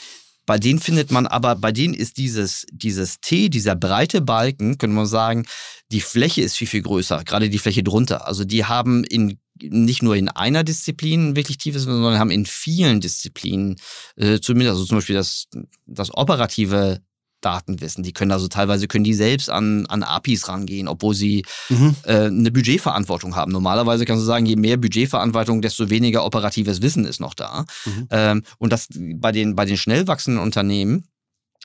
bei 0.46 0.58
denen 0.58 0.80
findet 0.80 1.12
man 1.12 1.28
aber, 1.28 1.56
bei 1.56 1.72
denen 1.72 1.94
ist 1.94 2.18
dieses, 2.18 2.66
dieses 2.72 3.22
T, 3.22 3.50
dieser 3.50 3.76
breite 3.76 4.22
Balken, 4.22 4.78
könnte 4.78 4.96
man 4.96 5.06
sagen, 5.06 5.46
die 5.92 6.02
Fläche 6.02 6.42
ist 6.42 6.58
viel, 6.58 6.68
viel 6.68 6.82
größer, 6.82 7.24
gerade 7.24 7.50
die 7.50 7.60
Fläche 7.60 7.84
drunter. 7.84 8.28
Also 8.28 8.44
die 8.44 8.66
haben 8.66 9.04
in 9.04 9.40
nicht 9.62 10.02
nur 10.02 10.16
in 10.16 10.28
einer 10.28 10.64
Disziplin 10.64 11.36
wirklich 11.36 11.58
tiefes 11.58 11.84
Wissen, 11.84 12.02
sondern 12.02 12.20
haben 12.20 12.32
in 12.32 12.46
vielen 12.48 13.00
Disziplinen, 13.00 13.76
äh, 14.16 14.40
zumindest, 14.40 14.72
also 14.72 14.86
zum 14.86 14.98
Beispiel 14.98 15.16
das, 15.16 15.46
das 15.86 16.14
operative 16.16 17.02
Datenwissen. 17.42 18.04
Die 18.04 18.14
können 18.14 18.32
also 18.32 18.48
teilweise 18.48 18.88
können 18.88 19.04
die 19.04 19.14
selbst 19.14 19.50
an, 19.50 19.86
an 19.88 20.04
APIs 20.04 20.48
rangehen, 20.48 20.88
obwohl 20.88 21.14
sie 21.14 21.44
mhm. 21.70 21.96
äh, 22.04 22.26
eine 22.26 22.52
Budgetverantwortung 22.52 23.36
haben. 23.36 23.52
Normalerweise 23.52 24.06
kannst 24.06 24.22
du 24.22 24.26
sagen, 24.26 24.46
je 24.46 24.56
mehr 24.56 24.78
Budgetverantwortung, 24.78 25.62
desto 25.62 25.89
weniger 25.89 26.24
operatives 26.26 26.82
Wissen 26.82 27.06
ist 27.06 27.20
noch 27.20 27.34
da. 27.34 27.66
Mhm. 27.86 28.08
Ähm, 28.12 28.44
und 28.58 28.72
das 28.72 28.88
bei 28.92 29.32
den, 29.32 29.56
bei 29.56 29.66
den 29.66 29.78
schnell 29.78 30.08
wachsenden 30.08 30.42
Unternehmen 30.42 31.08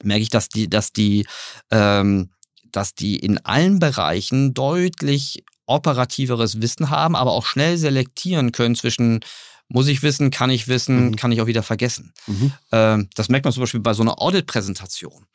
merke 0.03 0.23
ich, 0.23 0.31
dass 0.31 0.49
die, 0.49 0.69
dass 0.69 0.93
die, 0.93 1.27
ähm, 1.71 2.31
dass 2.73 2.95
die 2.95 3.17
in 3.17 3.39
allen 3.45 3.79
Bereichen 3.79 4.55
deutlich 4.55 5.45
operativeres 5.67 6.61
Wissen 6.61 6.91
haben, 6.91 7.17
aber 7.17 7.33
auch 7.33 7.47
schnell 7.47 7.77
selektieren 7.77 8.53
können 8.53 8.75
zwischen 8.75 9.21
muss 9.69 9.89
ich 9.89 10.03
wissen, 10.03 10.31
kann 10.31 10.51
ich 10.51 10.69
wissen, 10.69 11.07
mhm. 11.07 11.17
kann 11.17 11.33
ich 11.33 11.41
auch 11.41 11.47
wieder 11.47 11.63
vergessen. 11.63 12.13
Mhm. 12.27 12.53
Ähm, 12.73 13.09
das 13.15 13.29
merkt 13.29 13.45
man 13.45 13.53
zum 13.53 13.63
Beispiel 13.63 13.81
bei 13.81 13.95
so 13.95 14.03
einer 14.03 14.21
Audit-Präsentation. 14.21 15.27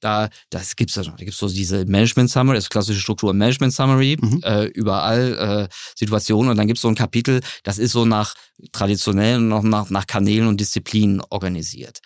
Da 0.00 0.28
das 0.50 0.76
gibt's 0.76 0.94
da, 0.94 1.02
da 1.02 1.12
gibt's 1.16 1.38
so 1.38 1.48
diese 1.48 1.84
Management 1.84 2.30
Summary, 2.30 2.56
das 2.56 2.70
klassische 2.70 3.00
Struktur 3.00 3.32
Management 3.32 3.72
Summary, 3.72 4.16
mhm. 4.20 4.40
äh, 4.44 4.64
überall 4.66 5.68
äh, 5.70 5.74
Situationen 5.96 6.50
und 6.50 6.56
dann 6.56 6.66
gibt's 6.66 6.82
so 6.82 6.88
ein 6.88 6.94
Kapitel, 6.94 7.40
das 7.64 7.78
ist 7.78 7.92
so 7.92 8.04
nach 8.04 8.34
traditionell 8.72 9.36
und 9.36 9.48
noch 9.48 9.62
nach, 9.62 9.90
nach 9.90 10.06
Kanälen 10.06 10.46
und 10.48 10.60
Disziplinen 10.60 11.20
organisiert 11.30 12.00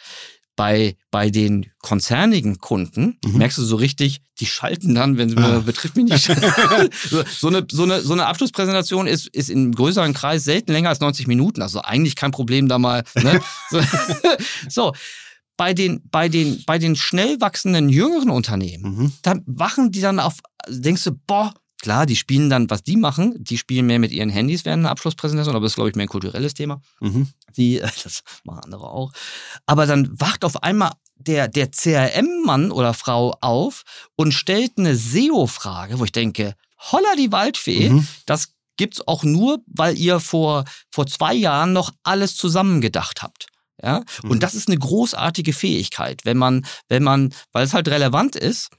bei, 0.57 0.97
bei 1.11 1.31
den 1.31 1.71
konzernigen 1.81 2.59
Kunden 2.59 3.19
mhm. 3.25 3.39
merkst 3.39 3.59
du 3.59 3.63
so 3.63 3.77
richtig, 3.77 4.21
die 4.39 4.47
schalten 4.47 4.95
dann, 4.95 5.17
wenn 5.17 5.37
ah. 5.39 5.61
betrifft 5.61 5.97
mich 5.97 6.07
nicht. 6.07 6.25
so, 7.39 7.49
eine, 7.49 7.67
so, 7.71 7.83
eine, 7.83 8.01
so 8.01 8.13
eine 8.13 8.27
Abschlusspräsentation 8.27 9.07
ist, 9.07 9.29
ist 9.29 9.51
im 9.51 9.73
größeren 9.75 10.13
Kreis 10.15 10.45
selten 10.45 10.73
länger 10.73 10.91
als 10.91 11.01
90 11.01 11.27
Minuten. 11.27 11.63
Also 11.63 11.81
eigentlich 11.81 12.17
kein 12.17 12.33
Problem 12.33 12.69
da 12.69 12.79
mal. 12.79 13.03
Ne? 13.23 13.41
so. 14.69 14.93
Bei 15.57 15.75
den, 15.75 16.03
bei, 16.11 16.29
den, 16.29 16.63
bei 16.67 16.79
den 16.79 16.97
schnell 16.97 17.41
wachsenden 17.41 17.89
jüngeren 17.89 18.31
Unternehmen, 18.31 18.97
mhm. 18.97 19.13
da 19.23 19.37
wachen 19.47 19.93
die 19.93 20.01
dann 20.01 20.19
auf, 20.19 20.39
denkst 20.69 21.05
du, 21.05 21.13
boah, 21.27 21.55
Klar, 21.83 22.07
die 22.07 22.15
spielen 22.15 22.49
dann, 22.49 22.71
was 22.71 22.85
die 22.85 22.97
machen, 22.97 23.35
die 23.43 23.59
spielen 23.59 23.87
mehr 23.87 23.99
mit 23.99 24.13
ihren 24.13 24.31
Handys 24.31 24.65
während 24.65 24.83
einer 24.83 24.91
Abschlusspräsentation, 24.91 25.57
aber 25.57 25.65
das 25.65 25.73
ist, 25.73 25.75
glaube 25.75 25.91
ich, 25.91 25.97
mehr 25.97 26.07
ein 26.07 26.09
kulturelles 26.09 26.55
Thema. 26.55 26.81
Mhm. 27.01 27.27
Die, 27.57 27.81
das 28.05 28.23
machen 28.45 28.61
andere 28.63 28.89
auch. 28.89 29.13
Aber 29.67 29.87
dann 29.87 30.09
wacht 30.13 30.45
auf 30.45 30.63
einmal 30.63 30.93
der, 31.17 31.49
der 31.49 31.73
CRM-Mann 31.73 32.71
oder 32.71 32.95
Frau 32.95 33.37
auf 33.41 33.83
und 34.15 34.33
stellt 34.33 34.79
eine 34.79 34.95
SEO-Frage, 34.95 35.99
wo 35.99 36.05
ich 36.05 36.13
denke, 36.13 36.55
holla 36.79 37.17
die 37.19 37.33
Waldfee, 37.33 37.91
mhm. 37.91 38.07
das 38.27 38.55
gibt's 38.77 39.07
auch 39.07 39.25
nur, 39.25 39.59
weil 39.67 39.99
ihr 39.99 40.21
vor, 40.21 40.65
vor 40.89 41.09
zwei 41.09 41.35
Jahren 41.35 41.73
noch 41.73 41.91
alles 42.05 42.37
zusammengedacht 42.37 43.23
habt. 43.23 43.49
Ja? 43.83 44.03
Mhm. 44.23 44.31
Und 44.31 44.43
das 44.43 44.55
ist 44.55 44.69
eine 44.69 44.79
großartige 44.79 45.53
Fähigkeit, 45.53 46.21
wenn 46.25 46.39
man, 46.39 46.65
wenn 46.89 47.03
man, 47.03 47.35
weil 47.53 47.65
es 47.65 47.75
halt 47.75 47.89
relevant 47.89 48.37
ist, 48.37 48.71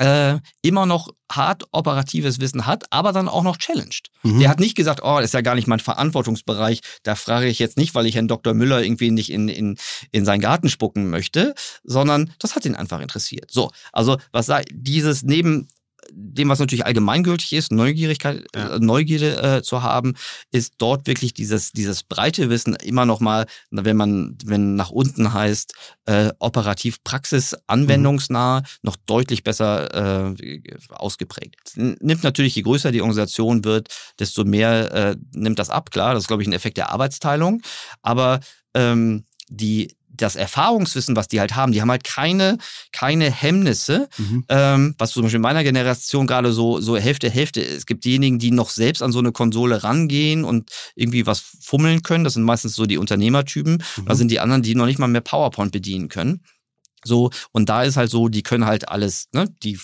äh, 0.00 0.38
immer 0.62 0.86
noch 0.86 1.08
hart 1.30 1.64
operatives 1.72 2.40
Wissen 2.40 2.66
hat, 2.66 2.84
aber 2.90 3.12
dann 3.12 3.28
auch 3.28 3.42
noch 3.42 3.58
challenged. 3.58 4.08
Mhm. 4.22 4.40
Der 4.40 4.48
hat 4.48 4.58
nicht 4.58 4.74
gesagt, 4.74 5.00
oh, 5.02 5.16
das 5.16 5.26
ist 5.26 5.34
ja 5.34 5.42
gar 5.42 5.54
nicht 5.54 5.68
mein 5.68 5.78
Verantwortungsbereich, 5.78 6.80
da 7.02 7.14
frage 7.14 7.48
ich 7.48 7.58
jetzt 7.58 7.76
nicht, 7.76 7.94
weil 7.94 8.06
ich 8.06 8.14
Herrn 8.14 8.26
Dr. 8.26 8.54
Müller 8.54 8.82
irgendwie 8.82 9.10
nicht 9.10 9.30
in, 9.30 9.48
in, 9.48 9.76
in 10.10 10.24
seinen 10.24 10.40
Garten 10.40 10.70
spucken 10.70 11.10
möchte, 11.10 11.54
sondern 11.84 12.32
das 12.38 12.56
hat 12.56 12.64
ihn 12.64 12.74
einfach 12.74 13.00
interessiert. 13.00 13.50
So, 13.50 13.70
also 13.92 14.16
was 14.32 14.46
sei 14.46 14.64
dieses 14.72 15.22
neben 15.22 15.68
dem, 16.12 16.48
was 16.48 16.58
natürlich 16.58 16.86
allgemeingültig 16.86 17.52
ist, 17.52 17.72
Neugierigkeit, 17.72 18.44
ja. 18.54 18.76
Äh, 18.76 18.78
Neugierde 18.78 19.58
äh, 19.58 19.62
zu 19.62 19.82
haben, 19.82 20.14
ist 20.50 20.74
dort 20.78 21.06
wirklich 21.06 21.34
dieses, 21.34 21.72
dieses 21.72 22.02
breite 22.02 22.50
Wissen 22.50 22.74
immer 22.76 23.06
noch 23.06 23.20
mal, 23.20 23.46
wenn 23.70 23.96
man, 23.96 24.36
wenn 24.44 24.74
nach 24.74 24.90
unten 24.90 25.32
heißt, 25.32 25.74
äh, 26.06 26.30
operativ 26.38 27.02
Praxis, 27.04 27.56
anwendungsnah, 27.66 28.60
mhm. 28.60 28.64
noch 28.82 28.96
deutlich 28.96 29.44
besser 29.44 30.32
äh, 30.32 30.60
ausgeprägt. 30.90 31.56
Nimmt 31.76 32.22
natürlich, 32.22 32.54
je 32.56 32.62
größer 32.62 32.92
die 32.92 33.00
Organisation 33.00 33.64
wird, 33.64 33.88
desto 34.18 34.44
mehr 34.44 34.92
äh, 34.92 35.16
nimmt 35.32 35.58
das 35.58 35.70
ab, 35.70 35.90
klar, 35.90 36.14
das 36.14 36.24
ist, 36.24 36.28
glaube 36.28 36.42
ich, 36.42 36.48
ein 36.48 36.52
Effekt 36.52 36.76
der 36.76 36.90
Arbeitsteilung, 36.90 37.62
aber 38.02 38.40
ähm, 38.74 39.24
die, 39.48 39.96
das 40.22 40.36
Erfahrungswissen, 40.36 41.16
was 41.16 41.28
die 41.28 41.40
halt 41.40 41.56
haben, 41.56 41.72
die 41.72 41.80
haben 41.80 41.90
halt 41.90 42.04
keine, 42.04 42.58
keine 42.92 43.30
Hemmnisse, 43.30 44.08
mhm. 44.18 44.44
ähm, 44.48 44.94
was 44.98 45.12
zum 45.12 45.22
Beispiel 45.22 45.36
in 45.36 45.42
meiner 45.42 45.64
Generation 45.64 46.26
gerade 46.26 46.52
so, 46.52 46.80
so 46.80 46.96
Hälfte, 46.96 47.30
Hälfte 47.30 47.60
ist. 47.60 47.78
Es 47.78 47.86
gibt 47.86 48.04
diejenigen, 48.04 48.38
die 48.38 48.50
noch 48.50 48.70
selbst 48.70 49.02
an 49.02 49.12
so 49.12 49.18
eine 49.18 49.32
Konsole 49.32 49.82
rangehen 49.82 50.44
und 50.44 50.70
irgendwie 50.94 51.26
was 51.26 51.40
fummeln 51.60 52.02
können. 52.02 52.24
Das 52.24 52.34
sind 52.34 52.42
meistens 52.42 52.74
so 52.74 52.86
die 52.86 52.98
Unternehmertypen. 52.98 53.82
Mhm. 53.96 54.04
Da 54.06 54.14
sind 54.14 54.30
die 54.30 54.40
anderen, 54.40 54.62
die 54.62 54.74
noch 54.74 54.86
nicht 54.86 54.98
mal 54.98 55.08
mehr 55.08 55.20
PowerPoint 55.20 55.72
bedienen 55.72 56.08
können. 56.08 56.42
So, 57.04 57.30
und 57.52 57.68
da 57.68 57.82
ist 57.82 57.96
halt 57.96 58.10
so, 58.10 58.28
die 58.28 58.42
können 58.42 58.66
halt 58.66 58.88
alles, 58.88 59.28
ne, 59.32 59.46
die, 59.62 59.78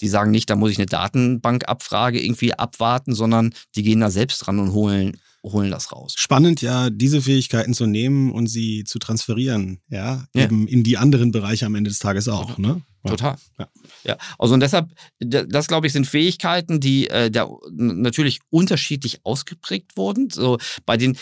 die 0.00 0.08
sagen 0.08 0.30
nicht, 0.30 0.48
da 0.48 0.56
muss 0.56 0.70
ich 0.70 0.78
eine 0.78 0.86
Datenbankabfrage 0.86 2.22
irgendwie 2.24 2.54
abwarten, 2.54 3.14
sondern 3.14 3.54
die 3.74 3.82
gehen 3.82 4.00
da 4.00 4.10
selbst 4.10 4.48
ran 4.48 4.58
und 4.58 4.72
holen, 4.72 5.20
holen 5.44 5.70
das 5.70 5.92
raus. 5.92 6.14
Spannend, 6.16 6.62
ja, 6.62 6.90
diese 6.90 7.22
Fähigkeiten 7.22 7.74
zu 7.74 7.86
nehmen 7.86 8.32
und 8.32 8.46
sie 8.46 8.84
zu 8.84 8.98
transferieren, 8.98 9.80
ja, 9.88 10.26
ja. 10.34 10.44
eben 10.44 10.66
in 10.66 10.82
die 10.82 10.96
anderen 10.96 11.30
Bereiche 11.30 11.66
am 11.66 11.74
Ende 11.74 11.90
des 11.90 11.98
Tages 11.98 12.28
auch, 12.28 12.58
ne? 12.58 12.82
Ja. 13.04 13.10
Total. 13.10 13.36
Ja. 13.58 13.68
ja. 14.04 14.16
Also 14.38 14.54
und 14.54 14.60
deshalb, 14.60 14.88
das 15.20 15.66
glaube 15.66 15.86
ich, 15.86 15.92
sind 15.92 16.06
Fähigkeiten, 16.06 16.80
die 16.80 17.08
äh, 17.08 17.30
da 17.30 17.48
natürlich 17.70 18.40
unterschiedlich 18.48 19.20
ausgeprägt 19.24 19.98
wurden. 19.98 20.30
So 20.30 20.56
bei 20.86 20.96
den 20.96 21.18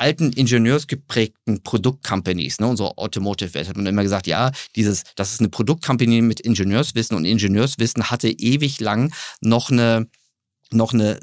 alten 0.00 0.32
ingenieursgeprägten 0.32 1.62
Produktcompanies, 1.62 2.58
ne, 2.58 2.66
unsere 2.66 2.98
Automotive 2.98 3.54
Welt, 3.54 3.68
hat 3.68 3.76
man 3.76 3.86
immer 3.86 4.02
gesagt, 4.02 4.26
ja, 4.26 4.50
dieses, 4.74 5.04
das 5.14 5.32
ist 5.32 5.40
eine 5.40 5.50
Produktcompany 5.50 6.22
mit 6.22 6.40
Ingenieurswissen 6.40 7.16
und 7.16 7.26
Ingenieurswissen 7.26 8.10
hatte 8.10 8.28
ewig 8.28 8.80
lang 8.80 9.12
noch 9.40 9.70
eine 9.70 10.08
noch 10.72 10.92
eine, 10.92 11.18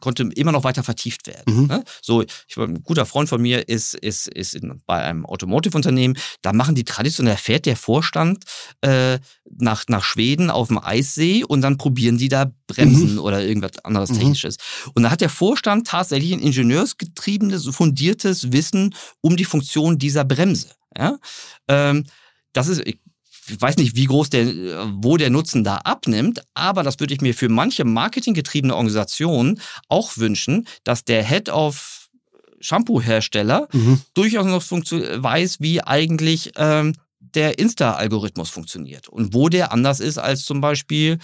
konnte 0.00 0.28
immer 0.34 0.52
noch 0.52 0.64
weiter 0.64 0.82
vertieft 0.82 1.26
werden. 1.26 1.62
Mhm. 1.62 1.66
Ne? 1.66 1.84
So, 2.00 2.22
ich, 2.22 2.56
ein 2.56 2.82
guter 2.82 3.06
Freund 3.06 3.28
von 3.28 3.40
mir 3.40 3.68
ist, 3.68 3.94
ist, 3.94 4.28
ist 4.28 4.54
in, 4.54 4.80
bei 4.86 5.02
einem 5.02 5.26
Automotive-Unternehmen, 5.26 6.16
da 6.42 6.52
machen 6.52 6.74
die 6.74 6.84
traditionell, 6.84 7.36
fährt 7.36 7.66
der 7.66 7.76
Vorstand 7.76 8.44
äh, 8.82 9.18
nach, 9.50 9.84
nach 9.88 10.04
Schweden 10.04 10.50
auf 10.50 10.68
dem 10.68 10.78
Eissee 10.78 11.44
und 11.44 11.60
dann 11.62 11.78
probieren 11.78 12.18
die 12.18 12.28
da 12.28 12.52
Bremsen 12.66 13.14
mhm. 13.14 13.20
oder 13.20 13.44
irgendwas 13.44 13.78
anderes 13.84 14.10
mhm. 14.10 14.18
Technisches. 14.18 14.56
Und 14.94 15.02
da 15.02 15.10
hat 15.10 15.20
der 15.20 15.30
Vorstand 15.30 15.86
tatsächlich 15.86 16.32
ein 16.32 16.40
ingenieursgetriebenes, 16.40 17.66
fundiertes 17.66 18.52
Wissen 18.52 18.94
um 19.20 19.36
die 19.36 19.44
Funktion 19.44 19.98
dieser 19.98 20.24
Bremse. 20.24 20.68
Ja? 20.96 21.18
Ähm, 21.68 22.04
das 22.52 22.68
ist, 22.68 22.82
ich 23.48 23.60
weiß 23.60 23.76
nicht, 23.76 23.96
wie 23.96 24.06
groß 24.06 24.30
der, 24.30 24.46
wo 25.00 25.16
der 25.16 25.30
Nutzen 25.30 25.64
da 25.64 25.76
abnimmt, 25.78 26.42
aber 26.54 26.82
das 26.82 27.00
würde 27.00 27.14
ich 27.14 27.20
mir 27.20 27.34
für 27.34 27.48
manche 27.48 27.84
marketinggetriebene 27.84 28.74
Organisationen 28.74 29.60
auch 29.88 30.16
wünschen, 30.16 30.66
dass 30.84 31.04
der 31.04 31.24
Head 31.24 31.48
of 31.48 32.08
Shampoo-Hersteller 32.60 33.68
mhm. 33.72 34.00
durchaus 34.14 34.46
noch 34.46 34.62
weiß, 34.90 35.60
wie 35.60 35.80
eigentlich 35.82 36.52
ähm, 36.56 36.94
der 37.20 37.58
Insta-Algorithmus 37.58 38.50
funktioniert 38.50 39.08
und 39.08 39.34
wo 39.34 39.48
der 39.48 39.72
anders 39.72 40.00
ist 40.00 40.18
als 40.18 40.44
zum 40.44 40.60
Beispiel 40.60 41.18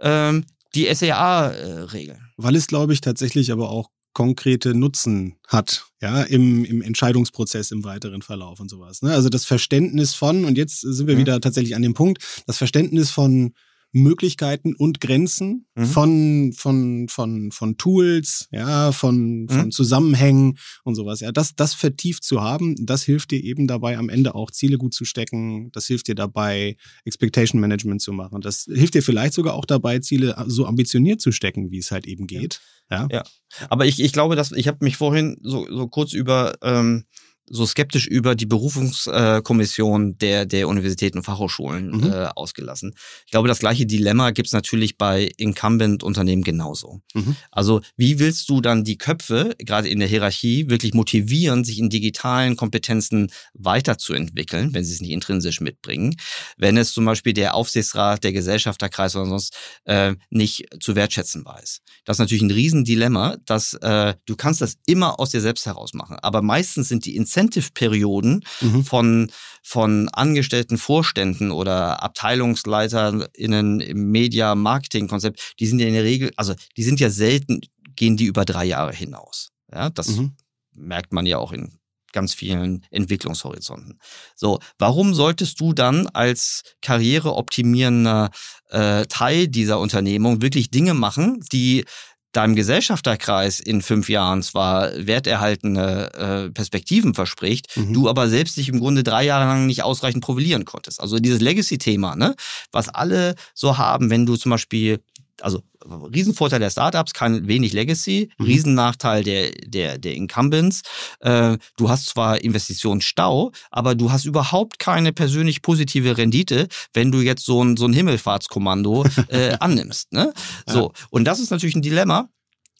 ähm, 0.00 0.44
die 0.74 0.92
SEA-Regeln. 0.92 2.30
Weil 2.36 2.56
es, 2.56 2.66
glaube 2.66 2.92
ich, 2.92 3.00
tatsächlich 3.00 3.52
aber 3.52 3.70
auch 3.70 3.90
konkrete 4.12 4.74
Nutzen 4.74 5.36
hat, 5.46 5.86
ja, 6.00 6.22
im, 6.22 6.64
im 6.64 6.82
Entscheidungsprozess 6.82 7.70
im 7.70 7.84
weiteren 7.84 8.22
Verlauf 8.22 8.60
und 8.60 8.68
sowas. 8.68 9.02
Ne? 9.02 9.12
Also 9.12 9.28
das 9.28 9.44
Verständnis 9.44 10.14
von, 10.14 10.44
und 10.44 10.58
jetzt 10.58 10.80
sind 10.80 11.06
wir 11.06 11.14
ja. 11.14 11.20
wieder 11.20 11.40
tatsächlich 11.40 11.76
an 11.76 11.82
dem 11.82 11.94
Punkt, 11.94 12.22
das 12.46 12.58
Verständnis 12.58 13.10
von 13.10 13.54
Möglichkeiten 13.92 14.74
und 14.74 15.00
Grenzen 15.00 15.66
mhm. 15.74 15.84
von, 15.84 16.52
von, 16.56 17.08
von, 17.08 17.50
von 17.50 17.76
Tools, 17.76 18.48
ja, 18.50 18.92
von, 18.92 19.46
von 19.48 19.66
mhm. 19.66 19.70
Zusammenhängen 19.70 20.58
und 20.84 20.94
sowas. 20.94 21.20
Ja, 21.20 21.32
das, 21.32 21.54
das 21.56 21.74
vertieft 21.74 22.22
zu 22.22 22.40
haben, 22.40 22.74
das 22.86 23.02
hilft 23.02 23.32
dir 23.32 23.42
eben 23.42 23.66
dabei, 23.66 23.98
am 23.98 24.08
Ende 24.08 24.34
auch 24.34 24.50
Ziele 24.50 24.78
gut 24.78 24.94
zu 24.94 25.04
stecken. 25.04 25.70
Das 25.72 25.86
hilft 25.86 26.08
dir 26.08 26.14
dabei, 26.14 26.76
Expectation 27.04 27.60
Management 27.60 28.00
zu 28.00 28.12
machen. 28.12 28.40
Das 28.40 28.66
hilft 28.72 28.94
dir 28.94 29.02
vielleicht 29.02 29.34
sogar 29.34 29.54
auch 29.54 29.64
dabei, 29.64 29.98
Ziele 29.98 30.36
so 30.46 30.66
ambitioniert 30.66 31.20
zu 31.20 31.32
stecken, 31.32 31.70
wie 31.70 31.78
es 31.78 31.90
halt 31.90 32.06
eben 32.06 32.26
geht. 32.26 32.60
Ja. 32.90 33.08
ja. 33.10 33.22
Aber 33.68 33.86
ich, 33.86 34.00
ich 34.00 34.12
glaube, 34.12 34.36
dass 34.36 34.52
ich 34.52 34.68
habe 34.68 34.84
mich 34.84 34.96
vorhin 34.96 35.36
so, 35.42 35.66
so 35.68 35.88
kurz 35.88 36.12
über 36.12 36.54
ähm, 36.62 37.04
so 37.50 37.66
skeptisch 37.66 38.06
über 38.06 38.34
die 38.34 38.46
Berufungskommission 38.46 40.16
der, 40.18 40.46
der 40.46 40.68
Universitäten 40.68 41.18
und 41.18 41.24
Fachhochschulen 41.24 41.90
mhm. 41.90 42.04
äh, 42.04 42.26
ausgelassen. 42.36 42.94
Ich 43.26 43.32
glaube, 43.32 43.48
das 43.48 43.58
gleiche 43.58 43.86
Dilemma 43.86 44.30
gibt 44.30 44.46
es 44.46 44.52
natürlich 44.52 44.96
bei 44.96 45.30
Incumbent-Unternehmen 45.36 46.42
genauso. 46.42 47.00
Mhm. 47.12 47.36
Also 47.50 47.80
wie 47.96 48.20
willst 48.20 48.48
du 48.48 48.60
dann 48.60 48.84
die 48.84 48.98
Köpfe, 48.98 49.56
gerade 49.58 49.88
in 49.88 49.98
der 49.98 50.08
Hierarchie, 50.08 50.70
wirklich 50.70 50.94
motivieren, 50.94 51.64
sich 51.64 51.80
in 51.80 51.90
digitalen 51.90 52.56
Kompetenzen 52.56 53.32
weiterzuentwickeln, 53.54 54.72
wenn 54.72 54.84
sie 54.84 54.94
es 54.94 55.00
nicht 55.00 55.10
intrinsisch 55.10 55.60
mitbringen, 55.60 56.14
wenn 56.56 56.76
es 56.76 56.92
zum 56.92 57.04
Beispiel 57.04 57.32
der 57.32 57.54
Aufsichtsrat, 57.54 58.22
der 58.22 58.32
Gesellschafterkreis 58.32 59.16
oder 59.16 59.26
sonst 59.26 59.56
äh, 59.84 60.14
nicht 60.30 60.66
zu 60.80 60.94
wertschätzen 60.94 61.44
weiß. 61.44 61.80
Das 62.04 62.16
ist 62.16 62.20
natürlich 62.20 62.42
ein 62.42 62.50
Riesendilemma, 62.52 63.38
dass 63.44 63.74
äh, 63.74 64.14
du 64.26 64.36
kannst 64.36 64.60
das 64.60 64.76
immer 64.86 65.18
aus 65.18 65.30
dir 65.30 65.40
selbst 65.40 65.66
heraus 65.66 65.94
machen, 65.94 66.16
aber 66.22 66.42
meistens 66.42 66.88
sind 66.88 67.04
die 67.04 67.16
Incentives 67.16 67.39
Incentive-Perioden 67.40 68.44
mhm. 68.60 68.84
von, 68.84 69.30
von 69.62 70.08
angestellten 70.10 70.78
Vorständen 70.78 71.50
oder 71.50 72.02
AbteilungsleiterInnen 72.02 73.80
im 73.80 74.10
Media-Marketing-Konzept, 74.10 75.54
die 75.58 75.66
sind 75.66 75.80
ja 75.80 75.86
in 75.86 75.94
der 75.94 76.04
Regel, 76.04 76.30
also 76.36 76.54
die 76.76 76.82
sind 76.82 77.00
ja 77.00 77.10
selten, 77.10 77.60
gehen 77.96 78.16
die 78.16 78.26
über 78.26 78.44
drei 78.44 78.64
Jahre 78.64 78.92
hinaus. 78.92 79.50
Ja, 79.72 79.90
das 79.90 80.08
mhm. 80.08 80.32
merkt 80.72 81.12
man 81.12 81.26
ja 81.26 81.38
auch 81.38 81.52
in 81.52 81.78
ganz 82.12 82.34
vielen 82.34 82.84
Entwicklungshorizonten. 82.90 84.00
So, 84.34 84.58
warum 84.78 85.14
solltest 85.14 85.60
du 85.60 85.72
dann 85.72 86.08
als 86.08 86.64
karriereoptimierender 86.82 88.30
äh, 88.70 89.06
Teil 89.06 89.46
dieser 89.46 89.78
Unternehmung 89.78 90.42
wirklich 90.42 90.70
Dinge 90.70 90.94
machen, 90.94 91.40
die 91.52 91.84
deinem 92.32 92.54
Gesellschafterkreis 92.54 93.60
in 93.60 93.82
fünf 93.82 94.08
Jahren 94.08 94.42
zwar 94.42 94.90
werterhaltene 94.94 96.12
äh, 96.12 96.50
Perspektiven 96.50 97.14
verspricht, 97.14 97.76
mhm. 97.76 97.92
du 97.92 98.08
aber 98.08 98.28
selbst 98.28 98.56
dich 98.56 98.68
im 98.68 98.78
Grunde 98.78 99.02
drei 99.02 99.24
Jahre 99.24 99.46
lang 99.46 99.66
nicht 99.66 99.82
ausreichend 99.82 100.22
profilieren 100.22 100.64
konntest. 100.64 101.00
Also 101.00 101.18
dieses 101.18 101.40
Legacy-Thema, 101.40 102.14
ne, 102.16 102.36
was 102.70 102.88
alle 102.88 103.34
so 103.54 103.78
haben, 103.78 104.10
wenn 104.10 104.26
du 104.26 104.36
zum 104.36 104.50
Beispiel 104.50 105.00
also 105.40 105.62
Riesenvorteil 105.84 106.60
der 106.60 106.70
Startups, 106.70 107.12
kein 107.12 107.48
wenig 107.48 107.72
Legacy, 107.72 108.30
mhm. 108.38 108.44
Riesennachteil 108.44 109.24
der, 109.24 109.50
der, 109.50 109.98
der 109.98 110.14
Incumbents. 110.14 110.82
Äh, 111.20 111.58
du 111.76 111.88
hast 111.88 112.06
zwar 112.06 112.42
Investitionsstau, 112.42 113.52
aber 113.70 113.94
du 113.94 114.12
hast 114.12 114.24
überhaupt 114.24 114.78
keine 114.78 115.12
persönlich 115.12 115.62
positive 115.62 116.16
Rendite, 116.16 116.68
wenn 116.92 117.10
du 117.12 117.20
jetzt 117.20 117.44
so 117.44 117.62
ein, 117.62 117.76
so 117.76 117.86
ein 117.86 117.92
Himmelfahrtskommando 117.92 119.04
äh, 119.28 119.56
annimmst. 119.60 120.12
Ne? 120.12 120.32
So, 120.66 120.92
ja. 120.94 121.06
und 121.10 121.24
das 121.24 121.40
ist 121.40 121.50
natürlich 121.50 121.76
ein 121.76 121.82
Dilemma. 121.82 122.28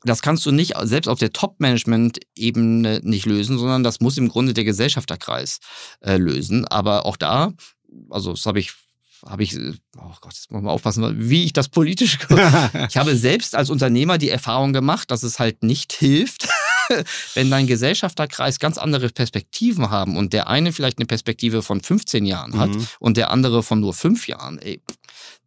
Das 0.02 0.22
kannst 0.22 0.46
du 0.46 0.50
nicht 0.50 0.74
selbst 0.82 1.08
auf 1.08 1.18
der 1.18 1.32
Top-Management-Ebene 1.32 3.00
nicht 3.02 3.26
lösen, 3.26 3.58
sondern 3.58 3.82
das 3.82 4.00
muss 4.00 4.16
im 4.16 4.28
Grunde 4.28 4.54
der 4.54 4.64
Gesellschafterkreis 4.64 5.58
äh, 6.00 6.16
lösen. 6.16 6.66
Aber 6.66 7.04
auch 7.04 7.18
da, 7.18 7.52
also 8.08 8.30
das 8.30 8.46
habe 8.46 8.61
ich 8.61 8.72
habe 9.26 9.42
ich, 9.42 9.56
oh 9.56 10.14
Gott, 10.20 10.34
jetzt 10.34 10.50
muss 10.50 10.62
man 10.62 10.70
aufpassen, 10.70 11.28
wie 11.28 11.44
ich 11.44 11.52
das 11.52 11.68
politisch. 11.68 12.18
ich 12.88 12.96
habe 12.96 13.16
selbst 13.16 13.54
als 13.54 13.70
Unternehmer 13.70 14.18
die 14.18 14.30
Erfahrung 14.30 14.72
gemacht, 14.72 15.10
dass 15.10 15.22
es 15.22 15.38
halt 15.38 15.62
nicht 15.62 15.92
hilft, 15.92 16.48
wenn 17.34 17.50
dein 17.50 17.66
Gesellschafterkreis 17.66 18.58
ganz 18.58 18.78
andere 18.78 19.08
Perspektiven 19.10 19.90
haben 19.90 20.16
und 20.16 20.32
der 20.32 20.48
eine 20.48 20.72
vielleicht 20.72 20.98
eine 20.98 21.06
Perspektive 21.06 21.62
von 21.62 21.80
15 21.80 22.24
Jahren 22.24 22.58
hat 22.58 22.70
mhm. 22.70 22.86
und 22.98 23.16
der 23.16 23.30
andere 23.30 23.62
von 23.62 23.80
nur 23.80 23.94
fünf 23.94 24.26
Jahren, 24.26 24.58
ey, 24.58 24.82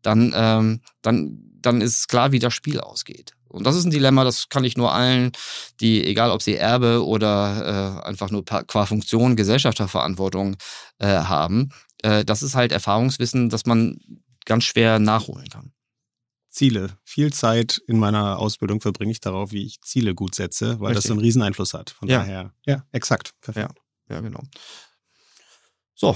dann, 0.01 0.33
ähm, 0.35 0.81
dann, 1.01 1.39
dann 1.61 1.81
ist 1.81 2.07
klar, 2.07 2.31
wie 2.31 2.39
das 2.39 2.53
Spiel 2.53 2.79
ausgeht. 2.79 3.33
Und 3.53 3.67
das 3.67 3.75
ist 3.75 3.85
ein 3.85 3.91
Dilemma, 3.91 4.23
das 4.23 4.49
kann 4.49 4.63
ich 4.63 4.77
nur 4.77 4.91
allen, 4.91 5.31
die, 5.79 6.03
egal 6.03 6.31
ob 6.31 6.41
sie 6.41 6.55
Erbe 6.55 7.05
oder 7.05 8.01
äh, 8.01 8.07
einfach 8.07 8.31
nur 8.31 8.43
qua 8.43 8.85
Funktion 8.87 9.35
Gesellschafterverantwortung 9.35 10.57
äh, 10.97 11.05
haben, 11.05 11.69
äh, 12.03 12.23
das 12.23 12.43
ist 12.43 12.55
halt 12.55 12.71
Erfahrungswissen, 12.71 13.49
das 13.49 13.65
man 13.65 13.99
ganz 14.45 14.63
schwer 14.65 14.99
nachholen 14.99 15.49
kann. 15.49 15.73
Ziele. 16.49 16.97
Viel 17.03 17.33
Zeit 17.33 17.81
in 17.87 17.97
meiner 17.97 18.37
Ausbildung 18.37 18.79
verbringe 18.79 19.11
ich 19.11 19.19
darauf, 19.19 19.51
wie 19.51 19.65
ich 19.65 19.81
Ziele 19.81 20.13
gut 20.13 20.35
setze, 20.35 20.79
weil 20.79 20.89
Richtig. 20.89 20.95
das 20.95 21.03
so 21.05 21.13
einen 21.13 21.21
riesen 21.21 21.41
Einfluss 21.41 21.73
hat. 21.73 21.89
Von 21.89 22.07
ja. 22.07 22.19
daher, 22.19 22.53
ja, 22.65 22.85
exakt. 22.91 23.31
Perfekt. 23.41 23.71
Ja, 24.09 24.15
ja 24.15 24.21
genau. 24.21 24.41
So, 25.95 26.15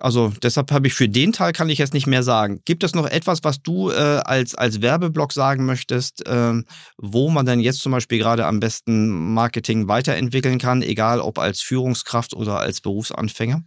also 0.00 0.32
deshalb 0.42 0.72
habe 0.72 0.86
ich 0.86 0.94
für 0.94 1.08
den 1.08 1.32
Teil 1.32 1.52
kann 1.52 1.68
ich 1.68 1.78
jetzt 1.78 1.94
nicht 1.94 2.06
mehr 2.06 2.22
sagen. 2.22 2.62
Gibt 2.64 2.84
es 2.84 2.94
noch 2.94 3.06
etwas, 3.06 3.44
was 3.44 3.62
du 3.62 3.90
äh, 3.90 3.94
als, 3.94 4.54
als 4.54 4.80
Werbeblock 4.80 5.32
sagen 5.32 5.66
möchtest, 5.66 6.26
äh, 6.26 6.62
wo 6.96 7.30
man 7.30 7.46
denn 7.46 7.60
jetzt 7.60 7.80
zum 7.80 7.92
Beispiel 7.92 8.18
gerade 8.18 8.46
am 8.46 8.60
besten 8.60 9.34
Marketing 9.34 9.88
weiterentwickeln 9.88 10.58
kann, 10.58 10.82
egal 10.82 11.20
ob 11.20 11.38
als 11.38 11.60
Führungskraft 11.60 12.34
oder 12.34 12.58
als 12.58 12.80
Berufsanfänger? 12.80 13.62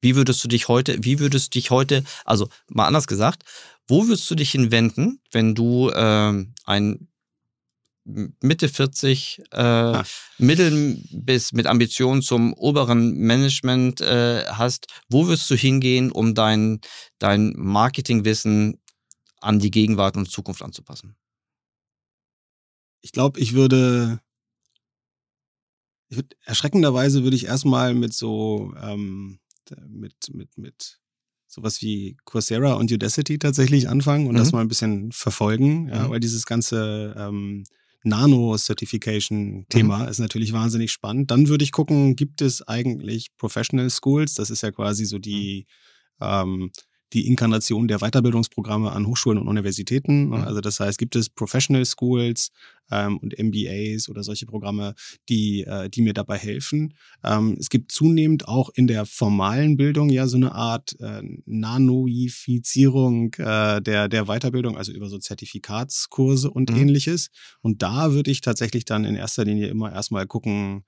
Wie 0.00 0.16
würdest 0.16 0.42
du 0.44 0.48
dich 0.48 0.68
heute, 0.68 0.98
wie 1.02 1.18
würdest 1.18 1.54
du 1.54 1.58
dich 1.58 1.70
heute, 1.70 2.04
also 2.24 2.48
mal 2.68 2.86
anders 2.86 3.06
gesagt, 3.06 3.42
wo 3.88 4.06
würdest 4.06 4.30
du 4.30 4.34
dich 4.34 4.50
hinwenden, 4.50 5.20
wenn 5.32 5.54
du 5.54 5.90
ähm, 5.94 6.54
ein 6.64 7.08
Mitte 8.06 8.68
40 8.68 9.42
äh, 9.50 9.56
ah. 9.56 10.04
Mittel 10.38 11.02
bis 11.10 11.52
mit 11.52 11.66
Ambitionen 11.66 12.22
zum 12.22 12.52
oberen 12.54 13.16
Management 13.16 14.00
äh, 14.00 14.44
hast, 14.46 14.86
wo 15.08 15.26
wirst 15.26 15.50
du 15.50 15.56
hingehen, 15.56 16.12
um 16.12 16.34
dein, 16.34 16.80
dein 17.18 17.52
Marketingwissen 17.56 18.80
an 19.40 19.58
die 19.58 19.72
Gegenwart 19.72 20.16
und 20.16 20.30
Zukunft 20.30 20.62
anzupassen? 20.62 21.16
Ich 23.00 23.10
glaube, 23.10 23.40
ich 23.40 23.54
würde, 23.54 24.20
ich 26.08 26.16
würde 26.16 26.36
erschreckenderweise 26.44 27.24
würde 27.24 27.36
ich 27.36 27.46
erstmal 27.46 27.92
mit 27.92 28.14
so 28.14 28.72
ähm, 28.80 29.40
mit, 29.88 30.14
mit, 30.32 30.56
mit 30.58 30.98
sowas 31.46 31.80
wie 31.82 32.16
Coursera 32.24 32.74
und 32.74 32.90
Udacity 32.90 33.38
tatsächlich 33.38 33.88
anfangen 33.88 34.26
und 34.26 34.34
mhm. 34.34 34.38
das 34.38 34.52
mal 34.52 34.60
ein 34.60 34.68
bisschen 34.68 35.12
verfolgen, 35.12 35.88
ja, 35.88 36.06
mhm. 36.06 36.10
weil 36.10 36.20
dieses 36.20 36.46
ganze 36.46 37.14
ähm, 37.16 37.64
Nano-Certification-Thema 38.04 39.98
mhm. 39.98 40.08
ist 40.08 40.18
natürlich 40.18 40.52
wahnsinnig 40.52 40.92
spannend. 40.92 41.30
Dann 41.30 41.48
würde 41.48 41.64
ich 41.64 41.72
gucken, 41.72 42.16
gibt 42.16 42.40
es 42.40 42.66
eigentlich 42.66 43.36
Professional 43.36 43.90
Schools? 43.90 44.34
Das 44.34 44.50
ist 44.50 44.62
ja 44.62 44.70
quasi 44.70 45.04
so 45.04 45.18
die 45.18 45.66
ähm, 46.20 46.70
die 47.12 47.26
Inkarnation 47.26 47.88
der 47.88 47.98
Weiterbildungsprogramme 47.98 48.90
an 48.90 49.06
Hochschulen 49.06 49.38
und 49.38 49.48
Universitäten. 49.48 50.26
Mhm. 50.26 50.34
Also 50.34 50.60
das 50.60 50.80
heißt, 50.80 50.98
gibt 50.98 51.14
es 51.16 51.28
Professional 51.28 51.84
Schools 51.84 52.50
ähm, 52.90 53.18
und 53.18 53.38
MBAs 53.38 54.08
oder 54.08 54.22
solche 54.22 54.46
Programme, 54.46 54.94
die, 55.28 55.62
äh, 55.62 55.88
die 55.88 56.02
mir 56.02 56.14
dabei 56.14 56.38
helfen. 56.38 56.94
Ähm, 57.24 57.56
es 57.58 57.70
gibt 57.70 57.92
zunehmend 57.92 58.48
auch 58.48 58.70
in 58.74 58.86
der 58.86 59.06
formalen 59.06 59.76
Bildung 59.76 60.08
ja 60.10 60.26
so 60.26 60.36
eine 60.36 60.52
Art 60.52 60.96
äh, 61.00 61.22
Nanoifizierung 61.44 63.34
äh, 63.34 63.80
der, 63.80 64.08
der 64.08 64.24
Weiterbildung, 64.26 64.76
also 64.76 64.92
über 64.92 65.08
so 65.08 65.18
Zertifikatskurse 65.18 66.50
und 66.50 66.70
mhm. 66.70 66.76
ähnliches. 66.76 67.28
Und 67.60 67.82
da 67.82 68.12
würde 68.12 68.30
ich 68.30 68.40
tatsächlich 68.40 68.84
dann 68.84 69.04
in 69.04 69.14
erster 69.14 69.44
Linie 69.44 69.68
immer 69.68 69.92
erstmal 69.92 70.26
gucken, 70.26 70.84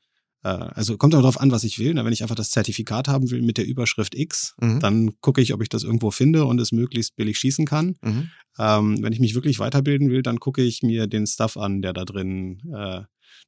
also 0.46 0.96
kommt 0.96 1.14
auch 1.14 1.20
darauf 1.20 1.40
an, 1.40 1.50
was 1.50 1.64
ich 1.64 1.78
will. 1.78 1.94
Wenn 1.94 2.12
ich 2.12 2.22
einfach 2.22 2.34
das 2.34 2.50
Zertifikat 2.50 3.08
haben 3.08 3.30
will 3.30 3.42
mit 3.42 3.58
der 3.58 3.66
Überschrift 3.66 4.14
X, 4.14 4.54
mhm. 4.60 4.80
dann 4.80 5.20
gucke 5.20 5.40
ich, 5.40 5.52
ob 5.52 5.62
ich 5.62 5.68
das 5.68 5.84
irgendwo 5.84 6.10
finde 6.10 6.44
und 6.44 6.60
es 6.60 6.72
möglichst 6.72 7.16
billig 7.16 7.38
schießen 7.38 7.66
kann. 7.66 7.96
Mhm. 8.02 8.30
Ähm, 8.58 9.02
wenn 9.02 9.12
ich 9.12 9.20
mich 9.20 9.34
wirklich 9.34 9.58
weiterbilden 9.58 10.10
will, 10.10 10.22
dann 10.22 10.40
gucke 10.40 10.62
ich 10.62 10.82
mir 10.82 11.06
den 11.06 11.26
Stuff 11.26 11.56
an, 11.56 11.82
der 11.82 11.92
da 11.92 12.04
drin, 12.04 12.60
äh, 12.74 13.02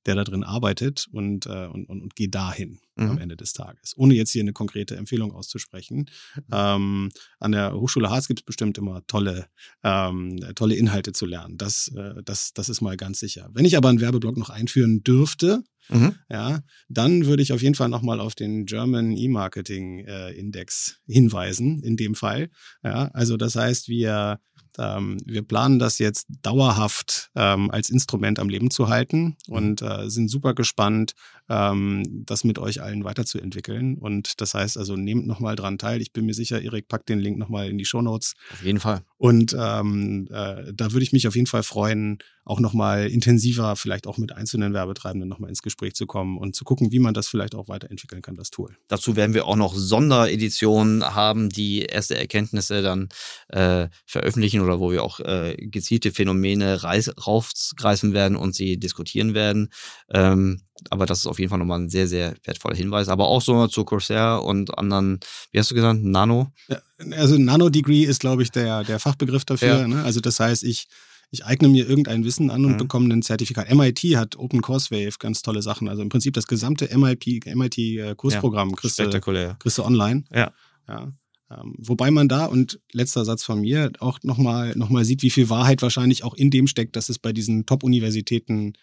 der 0.06 0.14
da 0.14 0.24
drin 0.24 0.44
arbeitet 0.44 1.06
und, 1.12 1.46
äh, 1.46 1.66
und, 1.66 1.88
und, 1.88 2.02
und 2.02 2.16
gehe 2.16 2.28
dahin 2.28 2.80
mhm. 2.96 3.10
am 3.10 3.18
Ende 3.18 3.36
des 3.36 3.52
Tages. 3.52 3.94
Ohne 3.96 4.14
jetzt 4.14 4.30
hier 4.30 4.42
eine 4.42 4.52
konkrete 4.52 4.96
Empfehlung 4.96 5.32
auszusprechen. 5.32 6.06
Ähm, 6.52 7.10
an 7.38 7.52
der 7.52 7.74
Hochschule 7.74 8.10
Harz 8.10 8.28
gibt 8.28 8.40
es 8.40 8.44
bestimmt 8.44 8.78
immer 8.78 9.06
tolle, 9.06 9.46
ähm, 9.82 10.38
tolle 10.54 10.74
Inhalte 10.74 11.12
zu 11.12 11.26
lernen. 11.26 11.58
Das, 11.58 11.88
äh, 11.96 12.22
das, 12.24 12.52
das 12.52 12.68
ist 12.68 12.80
mal 12.80 12.96
ganz 12.96 13.20
sicher. 13.20 13.48
Wenn 13.52 13.64
ich 13.64 13.76
aber 13.76 13.88
einen 13.88 14.00
Werbeblock 14.00 14.36
noch 14.36 14.50
einführen 14.50 15.02
dürfte, 15.02 15.62
Mhm. 15.90 16.14
Ja, 16.28 16.60
dann 16.88 17.26
würde 17.26 17.42
ich 17.42 17.52
auf 17.52 17.62
jeden 17.62 17.74
Fall 17.74 17.88
nochmal 17.88 18.20
auf 18.20 18.34
den 18.34 18.64
German 18.66 19.16
E-Marketing 19.16 20.00
äh, 20.00 20.30
Index 20.32 21.00
hinweisen, 21.06 21.82
in 21.82 21.96
dem 21.96 22.14
Fall. 22.14 22.50
Ja, 22.84 23.10
also 23.12 23.36
das 23.36 23.56
heißt, 23.56 23.88
wir 23.88 24.40
ähm, 24.78 25.18
wir 25.24 25.42
planen 25.42 25.78
das 25.78 25.98
jetzt 25.98 26.26
dauerhaft 26.42 27.30
ähm, 27.34 27.70
als 27.70 27.90
Instrument 27.90 28.38
am 28.38 28.48
Leben 28.48 28.70
zu 28.70 28.88
halten 28.88 29.36
mhm. 29.46 29.54
und 29.54 29.82
äh, 29.82 30.08
sind 30.08 30.28
super 30.28 30.54
gespannt, 30.54 31.14
ähm, 31.48 32.24
das 32.26 32.44
mit 32.44 32.58
euch 32.58 32.82
allen 32.82 33.04
weiterzuentwickeln. 33.04 33.98
Und 33.98 34.40
das 34.40 34.54
heißt 34.54 34.78
also, 34.78 34.96
nehmt 34.96 35.26
nochmal 35.26 35.56
dran 35.56 35.78
teil. 35.78 36.00
Ich 36.00 36.12
bin 36.12 36.26
mir 36.26 36.34
sicher, 36.34 36.60
Erik 36.60 36.88
packt 36.88 37.08
den 37.08 37.18
Link 37.18 37.38
nochmal 37.38 37.68
in 37.68 37.78
die 37.78 37.84
Show 37.84 38.02
Notes. 38.02 38.34
Auf 38.52 38.62
jeden 38.62 38.80
Fall. 38.80 39.02
Und 39.20 39.54
ähm, 39.58 40.28
äh, 40.30 40.72
da 40.72 40.92
würde 40.92 41.02
ich 41.02 41.12
mich 41.12 41.28
auf 41.28 41.34
jeden 41.34 41.46
Fall 41.46 41.62
freuen, 41.62 42.20
auch 42.46 42.58
nochmal 42.58 43.06
intensiver, 43.06 43.76
vielleicht 43.76 44.06
auch 44.06 44.16
mit 44.16 44.32
einzelnen 44.32 44.72
Werbetreibenden 44.72 45.28
nochmal 45.28 45.50
ins 45.50 45.60
Gespräch 45.60 45.92
zu 45.92 46.06
kommen 46.06 46.38
und 46.38 46.56
zu 46.56 46.64
gucken, 46.64 46.90
wie 46.90 47.00
man 47.00 47.12
das 47.12 47.28
vielleicht 47.28 47.54
auch 47.54 47.68
weiterentwickeln 47.68 48.22
kann, 48.22 48.36
das 48.36 48.48
Tool. 48.48 48.78
Dazu 48.88 49.16
werden 49.16 49.34
wir 49.34 49.44
auch 49.44 49.56
noch 49.56 49.74
Sondereditionen 49.74 51.04
haben, 51.14 51.50
die 51.50 51.82
erste 51.82 52.16
Erkenntnisse 52.16 52.80
dann 52.80 53.10
äh, 53.48 53.88
veröffentlichen 54.06 54.62
oder 54.62 54.80
wo 54.80 54.90
wir 54.90 55.04
auch 55.04 55.20
äh, 55.20 55.54
gezielte 55.58 56.12
Phänomene 56.12 56.80
raufgreifen 56.82 58.14
werden 58.14 58.38
und 58.38 58.54
sie 58.54 58.78
diskutieren 58.78 59.34
werden. 59.34 59.68
Ähm, 60.08 60.62
aber 60.88 61.06
das 61.06 61.20
ist 61.20 61.26
auf 61.26 61.38
jeden 61.38 61.50
Fall 61.50 61.58
nochmal 61.58 61.80
ein 61.80 61.90
sehr, 61.90 62.06
sehr 62.08 62.34
wertvoller 62.44 62.76
Hinweis. 62.76 63.08
Aber 63.08 63.28
auch 63.28 63.42
so 63.42 63.66
zu 63.66 63.84
Corsair 63.84 64.42
und 64.42 64.76
anderen, 64.78 65.20
wie 65.52 65.58
hast 65.58 65.70
du 65.70 65.74
gesagt, 65.74 66.02
Nano? 66.02 66.52
Ja, 66.68 66.78
also 67.12 67.36
Nano-Degree 67.36 68.04
ist, 68.04 68.20
glaube 68.20 68.42
ich, 68.42 68.50
der, 68.50 68.84
der 68.84 68.98
Fachbegriff 68.98 69.44
dafür. 69.44 69.80
Ja. 69.80 69.88
Ne? 69.88 70.02
Also 70.02 70.20
das 70.20 70.40
heißt, 70.40 70.64
ich, 70.64 70.88
ich 71.30 71.44
eigne 71.44 71.68
mir 71.68 71.88
irgendein 71.88 72.24
Wissen 72.24 72.50
an 72.50 72.64
und 72.64 72.72
mhm. 72.72 72.78
bekomme 72.78 73.12
ein 73.14 73.22
Zertifikat. 73.22 73.72
MIT 73.72 74.00
hat 74.16 74.36
Open 74.36 74.62
Course 74.62 74.90
Wave, 74.90 75.16
ganz 75.18 75.42
tolle 75.42 75.62
Sachen. 75.62 75.88
Also 75.88 76.02
im 76.02 76.08
Prinzip 76.08 76.34
das 76.34 76.46
gesamte 76.46 76.88
MIT, 76.96 77.46
MIT-Kursprogramm 77.46 78.68
äh, 78.68 78.72
ja, 78.72 78.76
kriegst, 78.76 78.98
du, 78.98 79.56
kriegst 79.58 79.78
du 79.78 79.84
online. 79.84 80.24
Ja. 80.32 80.52
ja. 80.88 81.12
Ähm, 81.50 81.74
wobei 81.78 82.10
man 82.10 82.28
da, 82.28 82.46
und 82.46 82.80
letzter 82.92 83.24
Satz 83.24 83.42
von 83.42 83.60
mir, 83.60 83.90
auch 83.98 84.18
nochmal 84.22 84.74
noch 84.76 84.88
mal 84.88 85.04
sieht, 85.04 85.22
wie 85.22 85.30
viel 85.30 85.48
Wahrheit 85.48 85.82
wahrscheinlich 85.82 86.22
auch 86.22 86.34
in 86.34 86.50
dem 86.50 86.66
steckt, 86.66 86.94
dass 86.96 87.08
es 87.08 87.18
bei 87.18 87.32
diesen 87.32 87.66
Top-Universitäten 87.66 88.74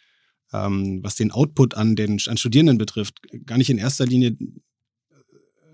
ähm, 0.54 1.00
was 1.04 1.16
den 1.16 1.32
Output 1.32 1.76
an 1.76 1.96
den 1.96 2.20
an 2.28 2.38
Studierenden 2.38 2.78
betrifft, 2.78 3.16
gar 3.46 3.58
nicht 3.58 3.70
in 3.70 3.78
erster 3.78 4.06
Linie 4.06 4.36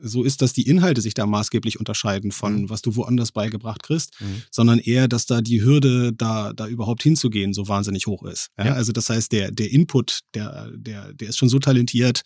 so 0.05 0.24
ist, 0.24 0.41
dass 0.41 0.51
die 0.51 0.67
Inhalte 0.67 0.99
sich 0.99 1.13
da 1.13 1.26
maßgeblich 1.26 1.80
unterscheiden 1.80 2.32
von, 2.34 2.63
Mhm. 2.63 2.69
was 2.69 2.82
du 2.82 2.95
woanders 2.97 3.32
beigebracht 3.32 3.84
kriegst, 3.84 4.19
Mhm. 4.19 4.41
sondern 4.51 4.80
eher, 4.80 5.07
dass 5.07 5.26
da 5.26 5.41
die 5.41 5.61
Hürde, 5.63 6.11
da, 6.11 6.51
da 6.51 6.67
überhaupt 6.67 7.03
hinzugehen, 7.03 7.53
so 7.53 7.69
wahnsinnig 7.69 8.05
hoch 8.07 8.24
ist. 8.24 8.49
Ja? 8.57 8.65
Ja. 8.65 8.74
Also 8.74 8.91
das 8.91 9.09
heißt, 9.09 9.32
der, 9.32 9.51
der 9.51 9.71
Input, 9.71 10.19
der, 10.34 10.71
der, 10.76 11.13
der 11.13 11.30
ist 11.30 11.38
schon 11.38 11.47
so 11.47 11.57
talentiert, 11.59 12.24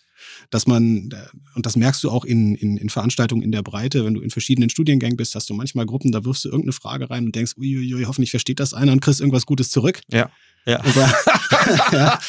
dass 0.49 0.68
man, 0.68 1.09
und 1.55 1.65
das 1.65 1.76
merkst 1.76 2.03
du 2.03 2.09
auch 2.09 2.26
in, 2.26 2.55
in, 2.55 2.78
in 2.78 2.89
Veranstaltungen 2.89 3.41
in 3.41 3.51
der 3.51 3.61
Breite, 3.61 4.05
wenn 4.05 4.13
du 4.13 4.22
in 4.22 4.30
verschiedenen 4.30 4.70
Studiengängen 4.70 5.18
bist, 5.18 5.36
hast 5.36 5.49
du 5.49 5.53
manchmal 5.53 5.86
Gruppen, 5.86 6.11
da 6.11 6.24
wirfst 6.26 6.45
du 6.45 6.49
irgendeine 6.49 6.74
Frage 6.74 7.09
rein 7.09 7.26
und 7.26 7.36
denkst, 7.36 7.53
uiuiui, 7.57 8.03
hoffentlich 8.05 8.32
versteht 8.32 8.59
das 8.59 8.74
einer 8.74 8.91
und 8.91 9.01
kriegst 9.01 9.20
irgendwas 9.20 9.45
Gutes 9.45 9.70
zurück. 9.70 10.01
Ja. 10.11 10.30
Ja. 10.65 10.82
Da, 10.95 11.13
ja, 11.93 12.20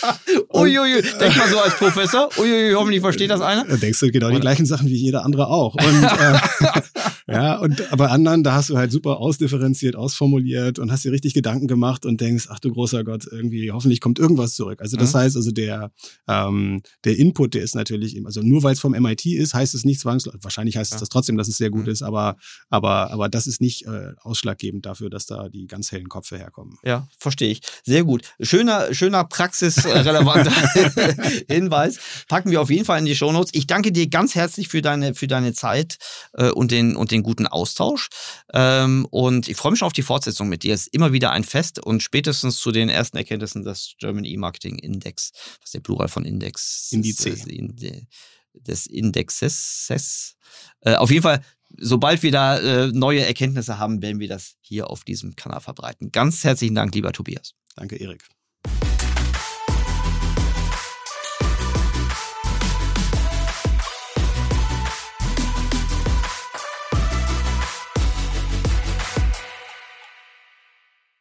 Uiuiui, 0.54 1.02
denk 1.18 1.36
mal 1.36 1.48
so 1.48 1.58
als 1.58 1.76
Professor. 1.76 2.28
Uiuiui, 2.38 2.72
hoffentlich 2.74 3.00
versteht 3.00 3.30
das 3.30 3.40
einer. 3.40 3.64
Da 3.64 3.76
denkst 3.76 3.98
du 3.98 4.12
genau 4.12 4.28
die 4.28 4.34
Oder? 4.34 4.40
gleichen 4.42 4.64
Sachen 4.64 4.88
wie 4.88 4.94
jeder 4.94 5.24
andere 5.24 5.48
auch. 5.48 5.74
Und, 5.74 6.04
äh, 6.04 6.38
ja, 7.28 7.58
und 7.58 7.82
bei 7.96 8.08
anderen, 8.08 8.42
da 8.42 8.54
hast 8.54 8.70
du 8.70 8.76
halt 8.78 8.90
super 8.90 9.18
ausdifferenziert, 9.18 9.96
ausformuliert 9.96 10.78
und 10.78 10.90
hast 10.90 11.04
dir 11.04 11.12
richtig 11.12 11.34
Gedanken 11.34 11.66
gemacht 11.66 12.06
und 12.06 12.20
denkst, 12.20 12.46
ach 12.50 12.58
du 12.58 12.72
großer 12.72 13.04
Gott, 13.04 13.26
irgendwie, 13.30 13.70
hoffentlich 13.70 14.00
kommt 14.00 14.18
irgendwas 14.18 14.54
zurück. 14.54 14.80
Also 14.80 14.96
das 14.96 15.12
Mhm. 15.12 15.18
heißt, 15.18 15.36
also 15.36 15.50
der, 15.50 15.90
ähm, 16.26 16.82
der 17.04 17.16
Input, 17.18 17.54
der 17.54 17.62
ist 17.62 17.74
natürlich, 17.74 18.18
also 18.24 18.40
nur 18.42 18.62
weil 18.62 18.72
es 18.72 18.80
vom 18.80 18.94
MIT 18.94 19.26
ist, 19.26 19.54
heißt 19.54 19.74
es 19.74 19.84
nicht 19.84 20.00
zwangsläufig, 20.00 20.42
wahrscheinlich 20.42 20.76
heißt 20.76 20.92
es 20.92 20.96
Ja. 20.96 21.00
das 21.00 21.08
trotzdem, 21.10 21.36
dass 21.36 21.48
es 21.48 21.56
sehr 21.56 21.70
gut 21.70 21.84
Mhm. 21.86 21.92
ist, 21.92 22.02
aber, 22.02 22.36
aber, 22.70 23.10
aber 23.10 23.28
das 23.28 23.46
ist 23.46 23.60
nicht 23.60 23.86
äh, 23.86 24.12
ausschlaggebend 24.22 24.86
dafür, 24.86 25.10
dass 25.10 25.26
da 25.26 25.48
die 25.48 25.66
ganz 25.66 25.92
hellen 25.92 26.08
Köpfe 26.08 26.38
herkommen. 26.38 26.78
Ja, 26.84 27.08
verstehe 27.18 27.50
ich. 27.50 27.60
Sehr 27.84 28.04
gut. 28.04 28.22
Schöner, 28.40 28.94
schöner 28.94 29.24
praxisrelevanter 29.24 30.50
Hinweis. 31.48 31.98
Packen 32.28 32.50
wir 32.50 32.60
auf 32.60 32.70
jeden 32.70 32.84
Fall 32.84 32.98
in 32.98 33.04
die 33.04 33.14
Shownotes. 33.16 33.52
Ich 33.54 33.66
danke 33.66 33.92
dir 33.92 34.08
ganz 34.08 34.34
herzlich 34.34 34.68
für 34.68 34.82
deine, 34.82 35.14
für 35.14 35.26
deine 35.26 35.52
Zeit 35.52 35.98
äh, 36.34 36.50
und, 36.50 36.70
den, 36.70 36.96
und 36.96 37.10
den 37.10 37.17
guten 37.22 37.46
Austausch. 37.46 38.08
Ähm, 38.52 39.06
und 39.10 39.48
ich 39.48 39.56
freue 39.56 39.72
mich 39.72 39.78
schon 39.78 39.86
auf 39.86 39.92
die 39.92 40.02
Fortsetzung 40.02 40.48
mit 40.48 40.62
dir. 40.62 40.74
Es 40.74 40.82
ist 40.82 40.94
immer 40.94 41.12
wieder 41.12 41.32
ein 41.32 41.44
Fest 41.44 41.78
und 41.84 42.02
spätestens 42.02 42.58
zu 42.58 42.72
den 42.72 42.88
ersten 42.88 43.16
Erkenntnissen 43.16 43.64
des 43.64 43.94
German 43.98 44.24
E-Marketing 44.24 44.78
Index, 44.78 45.32
was 45.60 45.68
ist 45.68 45.74
der 45.74 45.80
Plural 45.80 46.08
von 46.08 46.24
Index 46.24 46.88
Indice. 46.92 47.26
ist, 47.26 47.46
äh, 47.48 47.54
Inde- 47.54 48.06
des 48.54 48.86
Indexes. 48.86 50.36
Äh, 50.80 50.94
auf 50.94 51.10
jeden 51.10 51.22
Fall 51.22 51.42
sobald 51.76 52.22
wir 52.22 52.32
da 52.32 52.58
äh, 52.58 52.86
neue 52.92 53.24
Erkenntnisse 53.24 53.78
haben, 53.78 54.00
werden 54.02 54.20
wir 54.20 54.28
das 54.28 54.56
hier 54.60 54.88
auf 54.90 55.04
diesem 55.04 55.36
Kanal 55.36 55.60
verbreiten. 55.60 56.10
Ganz 56.12 56.44
herzlichen 56.44 56.74
Dank, 56.74 56.94
lieber 56.94 57.12
Tobias. 57.12 57.52
Danke, 57.76 57.96
Erik. 57.96 58.26